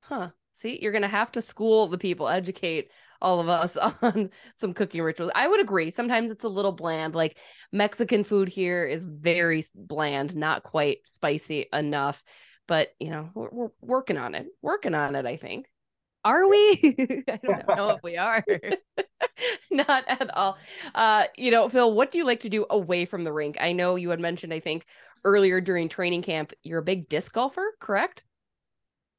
huh? 0.00 0.30
See, 0.54 0.78
you're 0.80 0.92
gonna 0.92 1.06
have 1.06 1.30
to 1.32 1.42
school 1.42 1.88
the 1.88 1.98
people, 1.98 2.26
educate 2.26 2.90
all 3.20 3.38
of 3.38 3.50
us 3.50 3.76
on 4.02 4.30
some 4.54 4.72
cooking 4.72 5.02
rituals. 5.02 5.30
I 5.34 5.46
would 5.46 5.60
agree. 5.60 5.90
Sometimes 5.90 6.30
it's 6.30 6.44
a 6.44 6.48
little 6.48 6.72
bland. 6.72 7.14
Like 7.14 7.36
Mexican 7.70 8.24
food 8.24 8.48
here 8.48 8.86
is 8.86 9.04
very 9.04 9.62
bland, 9.74 10.34
not 10.34 10.62
quite 10.62 11.06
spicy 11.06 11.66
enough. 11.74 12.24
But 12.66 12.88
you 12.98 13.10
know, 13.10 13.28
we're, 13.34 13.50
we're 13.50 13.70
working 13.82 14.16
on 14.16 14.34
it. 14.34 14.46
Working 14.62 14.94
on 14.94 15.16
it, 15.16 15.26
I 15.26 15.36
think. 15.36 15.66
Are 16.24 16.48
we? 16.48 17.24
I 17.28 17.38
don't 17.42 17.76
know 17.76 17.90
if 17.90 18.02
we 18.02 18.16
are. 18.16 18.44
Not 19.70 20.04
at 20.08 20.34
all. 20.34 20.58
Uh, 20.94 21.24
you 21.36 21.50
know, 21.50 21.68
Phil, 21.68 21.92
what 21.92 22.10
do 22.10 22.18
you 22.18 22.24
like 22.24 22.40
to 22.40 22.48
do 22.48 22.66
away 22.70 23.04
from 23.04 23.24
the 23.24 23.32
rink? 23.32 23.56
I 23.60 23.72
know 23.72 23.96
you 23.96 24.10
had 24.10 24.20
mentioned, 24.20 24.52
I 24.52 24.60
think, 24.60 24.84
earlier 25.24 25.60
during 25.60 25.88
training 25.88 26.22
camp, 26.22 26.52
you're 26.62 26.80
a 26.80 26.82
big 26.82 27.08
disc 27.08 27.32
golfer, 27.32 27.74
correct? 27.80 28.24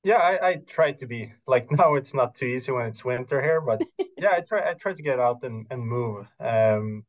Yeah, 0.03 0.15
I, 0.17 0.49
I 0.49 0.55
try 0.55 0.93
to 0.93 1.05
be 1.05 1.31
like 1.45 1.71
now 1.71 1.93
it's 1.95 2.13
not 2.13 2.33
too 2.35 2.45
easy 2.45 2.71
when 2.71 2.87
it's 2.87 3.05
winter 3.05 3.41
here, 3.41 3.61
but 3.61 3.83
yeah, 4.17 4.31
I 4.31 4.41
try 4.41 4.69
I 4.69 4.73
try 4.73 4.93
to 4.93 5.01
get 5.03 5.19
out 5.19 5.43
and, 5.43 5.67
and 5.69 5.85
move. 5.85 6.27
Um 6.39 7.05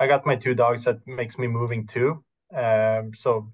I 0.00 0.06
got 0.08 0.26
my 0.26 0.36
two 0.36 0.54
dogs 0.54 0.84
that 0.84 1.06
makes 1.06 1.38
me 1.38 1.46
moving 1.46 1.86
too. 1.86 2.24
Um 2.54 3.14
so 3.14 3.52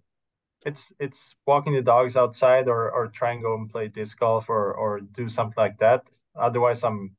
it's 0.64 0.92
it's 0.98 1.35
walking 1.46 1.75
the 1.75 1.83
dogs 1.83 2.16
outside 2.16 2.68
or 2.68 2.90
or 2.90 3.09
try 3.09 3.33
and 3.33 3.42
go 3.42 3.55
and 3.55 3.70
play 3.70 3.88
disc 3.88 4.18
golf 4.18 4.48
or 4.48 4.75
or 4.75 5.01
do 5.01 5.29
something 5.29 5.61
like 5.62 5.79
that. 5.79 6.07
Otherwise 6.37 6.85
I'm 6.85 7.16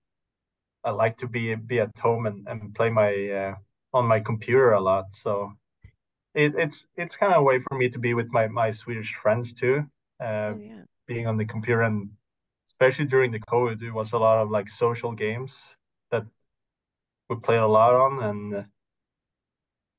I 0.84 0.92
like 0.92 1.18
to 1.18 1.28
be 1.28 1.56
be 1.56 1.80
at 1.80 1.98
home 2.00 2.26
and, 2.28 2.48
and 2.48 2.76
play 2.76 2.90
my 2.90 3.12
uh, 3.30 3.56
on 3.94 4.06
my 4.08 4.20
computer 4.20 4.74
a 4.74 4.82
lot. 4.82 5.06
So 5.16 5.54
it, 6.36 6.56
it's 6.58 6.88
it's 6.98 7.18
kind 7.18 7.34
of 7.34 7.42
a 7.42 7.44
way 7.44 7.60
for 7.60 7.78
me 7.78 7.90
to 7.90 8.00
be 8.00 8.14
with 8.14 8.30
my 8.32 8.48
my 8.48 8.72
Swedish 8.72 9.14
friends 9.16 9.54
too. 9.54 9.86
Uh, 10.20 10.54
Oh, 10.56 10.60
yeah. 10.60 10.84
being 11.08 11.28
on 11.28 11.38
the 11.38 11.46
computer 11.46 11.82
and 11.84 12.12
especially 12.70 13.06
during 13.06 13.32
the 13.32 13.40
COVID, 13.40 13.82
it 13.82 13.92
was 13.92 14.14
a 14.14 14.18
lot 14.20 14.40
of 14.42 14.50
like 14.52 14.70
social 14.70 15.12
games 15.14 15.76
that 16.12 16.26
we 17.30 17.36
played 17.38 17.60
a 17.60 17.68
lot 17.68 17.94
on. 17.96 18.24
And 18.24 18.56
uh, 18.56 18.64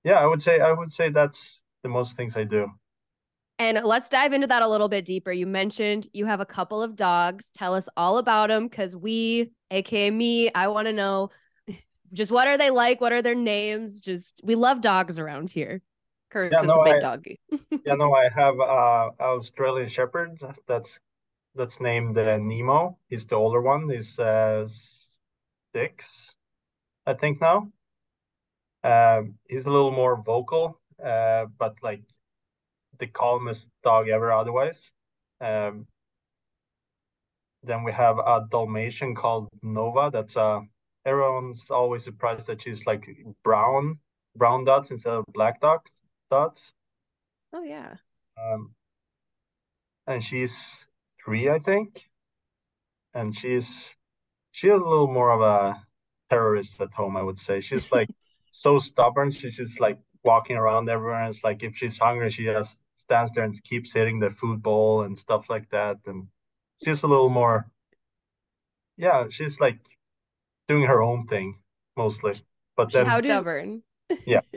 yeah, 0.04 0.18
I 0.20 0.26
would 0.26 0.42
say 0.42 0.61
I 0.61 0.72
would 0.72 0.90
say 0.92 1.11
that's 1.11 1.61
the 1.83 1.88
most 1.88 2.16
things 2.16 2.37
I 2.37 2.44
do. 2.44 2.70
And 3.58 3.80
let's 3.84 4.08
dive 4.08 4.32
into 4.32 4.48
that 4.48 4.62
a 4.62 4.68
little 4.68 4.88
bit 4.88 5.04
deeper. 5.04 5.30
You 5.30 5.46
mentioned 5.46 6.08
you 6.12 6.26
have 6.26 6.40
a 6.40 6.46
couple 6.46 6.82
of 6.82 6.96
dogs. 6.96 7.52
Tell 7.52 7.74
us 7.74 7.88
all 7.96 8.18
about 8.18 8.48
them 8.48 8.66
because 8.66 8.96
we, 8.96 9.52
aka 9.70 10.10
me, 10.10 10.50
I 10.52 10.68
want 10.68 10.86
to 10.88 10.92
know 10.92 11.30
just 12.12 12.32
what 12.32 12.48
are 12.48 12.58
they 12.58 12.70
like? 12.70 13.00
What 13.00 13.12
are 13.12 13.22
their 13.22 13.34
names? 13.36 14.00
Just 14.00 14.40
we 14.42 14.54
love 14.56 14.80
dogs 14.80 15.18
around 15.18 15.50
here. 15.50 15.82
Kirsten's 16.30 16.66
no, 16.66 16.72
a 16.74 16.84
big 16.84 16.94
I- 16.96 17.00
doggy. 17.00 17.40
Yeah, 17.86 17.94
no, 17.94 18.12
I 18.14 18.28
have 18.30 18.58
uh 18.58 19.10
Australian 19.20 19.88
Shepherd 19.88 20.40
that's 20.66 20.98
that's 21.54 21.80
named 21.80 22.18
uh, 22.18 22.38
Nemo. 22.38 22.98
He's 23.08 23.26
the 23.26 23.36
older 23.36 23.60
one. 23.60 23.88
He's 23.88 24.18
uh 24.18 24.66
six, 25.74 26.34
I 27.06 27.14
think 27.14 27.40
now. 27.40 27.70
Um, 28.82 29.34
he's 29.48 29.64
a 29.66 29.70
little 29.70 29.90
more 29.92 30.20
vocal, 30.22 30.80
uh, 31.04 31.46
but 31.58 31.76
like 31.82 32.02
the 32.98 33.07
calmest 33.07 33.70
dog 33.83 34.09
ever 34.09 34.33
otherwise. 34.33 34.90
Um, 35.40 35.87
then 37.62 37.83
we 37.83 37.92
have 37.92 38.18
a 38.18 38.46
Dalmatian 38.50 39.14
called 39.14 39.48
Nova. 39.62 40.11
That's 40.12 40.37
uh 40.37 40.61
everyone's 41.04 41.70
always 41.70 42.04
surprised 42.04 42.46
that 42.46 42.62
she's 42.62 42.87
like 42.87 43.09
brown, 43.42 43.98
brown 44.37 44.64
dots 44.64 44.90
instead 44.90 45.14
of 45.14 45.24
black 45.33 45.61
dots 45.61 45.92
dots. 46.30 46.72
Oh 47.52 47.62
yeah. 47.62 47.94
Um, 48.42 48.74
and 50.07 50.22
she's 50.22 50.87
three, 51.24 51.48
I 51.48 51.59
think. 51.59 52.02
And 53.14 53.35
she's 53.35 53.94
she's 54.50 54.70
a 54.70 54.74
little 54.74 55.12
more 55.12 55.30
of 55.30 55.40
a 55.40 55.80
terrorist 56.30 56.80
at 56.80 56.92
home. 56.92 57.16
I 57.16 57.22
would 57.22 57.38
say 57.38 57.61
she's 57.61 57.90
like 57.92 58.09
so 58.50 58.78
stubborn. 58.78 59.30
She's 59.30 59.57
just 59.57 59.80
like 59.80 59.98
walking 60.24 60.57
around 60.57 60.88
everywhere. 60.88 61.22
And 61.22 61.35
it's 61.35 61.44
like 61.44 61.62
if 61.62 61.76
she's 61.76 61.98
hungry, 61.98 62.30
she 62.30 62.44
just 62.44 62.78
stands 63.04 63.32
there 63.32 63.44
and 63.44 63.62
keeps 63.62 63.92
hitting 63.92 64.18
the 64.18 64.30
food 64.30 64.62
bowl 64.62 65.02
and 65.02 65.16
stuff 65.16 65.46
like 65.48 65.68
that. 65.70 65.98
And 66.06 66.28
she's 66.84 67.02
a 67.02 67.06
little 67.06 67.28
more, 67.28 67.70
yeah, 68.96 69.24
she's 69.30 69.60
like 69.60 69.78
doing 70.68 70.84
her 70.84 71.02
own 71.02 71.26
thing 71.26 71.58
mostly. 71.96 72.34
But 72.76 72.92
then, 72.92 73.06
How 73.06 73.20
do- 73.20 73.28
stubborn. 73.28 73.82
Yeah. 74.26 74.40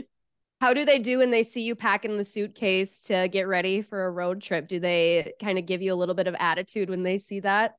How 0.60 0.73
do 0.73 0.86
they 0.86 0.97
do 0.97 1.19
when 1.19 1.29
they 1.29 1.43
see 1.43 1.62
you 1.62 1.75
packing 1.75 2.17
the 2.17 2.25
suitcase 2.25 3.03
to 3.03 3.27
get 3.27 3.47
ready 3.47 3.83
for 3.83 4.05
a 4.05 4.10
road 4.10 4.41
trip? 4.41 4.67
Do 4.67 4.79
they 4.79 5.33
kind 5.39 5.60
of 5.60 5.67
give 5.67 5.83
you 5.83 5.93
a 5.93 5.95
little 5.95 6.15
bit 6.15 6.25
of 6.25 6.36
attitude 6.39 6.89
when 6.89 7.03
they 7.03 7.19
see 7.19 7.41
that? 7.41 7.75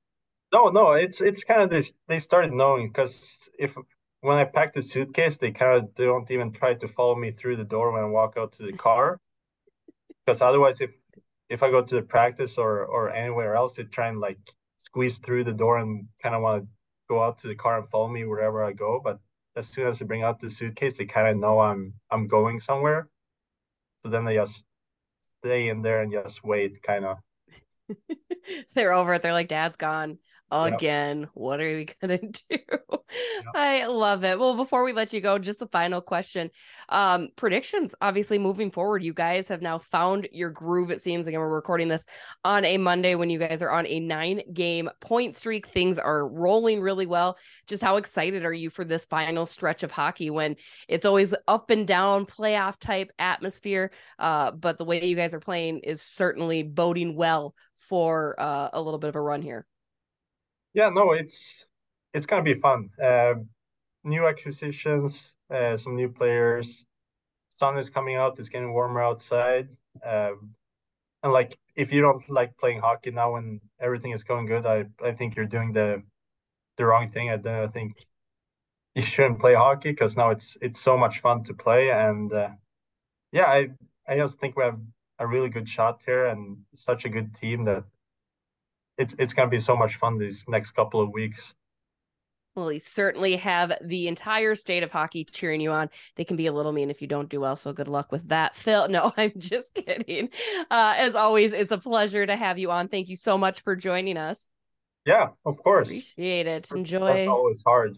no, 0.53 0.69
no, 0.69 0.93
it's 0.93 1.21
it's 1.21 1.45
kind 1.45 1.61
of 1.61 1.71
this. 1.71 1.93
They 2.07 2.21
started 2.21 2.53
knowing 2.53 2.89
because 2.89 3.51
if 3.59 3.75
when 4.21 4.39
I 4.39 4.45
packed 4.45 4.75
the 4.77 4.83
suitcase, 4.83 5.37
they 5.39 5.51
kind 5.51 5.77
of 5.77 5.95
don't 5.95 6.31
even 6.31 6.53
try 6.53 6.75
to 6.75 6.89
follow 6.89 7.17
me 7.17 7.33
through 7.33 7.57
the 7.57 7.65
door 7.65 7.93
when 7.93 8.03
I 8.03 8.07
walk 8.07 8.35
out 8.39 8.53
to 8.53 8.63
the 8.63 8.73
car. 8.73 9.21
Because 10.29 10.43
otherwise, 10.43 10.83
if 10.83 10.91
if 11.49 11.63
I 11.63 11.71
go 11.71 11.83
to 11.83 11.95
the 11.95 12.03
practice 12.03 12.59
or 12.59 12.85
or 12.85 13.09
anywhere 13.09 13.57
else, 13.57 13.73
they 13.73 13.85
try 13.85 14.09
and 14.09 14.21
like 14.21 14.39
squeeze 14.77 15.17
through 15.17 15.45
the 15.45 15.55
door 15.55 15.79
and 15.79 16.07
kind 16.23 16.35
of 16.35 16.43
want 16.43 16.65
to 16.65 16.69
go 17.09 17.23
out 17.23 17.39
to 17.39 17.49
the 17.49 17.55
car 17.55 17.79
and 17.79 17.89
follow 17.89 18.09
me 18.09 18.27
wherever 18.27 18.63
I 18.63 18.75
go. 18.75 19.01
But 19.03 19.21
as 19.57 19.67
soon 19.69 19.87
as 19.87 20.03
I 20.03 20.05
bring 20.05 20.25
out 20.25 20.39
the 20.39 20.51
suitcase, 20.51 20.99
they 20.99 21.07
kind 21.07 21.29
of 21.29 21.39
know 21.39 21.61
I'm 21.61 21.95
I'm 22.11 22.29
going 22.29 22.61
somewhere. 22.61 23.09
So 24.03 24.11
then 24.11 24.27
they 24.27 24.35
just 24.35 24.67
stay 25.41 25.71
in 25.71 25.81
there 25.81 26.03
and 26.03 26.13
just 26.13 26.45
wait, 26.45 26.83
kind 26.83 27.07
of. 27.07 27.17
they're 28.75 28.93
over 28.93 29.15
it. 29.15 29.23
They're 29.23 29.33
like, 29.33 29.49
Dad's 29.49 29.79
gone 29.79 30.19
again. 30.51 31.29
What 31.35 31.61
are 31.61 31.77
we 31.77 31.89
gonna 32.01 32.19
do? 32.19 32.59
I 33.55 33.87
love 33.87 34.25
it. 34.25 34.39
Well, 34.39 34.55
before 34.55 34.85
we 34.85 34.93
let 34.93 35.13
you 35.13 35.21
go, 35.21 35.39
just 35.39 35.63
a 35.63 35.67
final 35.67 36.01
question. 36.01 36.51
Um, 36.89 37.29
predictions. 37.37 37.95
Obviously, 38.01 38.39
moving 38.39 38.71
forward, 38.71 39.03
you 39.03 39.15
guys 39.15 39.49
have 39.49 39.63
now 39.63 39.79
found 39.79 40.29
your 40.33 40.51
groove. 40.51 40.91
It 40.91 41.01
seems 41.01 41.27
again, 41.27 41.41
we're 41.41 41.49
recording 41.49 41.89
this 41.89 42.07
on 42.45 42.65
a 42.65 42.77
Monday 42.79 43.15
when 43.15 43.31
you 43.31 43.39
guys 43.39 43.63
are 43.63 43.71
on 43.71 43.87
a 43.87 44.01
nine-game 44.01 44.91
point 45.01 45.37
streak. 45.37 45.69
Things 45.69 45.99
are 45.99 46.29
rolling 46.29 46.81
really 46.81 47.07
well. 47.07 47.39
Just 47.67 47.83
how 47.83 47.97
excited 47.97 48.45
are 48.45 48.53
you 48.53 48.71
for 48.71 48.85
this 48.85 49.07
final 49.07 49.47
stretch 49.47 49.83
of 49.83 49.91
hockey 49.91 50.31
when 50.31 50.57
it's 50.89 51.07
always 51.07 51.35
up 51.47 51.71
and 51.71 51.87
down 51.87 52.27
playoff 52.27 52.79
type 52.79 53.11
atmosphere? 53.19 53.91
Uh, 54.19 54.51
but 54.51 54.79
the 54.79 54.85
way 54.85 55.01
that 55.01 55.07
you 55.07 55.17
guys 55.17 55.35
are 55.35 55.41
playing 55.41 55.81
is 55.81 56.03
certainly 56.03 56.63
boding 56.63 57.17
well 57.17 57.55
for 57.79 58.35
uh, 58.39 58.69
a 58.73 58.83
little 58.83 58.99
bit 58.99 59.09
of 59.09 59.17
a 59.17 59.21
run 59.21 59.43
here. 59.43 59.67
Yeah, 60.75 60.91
no, 60.91 61.13
it's 61.13 61.67
it's 62.15 62.27
gonna 62.27 62.43
be 62.43 62.55
fun. 62.55 62.91
Uh, 63.03 63.35
new 64.05 64.27
acquisitions, 64.27 65.35
uh, 65.51 65.77
some 65.77 65.97
new 65.97 66.11
players. 66.11 66.87
Sun 67.51 67.79
is 67.79 67.91
coming 67.91 68.17
out. 68.17 68.39
It's 68.41 68.49
getting 68.51 68.73
warmer 68.75 69.03
outside. 69.03 69.69
Um, 70.05 70.55
and 71.23 71.33
like, 71.33 71.59
if 71.77 71.93
you 71.93 72.03
don't 72.03 72.29
like 72.31 72.57
playing 72.59 72.81
hockey 72.81 73.13
now 73.13 73.35
when 73.35 73.61
everything 73.81 74.13
is 74.13 74.25
going 74.25 74.47
good, 74.47 74.67
I 74.67 74.87
I 75.05 75.13
think 75.13 75.37
you're 75.37 75.47
doing 75.47 75.73
the 75.73 76.03
the 76.79 76.87
wrong 76.87 77.11
thing. 77.11 77.31
I 77.31 77.65
I 77.65 77.69
think 77.69 77.95
you 78.95 79.03
shouldn't 79.03 79.41
play 79.41 79.55
hockey 79.55 79.91
because 79.91 80.17
now 80.17 80.31
it's 80.31 80.57
it's 80.61 80.81
so 80.81 80.97
much 80.97 81.21
fun 81.21 81.45
to 81.45 81.55
play. 81.55 81.91
And 81.91 82.33
uh, 82.33 82.51
yeah, 83.33 83.47
I 83.47 83.71
I 84.09 84.17
just 84.19 84.41
think 84.41 84.57
we 84.57 84.65
have 84.65 84.81
a 85.19 85.27
really 85.27 85.51
good 85.51 85.69
shot 85.69 86.01
here 86.07 86.27
and 86.27 86.59
such 86.77 87.05
a 87.05 87.09
good 87.11 87.35
team 87.37 87.65
that 87.67 87.85
it's 88.99 89.15
it's 89.19 89.33
gonna 89.33 89.49
be 89.49 89.61
so 89.61 89.77
much 89.77 89.97
fun 89.97 90.19
these 90.19 90.45
next 90.49 90.73
couple 90.73 91.01
of 91.01 91.11
weeks. 91.13 91.55
Well, 92.55 92.73
you 92.73 92.81
certainly 92.81 93.37
have 93.37 93.73
the 93.81 94.09
entire 94.09 94.57
state 94.57 94.83
of 94.83 94.91
hockey 94.91 95.25
cheering 95.25 95.61
you 95.61 95.71
on. 95.71 95.91
They 96.17 96.25
can 96.25 96.37
be 96.37 96.49
a 96.49 96.53
little 96.53 96.73
mean 96.73 96.91
if 96.91 97.01
you 97.01 97.07
don't 97.07 97.29
do 97.29 97.41
well, 97.41 97.55
so 97.55 97.73
good 97.73 97.87
luck 97.87 98.11
with 98.11 98.31
that. 98.31 98.57
Phil, 98.57 98.89
no, 98.91 99.13
I'm 99.17 99.33
just 99.39 99.75
kidding. 99.75 100.31
Uh, 100.71 100.95
as 100.97 101.15
always, 101.15 101.53
it's 101.53 101.71
a 101.71 101.79
pleasure 101.79 102.27
to 102.27 102.37
have 102.37 102.59
you 102.59 102.73
on. 102.73 102.89
Thank 102.89 103.09
you 103.09 103.17
so 103.17 103.39
much 103.39 103.61
for 103.61 103.77
joining 103.77 104.17
us. 104.17 104.49
Yeah, 105.07 105.29
of 105.47 105.63
course. 105.63 105.89
Appreciate 105.89 106.47
it. 106.49 106.71
Enjoy. 106.73 107.07
That's 107.07 107.29
always 107.29 107.63
hard. 107.65 107.97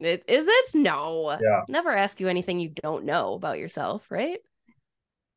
It, 0.00 0.24
is 0.26 0.46
it? 0.48 0.64
No. 0.74 1.36
Yeah. 1.40 1.62
Never 1.68 1.90
ask 1.90 2.18
you 2.18 2.28
anything 2.28 2.60
you 2.60 2.70
don't 2.70 3.04
know 3.04 3.34
about 3.34 3.58
yourself, 3.58 4.10
right? 4.10 4.38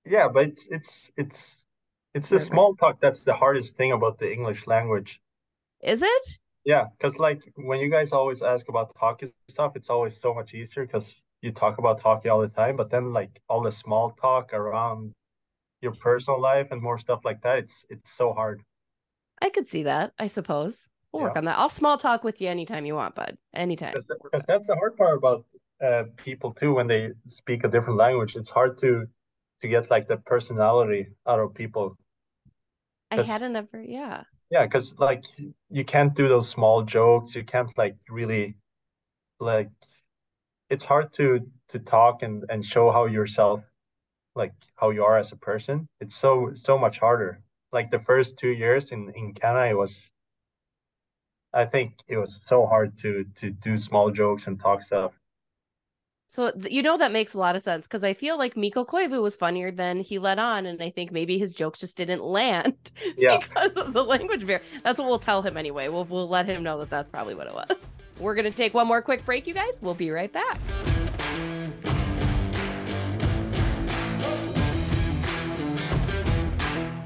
Yeah, 0.06 0.30
but 0.30 0.46
it's 0.48 0.68
it's 0.70 1.12
it's 1.18 1.66
it's 2.14 2.30
the 2.30 2.40
small 2.40 2.76
talk 2.76 3.00
that's 3.00 3.24
the 3.24 3.34
hardest 3.34 3.76
thing 3.78 3.92
about 3.92 4.20
the 4.20 4.32
English 4.32 4.68
language. 4.68 5.22
Is 5.82 6.02
it? 6.02 6.38
Yeah, 6.64 6.86
because 6.98 7.18
like 7.18 7.42
when 7.56 7.80
you 7.80 7.90
guys 7.90 8.12
always 8.12 8.44
ask 8.44 8.70
about 8.70 8.92
hockey 8.96 9.28
stuff, 9.48 9.76
it's 9.76 9.90
always 9.90 10.16
so 10.16 10.34
much 10.34 10.54
easier 10.54 10.86
because 10.86 11.22
you 11.42 11.52
talk 11.52 11.80
about 11.80 12.02
hockey 12.02 12.30
all 12.30 12.42
the 12.42 12.50
time. 12.50 12.76
But 12.76 12.92
then 12.92 13.14
like 13.14 13.42
all 13.50 13.62
the 13.62 13.72
small 13.72 14.12
talk 14.12 14.54
around 14.54 15.14
your 15.82 15.94
personal 15.94 16.40
life 16.40 16.68
and 16.72 16.82
more 16.82 17.00
stuff 17.00 17.22
like 17.26 17.42
that, 17.42 17.60
it's 17.60 17.86
it's 17.90 18.12
so 18.12 18.34
hard. 18.34 18.62
I 19.42 19.50
could 19.50 19.68
see 19.68 19.84
that, 19.84 20.14
I 20.20 20.28
suppose. 20.28 20.88
We'll 21.12 21.24
work 21.24 21.36
on 21.36 21.46
that. 21.46 21.58
I'll 21.58 21.68
small 21.68 21.98
talk 21.98 22.24
with 22.24 22.40
you 22.40 22.48
anytime 22.48 22.86
you 22.86 22.96
want, 22.96 23.16
bud. 23.16 23.38
Anytime. 23.54 23.94
Because 23.94 24.44
that's 24.48 24.68
the 24.68 24.76
hard 24.76 24.96
part 24.96 25.18
about 25.18 25.46
uh, 25.82 26.04
people 26.16 26.54
too 26.54 26.76
when 26.76 26.88
they 26.88 27.10
speak 27.28 27.64
a 27.64 27.68
different 27.68 27.98
language. 27.98 28.36
It's 28.36 28.50
hard 28.50 28.78
to 28.80 29.08
to 29.62 29.68
get 29.68 29.90
like 29.90 30.08
the 30.08 30.18
personality 30.18 31.08
out 31.28 31.40
of 31.40 31.54
people. 31.54 31.98
I 33.12 33.22
hadn't 33.22 33.56
ever, 33.56 33.82
yeah. 33.82 34.24
Yeah, 34.50 34.64
because 34.64 34.94
like 34.98 35.24
you 35.70 35.86
can't 35.86 36.14
do 36.14 36.28
those 36.28 36.50
small 36.50 36.84
jokes. 36.84 37.36
You 37.36 37.44
can't 37.44 37.76
like 37.78 37.96
really 38.10 38.56
like 39.40 39.70
it's 40.70 40.86
hard 40.86 41.14
to 41.14 41.40
to 41.70 41.80
talk 41.80 42.24
and 42.24 42.44
and 42.50 42.66
show 42.66 42.92
how 42.92 43.06
yourself 43.06 43.62
like 44.36 44.54
how 44.76 44.90
you 44.90 45.04
are 45.04 45.18
as 45.18 45.32
a 45.32 45.38
person. 45.38 45.88
It's 46.00 46.16
so 46.16 46.52
so 46.54 46.78
much 46.78 47.00
harder. 47.00 47.42
Like 47.72 47.92
the 47.92 48.00
first 48.00 48.38
two 48.38 48.50
years 48.50 48.92
in 48.92 49.12
in 49.16 49.34
Canada, 49.34 49.70
it 49.72 49.78
was 49.78 50.10
I 51.54 51.66
think 51.66 52.00
it 52.08 52.18
was 52.18 52.46
so 52.46 52.66
hard 52.66 52.98
to 53.00 53.26
to 53.36 53.52
do 53.52 53.78
small 53.78 54.12
jokes 54.12 54.48
and 54.48 54.60
talk 54.60 54.82
stuff. 54.82 55.14
So 56.32 56.50
th- 56.50 56.74
you 56.74 56.82
know 56.82 56.98
that 56.98 57.12
makes 57.12 57.34
a 57.34 57.38
lot 57.40 57.58
of 57.58 57.62
sense 57.62 57.86
because 57.88 58.06
I 58.06 58.14
feel 58.14 58.38
like 58.38 58.56
Mikko 58.56 58.86
Koivu 58.86 59.22
was 59.22 59.36
funnier 59.36 59.70
than 59.70 60.00
he 60.00 60.18
let 60.18 60.40
on, 60.40 60.66
and 60.66 60.82
I 60.82 60.90
think 60.90 61.12
maybe 61.12 61.38
his 61.38 61.54
jokes 61.54 61.82
just 61.82 61.98
didn't 61.98 62.24
land 62.24 62.78
Yeah. 63.18 63.38
because 63.40 63.76
of 63.76 63.92
the 63.92 64.02
language 64.02 64.48
barrier. 64.48 64.64
That's 64.82 64.98
what 64.98 65.10
we'll 65.10 65.20
tell 65.20 65.42
him 65.42 65.58
anyway. 65.58 65.90
We'll 65.90 66.06
we'll 66.06 66.30
let 66.30 66.46
him 66.46 66.64
know 66.64 66.80
that 66.80 66.90
that's 66.90 67.10
probably 67.10 67.36
what 67.36 67.48
it 67.48 67.54
was. 67.54 67.76
We're 68.18 68.36
gonna 68.36 68.50
take 68.50 68.74
one 68.74 68.88
more 68.88 69.02
quick 69.02 69.26
break, 69.26 69.46
you 69.46 69.54
guys. 69.54 69.82
We'll 69.82 69.94
be 69.94 70.10
right 70.10 70.32
back. 70.32 70.58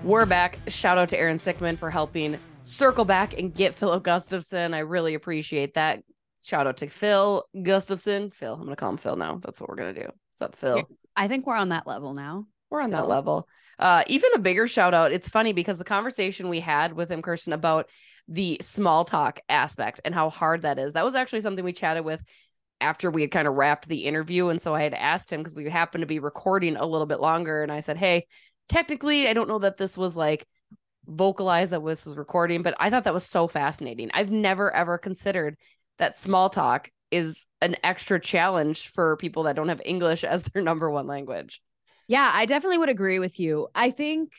We're 0.04 0.28
back. 0.28 0.60
Shout 0.68 1.00
out 1.00 1.10
to 1.10 1.18
Aaron 1.18 1.40
Sickman 1.40 1.80
for 1.80 1.90
helping 1.90 2.38
circle 2.62 3.06
back 3.06 3.34
and 3.34 3.52
get 3.52 3.74
Phil 3.74 4.00
Gustavsson. 4.00 4.76
I 4.76 4.80
really 4.80 5.16
appreciate 5.16 5.74
that. 5.74 6.04
Shout 6.46 6.68
out 6.68 6.78
to 6.78 6.88
Phil 6.88 7.46
Gustavsson. 7.56 8.34
Phil, 8.34 8.54
I'm 8.54 8.64
gonna 8.64 8.76
call 8.76 8.92
him 8.92 8.98
Phil 8.98 9.16
now. 9.16 9.40
That's 9.42 9.60
what 9.60 9.70
we're 9.70 9.76
gonna 9.76 9.94
do. 9.94 10.02
What's 10.02 10.42
up, 10.42 10.56
Phil? 10.56 10.88
I 11.16 11.28
think 11.28 11.48
we're 11.48 11.56
on 11.56 11.70
that 11.70 11.88
level 11.88 12.14
now. 12.14 12.46
We're 12.70 12.82
on 12.82 12.92
that 12.92 13.08
level. 13.08 13.48
Uh, 13.80 14.04
even 14.08 14.32
a 14.36 14.40
bigger 14.40 14.68
shout 14.68 14.94
out. 14.94 15.12
It's 15.12 15.30
funny 15.30 15.54
because 15.54 15.78
the 15.78 15.84
conversation 15.84 16.50
we 16.50 16.60
had 16.60 16.94
with 16.94 17.12
him, 17.12 17.22
Kirsten, 17.22 17.54
about 17.54 17.90
the 18.28 18.58
small 18.62 19.06
talk 19.06 19.40
aspect 19.50 20.02
and 20.06 20.14
how 20.14 20.30
hard 20.30 20.64
that 20.64 20.80
is. 20.80 20.94
That 20.94 21.06
was 21.06 21.16
actually 21.16 21.42
something 21.42 21.64
we 21.64 21.74
chatted 21.74 22.06
with 22.06 22.22
after 22.82 23.10
we 23.10 23.22
had 23.22 23.32
kind 23.32 23.48
of 23.48 23.56
wrapped 23.56 23.88
the 23.88 24.06
interview. 24.06 24.50
And 24.50 24.62
so 24.62 24.74
I 24.74 24.84
had 24.84 24.94
asked 24.94 25.32
him 25.32 25.42
because 25.42 25.56
we 25.56 25.70
happened 25.70 26.02
to 26.02 26.08
be 26.08 26.20
recording 26.20 26.76
a 26.76 26.86
little 26.86 27.08
bit 27.08 27.20
longer. 27.20 27.64
And 27.64 27.72
I 27.72 27.82
said, 27.82 27.98
Hey, 27.98 28.28
technically, 28.70 29.28
I 29.28 29.34
don't 29.34 29.50
know 29.50 29.60
that 29.60 29.78
this 29.78 29.98
was 29.98 30.16
like 30.16 30.46
vocalized 31.08 31.72
that 31.72 31.86
this 31.86 32.06
was 32.06 32.18
recording, 32.18 32.62
but 32.62 32.76
I 32.80 32.90
thought 32.90 33.04
that 33.04 33.14
was 33.14 33.26
so 33.26 33.48
fascinating. 33.48 34.10
I've 34.14 34.32
never 34.32 34.74
ever 34.74 34.98
considered 34.98 35.58
that 36.00 36.18
small 36.18 36.50
talk 36.50 36.90
is 37.12 37.46
an 37.62 37.76
extra 37.84 38.20
challenge 38.20 38.90
for 38.90 39.18
people 39.18 39.44
that 39.44 39.56
don't 39.56 39.70
have 39.70 39.82
English 39.86 40.24
as 40.24 40.44
their 40.44 40.62
number 40.62 40.90
one 40.90 41.08
language. 41.08 41.62
Yeah, 42.08 42.30
I 42.34 42.46
definitely 42.46 42.80
would 42.80 42.90
agree 42.90 43.20
with 43.20 43.40
you. 43.40 43.68
I 43.74 43.92
think 43.92 44.34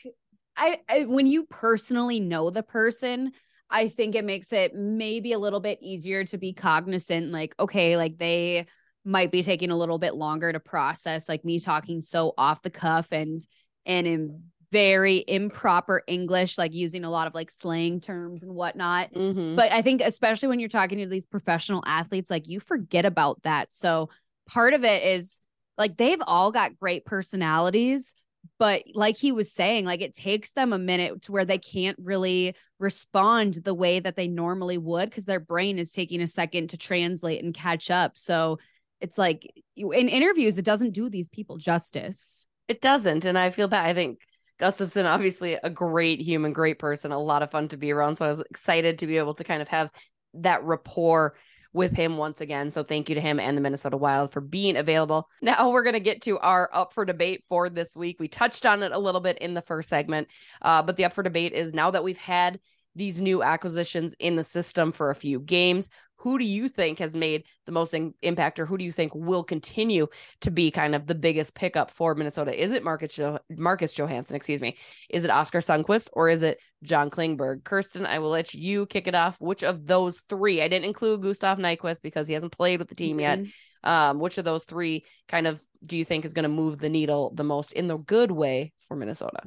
I, 0.55 0.79
I 0.89 1.05
when 1.05 1.27
you 1.27 1.45
personally 1.45 2.19
know 2.19 2.49
the 2.49 2.63
person, 2.63 3.31
I 3.69 3.89
think 3.89 4.15
it 4.15 4.25
makes 4.25 4.53
it 4.53 4.73
maybe 4.73 5.33
a 5.33 5.39
little 5.39 5.59
bit 5.59 5.79
easier 5.81 6.23
to 6.25 6.37
be 6.37 6.53
cognizant 6.53 7.31
like 7.31 7.55
okay, 7.59 7.97
like 7.97 8.17
they 8.17 8.67
might 9.03 9.31
be 9.31 9.43
taking 9.43 9.71
a 9.71 9.77
little 9.77 9.99
bit 9.99 10.15
longer 10.15 10.51
to 10.51 10.59
process 10.59 11.29
like 11.29 11.45
me 11.45 11.59
talking 11.59 12.01
so 12.01 12.33
off 12.37 12.61
the 12.61 12.69
cuff 12.69 13.07
and 13.11 13.41
and 13.85 14.05
in 14.05 14.43
very 14.71 15.23
improper 15.27 16.03
English, 16.07 16.57
like 16.57 16.73
using 16.73 17.03
a 17.03 17.09
lot 17.09 17.27
of 17.27 17.33
like 17.33 17.49
slang 17.51 17.99
terms 18.01 18.43
and 18.43 18.53
whatnot. 18.53 19.13
Mm-hmm. 19.13 19.55
But 19.55 19.71
I 19.71 19.81
think 19.81 20.01
especially 20.01 20.49
when 20.49 20.59
you're 20.59 20.69
talking 20.69 20.99
to 20.99 21.07
these 21.07 21.25
professional 21.25 21.83
athletes, 21.85 22.29
like 22.29 22.47
you 22.47 22.59
forget 22.59 23.05
about 23.05 23.41
that. 23.43 23.73
So 23.73 24.09
part 24.47 24.73
of 24.73 24.83
it 24.83 25.03
is 25.03 25.39
like 25.77 25.97
they've 25.97 26.21
all 26.25 26.51
got 26.51 26.77
great 26.79 27.05
personalities, 27.05 28.13
but 28.59 28.83
like 28.93 29.17
he 29.17 29.31
was 29.31 29.51
saying, 29.51 29.85
like 29.85 30.01
it 30.01 30.15
takes 30.15 30.53
them 30.53 30.73
a 30.73 30.79
minute 30.79 31.21
to 31.23 31.31
where 31.31 31.45
they 31.45 31.59
can't 31.59 31.97
really 32.01 32.55
respond 32.79 33.55
the 33.55 33.73
way 33.73 33.99
that 33.99 34.15
they 34.15 34.27
normally 34.27 34.77
would 34.77 35.09
because 35.09 35.25
their 35.25 35.39
brain 35.39 35.79
is 35.79 35.91
taking 35.91 36.21
a 36.21 36.27
second 36.27 36.69
to 36.71 36.77
translate 36.77 37.43
and 37.43 37.53
catch 37.53 37.89
up. 37.89 38.17
So 38.17 38.59
it's 38.99 39.17
like 39.17 39.53
in 39.75 40.09
interviews, 40.09 40.57
it 40.57 40.65
doesn't 40.65 40.91
do 40.91 41.09
these 41.09 41.27
people 41.29 41.57
justice. 41.57 42.47
It 42.67 42.81
doesn't. 42.81 43.25
And 43.25 43.37
I 43.37 43.49
feel 43.51 43.67
bad. 43.67 43.85
I 43.85 43.93
think 43.93 44.19
Gustavsson, 44.59 45.05
obviously 45.05 45.53
a 45.53 45.69
great 45.69 46.19
human, 46.19 46.53
great 46.53 46.79
person, 46.79 47.11
a 47.11 47.19
lot 47.19 47.43
of 47.43 47.51
fun 47.51 47.67
to 47.69 47.77
be 47.77 47.91
around. 47.91 48.15
So 48.15 48.25
I 48.25 48.29
was 48.29 48.41
excited 48.41 48.99
to 48.99 49.07
be 49.07 49.17
able 49.17 49.35
to 49.35 49.43
kind 49.43 49.61
of 49.61 49.67
have 49.67 49.91
that 50.35 50.63
rapport 50.63 51.35
with 51.73 51.91
him 51.91 52.17
once 52.17 52.41
again. 52.41 52.71
So 52.71 52.83
thank 52.83 53.07
you 53.07 53.15
to 53.15 53.21
him 53.21 53.39
and 53.39 53.55
the 53.55 53.61
Minnesota 53.61 53.97
Wild 53.97 54.31
for 54.31 54.41
being 54.41 54.75
available. 54.75 55.29
Now 55.41 55.69
we're 55.69 55.83
going 55.83 55.93
to 55.93 55.99
get 55.99 56.23
to 56.23 56.39
our 56.39 56.69
up 56.73 56.93
for 56.93 57.05
debate 57.05 57.43
for 57.47 57.69
this 57.69 57.95
week. 57.95 58.17
We 58.19 58.27
touched 58.27 58.65
on 58.65 58.83
it 58.83 58.91
a 58.91 58.99
little 58.99 59.21
bit 59.21 59.37
in 59.37 59.53
the 59.53 59.61
first 59.61 59.89
segment, 59.89 60.27
uh, 60.61 60.81
but 60.81 60.97
the 60.97 61.05
up 61.05 61.13
for 61.13 61.23
debate 61.23 61.53
is 61.53 61.73
now 61.73 61.91
that 61.91 62.03
we've 62.03 62.17
had 62.17 62.59
these 62.97 63.21
new 63.21 63.43
acquisitions 63.43 64.15
in 64.19 64.35
the 64.35 64.43
system 64.43 64.91
for 64.91 65.09
a 65.09 65.15
few 65.15 65.39
games. 65.39 65.89
Who 66.21 66.39
do 66.39 66.45
you 66.45 66.67
think 66.67 66.97
has 66.97 67.13
made 67.13 67.43
the 67.67 67.71
most 67.71 67.93
in- 67.93 68.15
impact, 68.23 68.59
or 68.59 68.65
who 68.65 68.77
do 68.77 68.83
you 68.83 68.91
think 68.91 69.13
will 69.13 69.43
continue 69.43 70.07
to 70.41 70.49
be 70.49 70.71
kind 70.71 70.95
of 70.95 71.05
the 71.05 71.13
biggest 71.13 71.53
pickup 71.53 71.91
for 71.91 72.15
Minnesota? 72.15 72.59
Is 72.59 72.71
it 72.71 72.83
Marcus 72.83 73.13
jo- 73.13 73.39
Marcus 73.51 73.93
Johansson? 73.93 74.35
Excuse 74.35 74.59
me. 74.59 74.77
Is 75.11 75.23
it 75.23 75.29
Oskar 75.29 75.59
Sundqvist 75.59 76.09
or 76.13 76.27
is 76.27 76.41
it 76.41 76.59
John 76.83 77.11
Klingberg? 77.11 77.63
Kirsten, 77.63 78.07
I 78.07 78.17
will 78.17 78.31
let 78.31 78.55
you 78.55 78.87
kick 78.87 79.07
it 79.07 79.13
off. 79.13 79.39
Which 79.39 79.63
of 79.63 79.85
those 79.85 80.21
three? 80.27 80.61
I 80.63 80.67
didn't 80.67 80.85
include 80.85 81.21
Gustav 81.21 81.59
Nyquist 81.59 82.01
because 82.01 82.27
he 82.27 82.33
hasn't 82.33 82.51
played 82.51 82.79
with 82.79 82.89
the 82.89 82.95
team 82.95 83.19
mm-hmm. 83.19 83.43
yet. 83.43 83.53
Um, 83.83 84.19
which 84.19 84.39
of 84.39 84.43
those 84.43 84.65
three 84.65 85.05
kind 85.27 85.45
of 85.45 85.61
do 85.85 85.97
you 85.97 86.03
think 86.03 86.25
is 86.25 86.33
going 86.33 86.43
to 86.43 86.49
move 86.49 86.79
the 86.79 86.89
needle 86.89 87.31
the 87.35 87.43
most 87.43 87.73
in 87.73 87.87
the 87.87 87.97
good 87.97 88.31
way 88.31 88.73
for 88.87 88.97
Minnesota? 88.97 89.43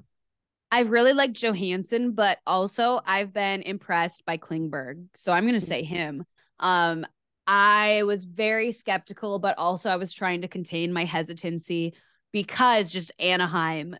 I 0.70 0.80
really 0.80 1.12
like 1.12 1.32
Johansson, 1.32 2.12
but 2.12 2.38
also 2.46 3.00
I've 3.04 3.32
been 3.32 3.62
impressed 3.62 4.24
by 4.24 4.38
Klingberg. 4.38 5.06
So 5.14 5.32
I'm 5.32 5.44
going 5.44 5.54
to 5.54 5.60
say 5.60 5.82
him. 5.82 6.24
Um, 6.60 7.04
I 7.46 8.04
was 8.04 8.22
very 8.22 8.72
skeptical, 8.72 9.40
but 9.40 9.58
also 9.58 9.90
I 9.90 9.96
was 9.96 10.12
trying 10.12 10.42
to 10.42 10.48
contain 10.48 10.92
my 10.92 11.04
hesitancy 11.04 11.94
because 12.32 12.92
just 12.92 13.10
Anaheim, 13.18 13.96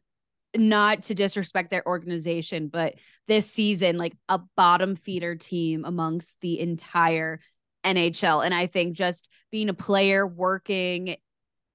not 0.56 1.04
to 1.04 1.14
disrespect 1.14 1.70
their 1.70 1.86
organization, 1.86 2.68
but 2.68 2.94
this 3.26 3.50
season, 3.50 3.98
like 3.98 4.16
a 4.28 4.40
bottom 4.56 4.94
feeder 4.94 5.34
team 5.34 5.84
amongst 5.84 6.40
the 6.40 6.60
entire 6.60 7.40
NHL. 7.84 8.44
And 8.44 8.54
I 8.54 8.66
think 8.66 8.96
just 8.96 9.32
being 9.50 9.68
a 9.68 9.74
player 9.74 10.26
working 10.26 11.16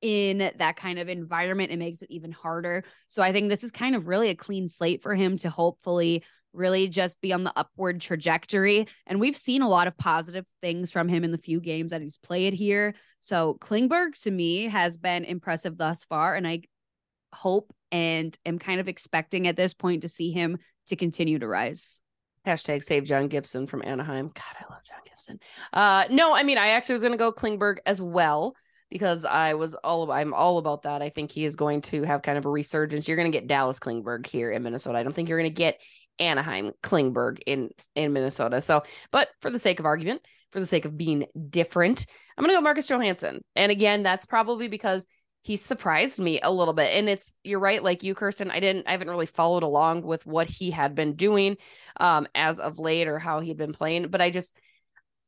in 0.05 0.51
that 0.57 0.75
kind 0.75 0.99
of 0.99 1.09
environment, 1.09 1.71
it 1.71 1.79
makes 1.79 2.03
it 2.03 2.11
even 2.11 2.31
harder. 2.31 2.83
So 3.07 3.23
I 3.23 3.31
think 3.31 3.49
this 3.49 3.63
is 3.63 3.71
kind 3.71 3.95
of 3.95 4.07
really 4.07 4.29
a 4.29 4.35
clean 4.35 4.69
slate 4.69 5.01
for 5.01 5.15
him 5.15 5.35
to 5.37 5.49
hopefully 5.49 6.23
really 6.53 6.87
just 6.87 7.19
be 7.21 7.33
on 7.33 7.43
the 7.43 7.51
upward 7.55 8.01
trajectory. 8.01 8.87
And 9.07 9.19
we've 9.19 9.35
seen 9.35 9.63
a 9.63 9.67
lot 9.67 9.87
of 9.87 9.97
positive 9.97 10.45
things 10.61 10.91
from 10.91 11.07
him 11.07 11.23
in 11.23 11.31
the 11.31 11.39
few 11.39 11.59
games 11.59 11.89
that 11.89 12.03
he's 12.03 12.19
played 12.19 12.53
here. 12.53 12.93
So 13.19 13.57
Klingberg 13.59 14.21
to 14.21 14.31
me 14.31 14.65
has 14.65 14.95
been 14.95 15.25
impressive 15.25 15.75
thus 15.75 16.03
far. 16.03 16.35
And 16.35 16.47
I 16.47 16.61
hope 17.33 17.73
and 17.91 18.37
am 18.45 18.59
kind 18.59 18.79
of 18.79 18.87
expecting 18.87 19.47
at 19.47 19.57
this 19.57 19.73
point 19.73 20.03
to 20.03 20.07
see 20.07 20.31
him 20.31 20.59
to 20.85 20.95
continue 20.95 21.39
to 21.39 21.47
rise. 21.47 21.99
Hashtag 22.45 22.83
save 22.83 23.05
John 23.05 23.25
Gibson 23.25 23.65
from 23.65 23.81
Anaheim. 23.83 24.27
God, 24.27 24.43
I 24.61 24.71
love 24.71 24.83
John 24.83 24.99
Gibson. 25.03 25.39
Uh, 25.73 26.05
no, 26.11 26.35
I 26.35 26.43
mean, 26.43 26.59
I 26.59 26.69
actually 26.69 26.93
was 26.93 27.01
going 27.01 27.13
to 27.13 27.17
go 27.17 27.31
Klingberg 27.31 27.77
as 27.87 27.99
well 27.99 28.55
because 28.89 29.25
I 29.25 29.55
was 29.55 29.73
all 29.75 30.11
I'm 30.11 30.33
all 30.33 30.57
about 30.57 30.83
that. 30.83 31.01
I 31.01 31.09
think 31.09 31.31
he 31.31 31.45
is 31.45 31.55
going 31.55 31.81
to 31.81 32.03
have 32.03 32.21
kind 32.21 32.37
of 32.37 32.45
a 32.45 32.49
resurgence. 32.49 33.07
You're 33.07 33.17
going 33.17 33.31
to 33.31 33.37
get 33.37 33.47
Dallas 33.47 33.79
Klingberg 33.79 34.25
here 34.25 34.51
in 34.51 34.63
Minnesota. 34.63 34.97
I 34.97 35.03
don't 35.03 35.13
think 35.13 35.29
you're 35.29 35.39
going 35.39 35.51
to 35.51 35.55
get 35.55 35.79
Anaheim 36.19 36.71
Klingberg 36.83 37.39
in 37.45 37.69
in 37.95 38.13
Minnesota. 38.13 38.61
So, 38.61 38.83
but 39.11 39.29
for 39.41 39.49
the 39.49 39.59
sake 39.59 39.79
of 39.79 39.85
argument, 39.85 40.21
for 40.51 40.59
the 40.59 40.65
sake 40.65 40.85
of 40.85 40.97
being 40.97 41.25
different, 41.49 42.05
I'm 42.37 42.43
going 42.43 42.53
to 42.53 42.57
go 42.57 42.61
Marcus 42.61 42.87
Johansson. 42.87 43.43
And 43.55 43.71
again, 43.71 44.03
that's 44.03 44.25
probably 44.25 44.67
because 44.67 45.07
he 45.41 45.57
surprised 45.57 46.19
me 46.19 46.39
a 46.41 46.51
little 46.51 46.73
bit. 46.73 46.91
And 46.93 47.07
it's 47.07 47.37
you're 47.43 47.59
right, 47.59 47.83
like 47.83 48.01
you, 48.01 48.15
Kirsten. 48.15 48.49
I 48.49 48.59
didn't, 48.59 48.87
I 48.87 48.91
haven't 48.91 49.09
really 49.09 49.27
followed 49.27 49.61
along 49.61 50.01
with 50.01 50.25
what 50.25 50.49
he 50.49 50.71
had 50.71 50.95
been 50.95 51.13
doing 51.13 51.57
um, 51.99 52.27
as 52.33 52.59
of 52.59 52.79
late 52.79 53.07
or 53.07 53.19
how 53.19 53.41
he'd 53.41 53.57
been 53.57 53.73
playing. 53.73 54.07
But 54.07 54.21
I 54.21 54.31
just 54.31 54.57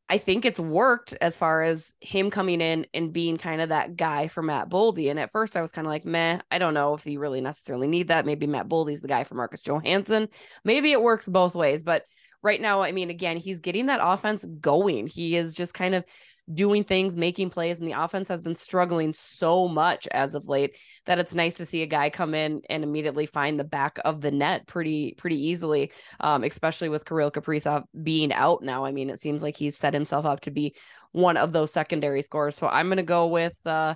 I 0.10 0.18
think 0.18 0.46
it's 0.46 0.60
worked 0.60 1.14
as 1.20 1.36
far 1.36 1.64
as 1.64 1.94
him 2.00 2.30
coming 2.30 2.62
in 2.62 2.88
and 2.94 3.12
being 3.12 3.38
kind 3.38 3.62
of 3.62 3.70
that 3.70 3.98
guy 3.98 4.30
for 4.30 4.42
Matt 4.42 4.70
Boldy. 4.70 5.10
And 5.10 5.20
at 5.20 5.32
first 5.32 5.58
I 5.58 5.62
was 5.62 5.72
kind 5.72 5.86
of 5.86 5.92
like, 5.92 6.06
meh, 6.06 6.40
I 6.50 6.60
don't 6.60 6.74
know 6.74 6.94
if 6.94 7.06
you 7.06 7.20
really 7.20 7.42
necessarily 7.42 7.88
need 7.88 8.08
that. 8.08 8.26
Maybe 8.26 8.48
Matt 8.48 8.70
Boldy's 8.70 9.02
the 9.02 9.10
guy 9.10 9.26
for 9.26 9.36
Marcus 9.36 9.60
Johansson. 9.60 10.30
Maybe 10.64 10.94
it 10.94 11.02
works 11.02 11.28
both 11.28 11.56
ways. 11.56 11.84
But 11.84 12.04
right 12.42 12.62
now, 12.62 12.82
I 12.82 12.94
mean, 12.94 13.10
again, 13.10 13.36
he's 13.36 13.60
getting 13.60 13.88
that 13.88 14.00
offense 14.02 14.46
going. 14.62 15.08
He 15.08 15.36
is 15.36 15.54
just 15.54 15.74
kind 15.74 15.94
of 15.94 16.06
doing 16.52 16.84
things, 16.84 17.18
making 17.18 17.50
plays, 17.50 17.80
and 17.80 17.88
the 17.88 18.02
offense 18.02 18.28
has 18.30 18.42
been 18.42 18.56
struggling 18.56 19.14
so 19.14 19.68
much 19.68 20.08
as 20.12 20.36
of 20.36 20.48
late 20.48 20.76
that 21.06 21.20
it's 21.20 21.36
nice 21.36 21.56
to 21.56 21.66
see 21.66 21.82
a 21.82 21.88
guy 21.88 22.10
come 22.10 22.34
in 22.34 22.62
and 22.70 22.84
immediately 22.84 23.26
find 23.26 23.60
the 23.60 23.64
back 23.64 24.00
of 24.06 24.22
the 24.22 24.32
net 24.32 24.66
pretty 24.68 25.14
pretty 25.18 25.48
easily. 25.48 25.92
Um, 26.20 26.44
especially 26.44 26.90
with 26.90 27.06
Kirill 27.06 27.32
Kaprizov 27.32 27.84
being 28.02 28.32
out 28.32 28.64
now. 28.64 28.86
I 28.86 28.92
mean, 28.92 29.10
it 29.10 29.20
seems 29.20 29.44
like 29.44 29.58
he's 29.58 29.78
set 29.78 29.94
himself 29.94 30.26
up 30.26 30.42
to 30.42 30.52
be 30.52 30.76
one 31.12 31.38
of 31.38 31.52
those 31.52 31.74
secondary 31.74 32.22
scores. 32.22 32.56
So 32.56 32.68
I'm 32.68 32.90
gonna 32.90 33.04
go 33.04 33.28
with 33.28 33.56
uh, 33.66 33.96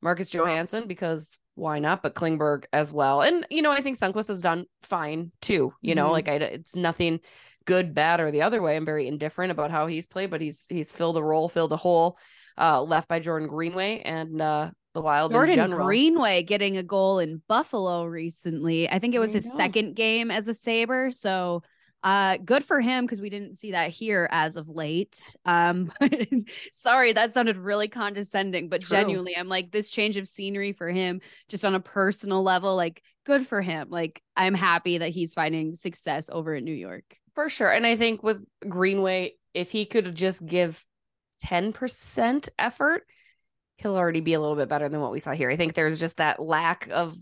Marcus 0.00 0.30
Johansson 0.30 0.88
because 0.88 1.36
why 1.54 1.78
not? 1.78 2.02
But 2.02 2.14
Klingberg 2.14 2.64
as 2.72 2.92
well, 2.92 3.22
and 3.22 3.46
you 3.50 3.62
know 3.62 3.70
I 3.70 3.80
think 3.80 3.98
Sundqvist 3.98 4.28
has 4.28 4.40
done 4.40 4.66
fine 4.82 5.32
too. 5.40 5.72
You 5.80 5.94
know, 5.94 6.04
mm-hmm. 6.04 6.12
like 6.12 6.28
I, 6.28 6.34
it's 6.34 6.76
nothing 6.76 7.20
good, 7.64 7.94
bad, 7.94 8.20
or 8.20 8.30
the 8.30 8.42
other 8.42 8.62
way. 8.62 8.76
I'm 8.76 8.84
very 8.84 9.06
indifferent 9.06 9.52
about 9.52 9.70
how 9.70 9.86
he's 9.86 10.06
played, 10.06 10.30
but 10.30 10.40
he's 10.40 10.66
he's 10.68 10.90
filled 10.90 11.16
a 11.16 11.22
role, 11.22 11.48
filled 11.48 11.72
a 11.72 11.76
hole 11.76 12.18
uh, 12.58 12.82
left 12.82 13.08
by 13.08 13.20
Jordan 13.20 13.48
Greenway 13.48 14.02
and 14.04 14.40
uh, 14.40 14.70
the 14.94 15.00
Wild. 15.00 15.32
Jordan 15.32 15.70
Greenway 15.70 16.42
getting 16.42 16.76
a 16.76 16.82
goal 16.82 17.18
in 17.18 17.42
Buffalo 17.48 18.04
recently. 18.04 18.88
I 18.88 18.98
think 18.98 19.14
it 19.14 19.18
was 19.18 19.32
his 19.32 19.46
know. 19.46 19.56
second 19.56 19.94
game 19.94 20.30
as 20.30 20.48
a 20.48 20.54
Saber. 20.54 21.10
So 21.10 21.62
uh 22.02 22.36
good 22.44 22.64
for 22.64 22.80
him 22.80 23.04
because 23.04 23.20
we 23.20 23.30
didn't 23.30 23.58
see 23.58 23.72
that 23.72 23.90
here 23.90 24.28
as 24.30 24.56
of 24.56 24.68
late 24.68 25.36
um 25.44 25.90
sorry 26.72 27.12
that 27.12 27.32
sounded 27.32 27.56
really 27.56 27.88
condescending 27.88 28.68
but 28.68 28.80
True. 28.80 28.98
genuinely 28.98 29.36
i'm 29.36 29.48
like 29.48 29.70
this 29.70 29.90
change 29.90 30.16
of 30.16 30.26
scenery 30.26 30.72
for 30.72 30.88
him 30.88 31.20
just 31.48 31.64
on 31.64 31.74
a 31.74 31.80
personal 31.80 32.42
level 32.42 32.74
like 32.74 33.02
good 33.24 33.46
for 33.46 33.60
him 33.60 33.88
like 33.90 34.22
i'm 34.36 34.54
happy 34.54 34.98
that 34.98 35.10
he's 35.10 35.34
finding 35.34 35.74
success 35.74 36.28
over 36.32 36.54
in 36.54 36.64
new 36.64 36.72
york 36.72 37.18
for 37.34 37.48
sure. 37.48 37.70
And 37.70 37.86
I 37.86 37.96
think 37.96 38.22
with 38.22 38.44
Greenway, 38.68 39.34
if 39.54 39.70
he 39.70 39.84
could 39.86 40.14
just 40.14 40.44
give 40.44 40.84
10% 41.44 42.48
effort, 42.58 43.04
he'll 43.76 43.96
already 43.96 44.20
be 44.20 44.34
a 44.34 44.40
little 44.40 44.56
bit 44.56 44.68
better 44.68 44.88
than 44.88 45.00
what 45.00 45.12
we 45.12 45.20
saw 45.20 45.32
here. 45.32 45.50
I 45.50 45.56
think 45.56 45.74
there's 45.74 45.98
just 45.98 46.18
that 46.18 46.40
lack 46.40 46.88
of 46.90 47.16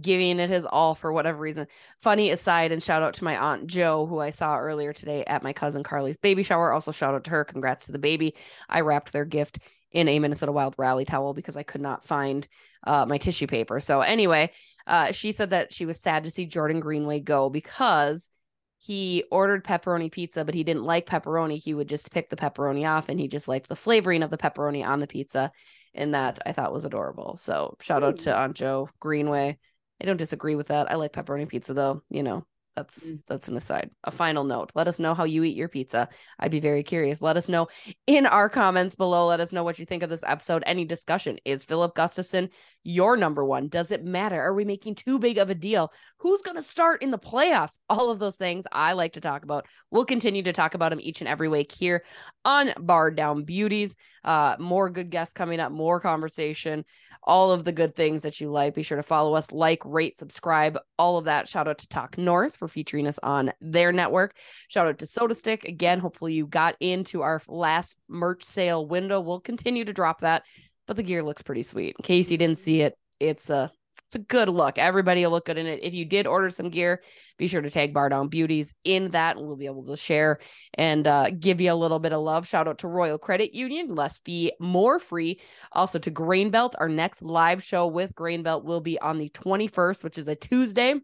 giving 0.00 0.38
it 0.38 0.50
his 0.50 0.64
all 0.64 0.94
for 0.94 1.12
whatever 1.12 1.38
reason. 1.38 1.66
Funny 2.00 2.30
aside, 2.30 2.72
and 2.72 2.82
shout 2.82 3.02
out 3.02 3.14
to 3.14 3.24
my 3.24 3.36
aunt 3.36 3.66
Joe, 3.66 4.06
who 4.06 4.18
I 4.18 4.30
saw 4.30 4.58
earlier 4.58 4.92
today 4.92 5.24
at 5.24 5.42
my 5.42 5.52
cousin 5.52 5.82
Carly's 5.82 6.16
baby 6.16 6.42
shower. 6.42 6.72
Also, 6.72 6.92
shout 6.92 7.14
out 7.14 7.24
to 7.24 7.30
her. 7.30 7.44
Congrats 7.44 7.86
to 7.86 7.92
the 7.92 7.98
baby. 7.98 8.34
I 8.68 8.80
wrapped 8.80 9.12
their 9.12 9.24
gift 9.24 9.58
in 9.92 10.08
a 10.08 10.18
Minnesota 10.18 10.52
Wild 10.52 10.74
rally 10.78 11.04
towel 11.04 11.34
because 11.34 11.56
I 11.56 11.64
could 11.64 11.80
not 11.80 12.04
find 12.04 12.46
uh, 12.84 13.06
my 13.06 13.18
tissue 13.18 13.46
paper. 13.46 13.80
So, 13.80 14.00
anyway, 14.00 14.52
uh, 14.86 15.12
she 15.12 15.32
said 15.32 15.50
that 15.50 15.72
she 15.72 15.86
was 15.86 15.98
sad 15.98 16.24
to 16.24 16.30
see 16.30 16.46
Jordan 16.46 16.80
Greenway 16.80 17.20
go 17.20 17.50
because 17.50 18.30
he 18.78 19.24
ordered 19.30 19.64
pepperoni 19.64 20.10
pizza, 20.10 20.44
but 20.44 20.54
he 20.54 20.64
didn't 20.64 20.84
like 20.84 21.04
pepperoni. 21.04 21.62
He 21.62 21.74
would 21.74 21.88
just 21.88 22.10
pick 22.10 22.30
the 22.30 22.36
pepperoni 22.36 22.88
off 22.88 23.10
and 23.10 23.20
he 23.20 23.28
just 23.28 23.46
liked 23.46 23.68
the 23.68 23.76
flavoring 23.76 24.22
of 24.22 24.30
the 24.30 24.38
pepperoni 24.38 24.84
on 24.84 25.00
the 25.00 25.06
pizza. 25.06 25.52
And 25.92 26.14
that 26.14 26.38
I 26.46 26.52
thought 26.52 26.72
was 26.72 26.84
adorable. 26.84 27.36
So 27.36 27.76
shout 27.80 28.04
out 28.04 28.20
to 28.20 28.34
Aunt 28.34 28.56
Joe 28.56 28.88
Greenway. 29.00 29.58
I 30.00 30.04
don't 30.06 30.16
disagree 30.16 30.54
with 30.54 30.68
that. 30.68 30.90
I 30.90 30.94
like 30.94 31.12
pepperoni 31.12 31.48
pizza 31.48 31.74
though, 31.74 32.02
you 32.08 32.22
know. 32.22 32.46
That's 32.76 33.10
mm. 33.10 33.22
that's 33.26 33.48
an 33.48 33.56
aside. 33.56 33.90
A 34.04 34.10
final 34.10 34.44
note. 34.44 34.72
Let 34.74 34.88
us 34.88 34.98
know 34.98 35.12
how 35.12 35.24
you 35.24 35.42
eat 35.44 35.56
your 35.56 35.68
pizza. 35.68 36.08
I'd 36.38 36.50
be 36.50 36.60
very 36.60 36.82
curious. 36.82 37.20
Let 37.20 37.36
us 37.36 37.48
know 37.48 37.68
in 38.06 38.26
our 38.26 38.48
comments 38.48 38.96
below. 38.96 39.26
Let 39.26 39.40
us 39.40 39.52
know 39.52 39.64
what 39.64 39.78
you 39.78 39.86
think 39.86 40.02
of 40.02 40.10
this 40.10 40.24
episode. 40.26 40.62
Any 40.64 40.84
discussion. 40.84 41.38
Is 41.44 41.64
Filip 41.64 41.94
Gustavsson 41.94 42.50
your 42.84 43.16
number 43.16 43.44
one? 43.44 43.68
Does 43.68 43.90
it 43.90 44.04
matter? 44.04 44.40
Are 44.40 44.54
we 44.54 44.64
making 44.64 44.94
too 44.94 45.18
big 45.18 45.38
of 45.38 45.50
a 45.50 45.54
deal? 45.54 45.92
Who's 46.20 46.42
going 46.42 46.56
to 46.56 46.62
start 46.62 47.02
in 47.02 47.10
the 47.10 47.18
playoffs? 47.18 47.78
All 47.88 48.10
of 48.10 48.18
those 48.18 48.36
things 48.36 48.64
I 48.72 48.92
like 48.92 49.14
to 49.14 49.20
talk 49.20 49.42
about. 49.42 49.66
We'll 49.90 50.04
continue 50.04 50.42
to 50.44 50.52
talk 50.52 50.74
about 50.74 50.90
them 50.90 51.00
each 51.00 51.20
and 51.20 51.28
every 51.28 51.48
week 51.48 51.72
here 51.72 52.04
on 52.44 52.68
Bardown 52.68 53.44
Beauties. 53.44 53.96
Uh, 54.24 54.56
more 54.58 54.90
good 54.90 55.10
guests 55.10 55.32
coming 55.32 55.60
up, 55.60 55.72
more 55.72 56.00
conversation 56.00 56.84
all 57.22 57.52
of 57.52 57.64
the 57.64 57.72
good 57.72 57.94
things 57.94 58.22
that 58.22 58.40
you 58.40 58.50
like. 58.50 58.74
Be 58.74 58.82
sure 58.82 58.96
to 58.96 59.02
follow 59.02 59.34
us, 59.34 59.52
like, 59.52 59.82
rate, 59.84 60.18
subscribe, 60.18 60.78
all 60.98 61.18
of 61.18 61.26
that. 61.26 61.48
Shout 61.48 61.68
out 61.68 61.78
to 61.78 61.88
Talk 61.88 62.16
North 62.16 62.56
for 62.56 62.68
featuring 62.68 63.06
us 63.06 63.18
on 63.22 63.52
their 63.60 63.92
network. 63.92 64.36
Shout 64.68 64.86
out 64.86 64.98
to 64.98 65.06
SotaStick. 65.06 65.64
Again, 65.64 65.98
hopefully 65.98 66.34
you 66.34 66.46
got 66.46 66.76
into 66.80 67.22
our 67.22 67.40
last 67.48 67.96
merch 68.08 68.42
sale 68.42 68.86
window. 68.86 69.20
We'll 69.20 69.40
continue 69.40 69.84
to 69.84 69.92
drop 69.92 70.20
that, 70.20 70.44
but 70.86 70.96
the 70.96 71.02
gear 71.02 71.22
looks 71.22 71.42
pretty 71.42 71.62
sweet. 71.62 71.96
In 71.98 72.02
case 72.02 72.30
you 72.30 72.38
didn't 72.38 72.58
see 72.58 72.80
it, 72.82 72.96
it's 73.18 73.50
a 73.50 73.70
it's 74.06 74.16
a 74.16 74.20
good 74.20 74.48
look. 74.48 74.78
Everybody 74.78 75.24
will 75.24 75.32
look 75.32 75.46
good 75.46 75.58
in 75.58 75.66
it. 75.66 75.80
If 75.82 75.94
you 75.94 76.04
did 76.04 76.26
order 76.26 76.50
some 76.50 76.70
gear, 76.70 77.02
be 77.38 77.46
sure 77.46 77.60
to 77.60 77.70
tag 77.70 77.94
Bardown 77.94 78.28
Beauties 78.28 78.74
in 78.84 79.10
that, 79.12 79.36
and 79.36 79.46
we'll 79.46 79.56
be 79.56 79.66
able 79.66 79.86
to 79.86 79.96
share 79.96 80.38
and 80.74 81.06
uh, 81.06 81.30
give 81.30 81.60
you 81.60 81.72
a 81.72 81.74
little 81.74 81.98
bit 81.98 82.12
of 82.12 82.22
love. 82.22 82.46
Shout 82.46 82.68
out 82.68 82.78
to 82.78 82.88
Royal 82.88 83.18
Credit 83.18 83.54
Union, 83.54 83.94
less 83.94 84.18
fee, 84.18 84.52
more 84.60 84.98
free. 84.98 85.40
Also 85.72 85.98
to 85.98 86.10
Grain 86.10 86.50
Belt. 86.50 86.74
Our 86.78 86.88
next 86.88 87.22
live 87.22 87.62
show 87.62 87.86
with 87.86 88.14
Grain 88.14 88.42
Belt 88.42 88.64
will 88.64 88.80
be 88.80 88.98
on 89.00 89.18
the 89.18 89.28
21st, 89.30 90.04
which 90.04 90.18
is 90.18 90.28
a 90.28 90.34
Tuesday 90.34 90.94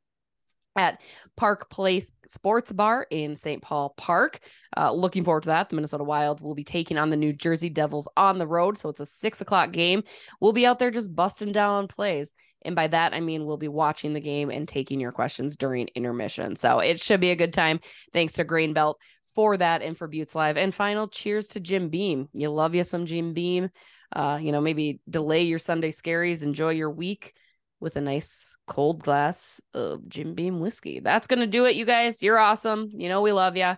at 0.77 1.01
Park 1.37 1.71
Place 1.71 2.13
Sports 2.27 2.73
Bar 2.73 3.07
in 3.11 3.37
St. 3.37 3.63
Paul 3.63 3.95
Park. 3.97 4.41
Uh, 4.77 4.93
looking 4.93 5.25
forward 5.25 5.45
to 5.45 5.49
that. 5.49 5.69
The 5.69 5.77
Minnesota 5.77 6.05
Wild 6.05 6.41
will 6.41 6.55
be 6.55 6.65
taking 6.65 6.99
on 6.99 7.11
the 7.11 7.17
New 7.17 7.33
Jersey 7.33 7.71
Devils 7.71 8.09
on 8.17 8.39
the 8.39 8.47
road. 8.47 8.79
So 8.79 8.89
it's 8.89 9.01
a 9.01 9.07
six 9.07 9.41
o'clock 9.41 9.73
game. 9.73 10.03
We'll 10.41 10.53
be 10.53 10.67
out 10.67 10.79
there 10.79 10.91
just 10.91 11.15
busting 11.15 11.53
down 11.53 11.89
plays. 11.89 12.35
And 12.63 12.75
by 12.75 12.89
that, 12.89 13.15
I 13.15 13.21
mean 13.21 13.45
we'll 13.45 13.57
be 13.57 13.69
watching 13.69 14.13
the 14.13 14.21
game 14.21 14.51
and 14.51 14.67
taking 14.67 15.01
your 15.01 15.13
questions 15.13 15.57
during 15.57 15.89
intermission. 15.95 16.57
So 16.57 16.81
it 16.81 17.01
should 17.01 17.21
be 17.21 17.31
a 17.31 17.37
good 17.37 17.53
time. 17.53 17.81
Thanks 18.13 18.35
to 18.35 18.45
Grain 18.45 18.73
Belt 18.73 19.01
for 19.35 19.57
that 19.57 19.83
and 19.83 19.97
for 19.97 20.09
Buttes 20.09 20.35
Live. 20.35 20.57
And 20.57 20.75
final 20.75 21.09
cheers 21.09 21.49
to 21.49 21.61
Jim 21.61 21.89
Beam. 21.89 22.29
You 22.33 22.51
love 22.51 22.75
you 22.75 22.85
some 22.85 23.07
Jim 23.07 23.35
Beam. 23.35 23.71
Uh, 24.13 24.39
you 24.41 24.53
know, 24.53 24.61
maybe 24.61 25.01
delay 25.09 25.43
your 25.43 25.59
Sunday 25.59 25.91
scaries, 25.91 26.43
enjoy 26.43 26.71
your 26.71 26.91
week 26.91 27.35
with 27.81 27.97
a 27.97 28.01
nice 28.01 28.57
cold 28.67 29.03
glass 29.03 29.61
of 29.75 30.09
Jim 30.09 30.35
Beam 30.35 30.61
whiskey. 30.61 31.01
That's 31.01 31.27
gonna 31.27 31.47
do 31.47 31.67
it, 31.67 31.77
you 31.77 31.85
guys. 31.85 32.23
You're 32.23 32.39
awesome. 32.39 32.89
You 32.91 33.09
know 33.09 33.21
we 33.21 33.33
love 33.33 33.57
you. 33.57 33.75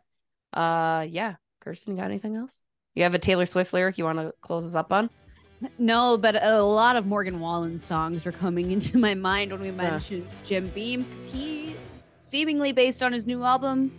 Uh, 0.53 1.07
yeah. 1.09 1.35
Kirsten, 1.61 1.97
got 1.97 2.05
anything 2.05 2.37
else? 2.37 2.63
You 2.95 3.03
have 3.03 3.15
a 3.15 3.19
Taylor 3.19 3.47
Swift 3.47 3.73
lyric 3.73 3.99
you 3.99 4.05
want 4.05 4.19
to 4.19 4.33
close 4.41 4.65
us 4.65 4.75
up 4.75 4.93
on? 4.93 5.11
No, 5.79 6.17
but 6.17 6.43
a 6.43 6.63
lot 6.63 6.97
of 6.97 7.07
Morgan 7.07 7.41
Wallen 7.41 7.79
songs 7.79 8.25
were 8.25 8.33
coming 8.33 8.71
into 8.73 8.99
my 8.99 9.15
mind 9.15 9.53
when 9.53 9.61
we 9.61 9.71
mentioned 9.71 10.27
Jim 10.45 10.69
Beam 10.69 11.03
because 11.05 11.27
he, 11.27 11.75
seemingly 12.13 12.73
based 12.73 13.03
on 13.03 13.13
his 13.13 13.27
new 13.27 13.43
album, 13.43 13.93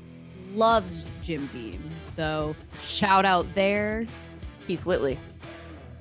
loves 0.54 1.04
Jim 1.24 1.48
Beam. 1.54 1.82
So 2.02 2.56
shout 2.82 3.26
out 3.26 3.46
there, 3.56 4.06
Keith 4.68 4.86
Whitley. 4.86 5.20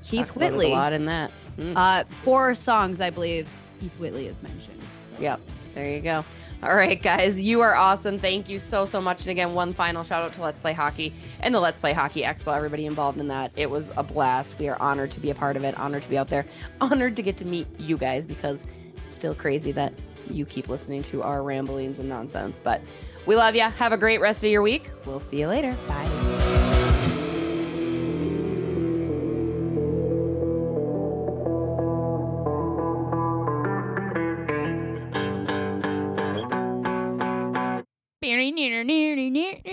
Keith 0.03 0.27
Talks 0.27 0.39
Whitley. 0.39 0.67
A 0.67 0.75
lot 0.75 0.93
in 0.93 1.07
that. 1.07 1.31
Mm. 1.59 1.73
Uh, 1.77 2.05
four 2.23 2.55
songs, 2.55 3.01
I 3.01 3.11
believe, 3.11 3.51
Keith 3.81 3.99
Whitley 3.99 4.27
is 4.27 4.43
mentioned. 4.43 4.81
So. 4.97 5.17
Yep. 5.21 5.41
There 5.75 5.89
you 5.89 6.01
go. 6.01 6.25
All 6.61 6.75
right, 6.75 7.01
guys, 7.01 7.41
you 7.41 7.61
are 7.61 7.77
awesome. 7.77 8.19
Thank 8.19 8.49
you 8.49 8.59
so, 8.59 8.85
so 8.85 9.01
much. 9.01 9.21
And 9.21 9.31
again, 9.31 9.55
one 9.55 9.73
final 9.73 10.03
shout 10.03 10.23
out 10.23 10.33
to 10.35 10.43
Let's 10.43 10.59
Play 10.59 10.73
Hockey 10.73 11.13
and 11.41 11.55
the 11.55 11.61
Let's 11.61 11.79
Play 11.79 11.93
Hockey 11.93 12.23
Expo, 12.23 12.57
everybody 12.57 12.85
involved 12.85 13.19
in 13.19 13.29
that. 13.29 13.53
It 13.55 13.71
was 13.71 13.93
a 13.97 14.03
blast. 14.03 14.59
We 14.59 14.69
are 14.69 14.81
honored 14.83 15.13
to 15.13 15.21
be 15.21 15.31
a 15.31 15.37
part 15.37 15.57
of 15.57 15.63
it, 15.63 15.79
honored 15.79 16.03
to 16.03 16.09
be 16.09 16.19
out 16.19 16.29
there, 16.29 16.47
honored 16.81 17.15
to 17.15 17.23
get 17.23 17.37
to 17.37 17.45
meet 17.45 17.69
you 17.79 17.97
guys 17.97 18.27
because 18.27 18.67
it's 18.97 19.13
still 19.13 19.37
crazy 19.37 19.71
that 19.73 19.93
you 20.29 20.45
keep 20.45 20.69
listening 20.69 21.03
to 21.05 21.23
our 21.23 21.45
ramblings 21.45 22.01
and 22.01 22.09
nonsense. 22.09 22.61
But 22.63 22.81
we 23.25 23.37
love 23.37 23.55
you. 23.55 23.63
Have 23.63 23.93
a 23.93 23.99
great 23.99 24.21
rest 24.21 24.43
of 24.43 24.51
your 24.51 24.63
week. 24.63 24.91
We'll 25.07 25.21
see 25.21 25.39
you 25.39 25.47
later. 25.47 25.77
Bye. 25.87 26.58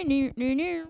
Near, 0.05 0.31
new, 0.37 0.53
near, 0.55 0.87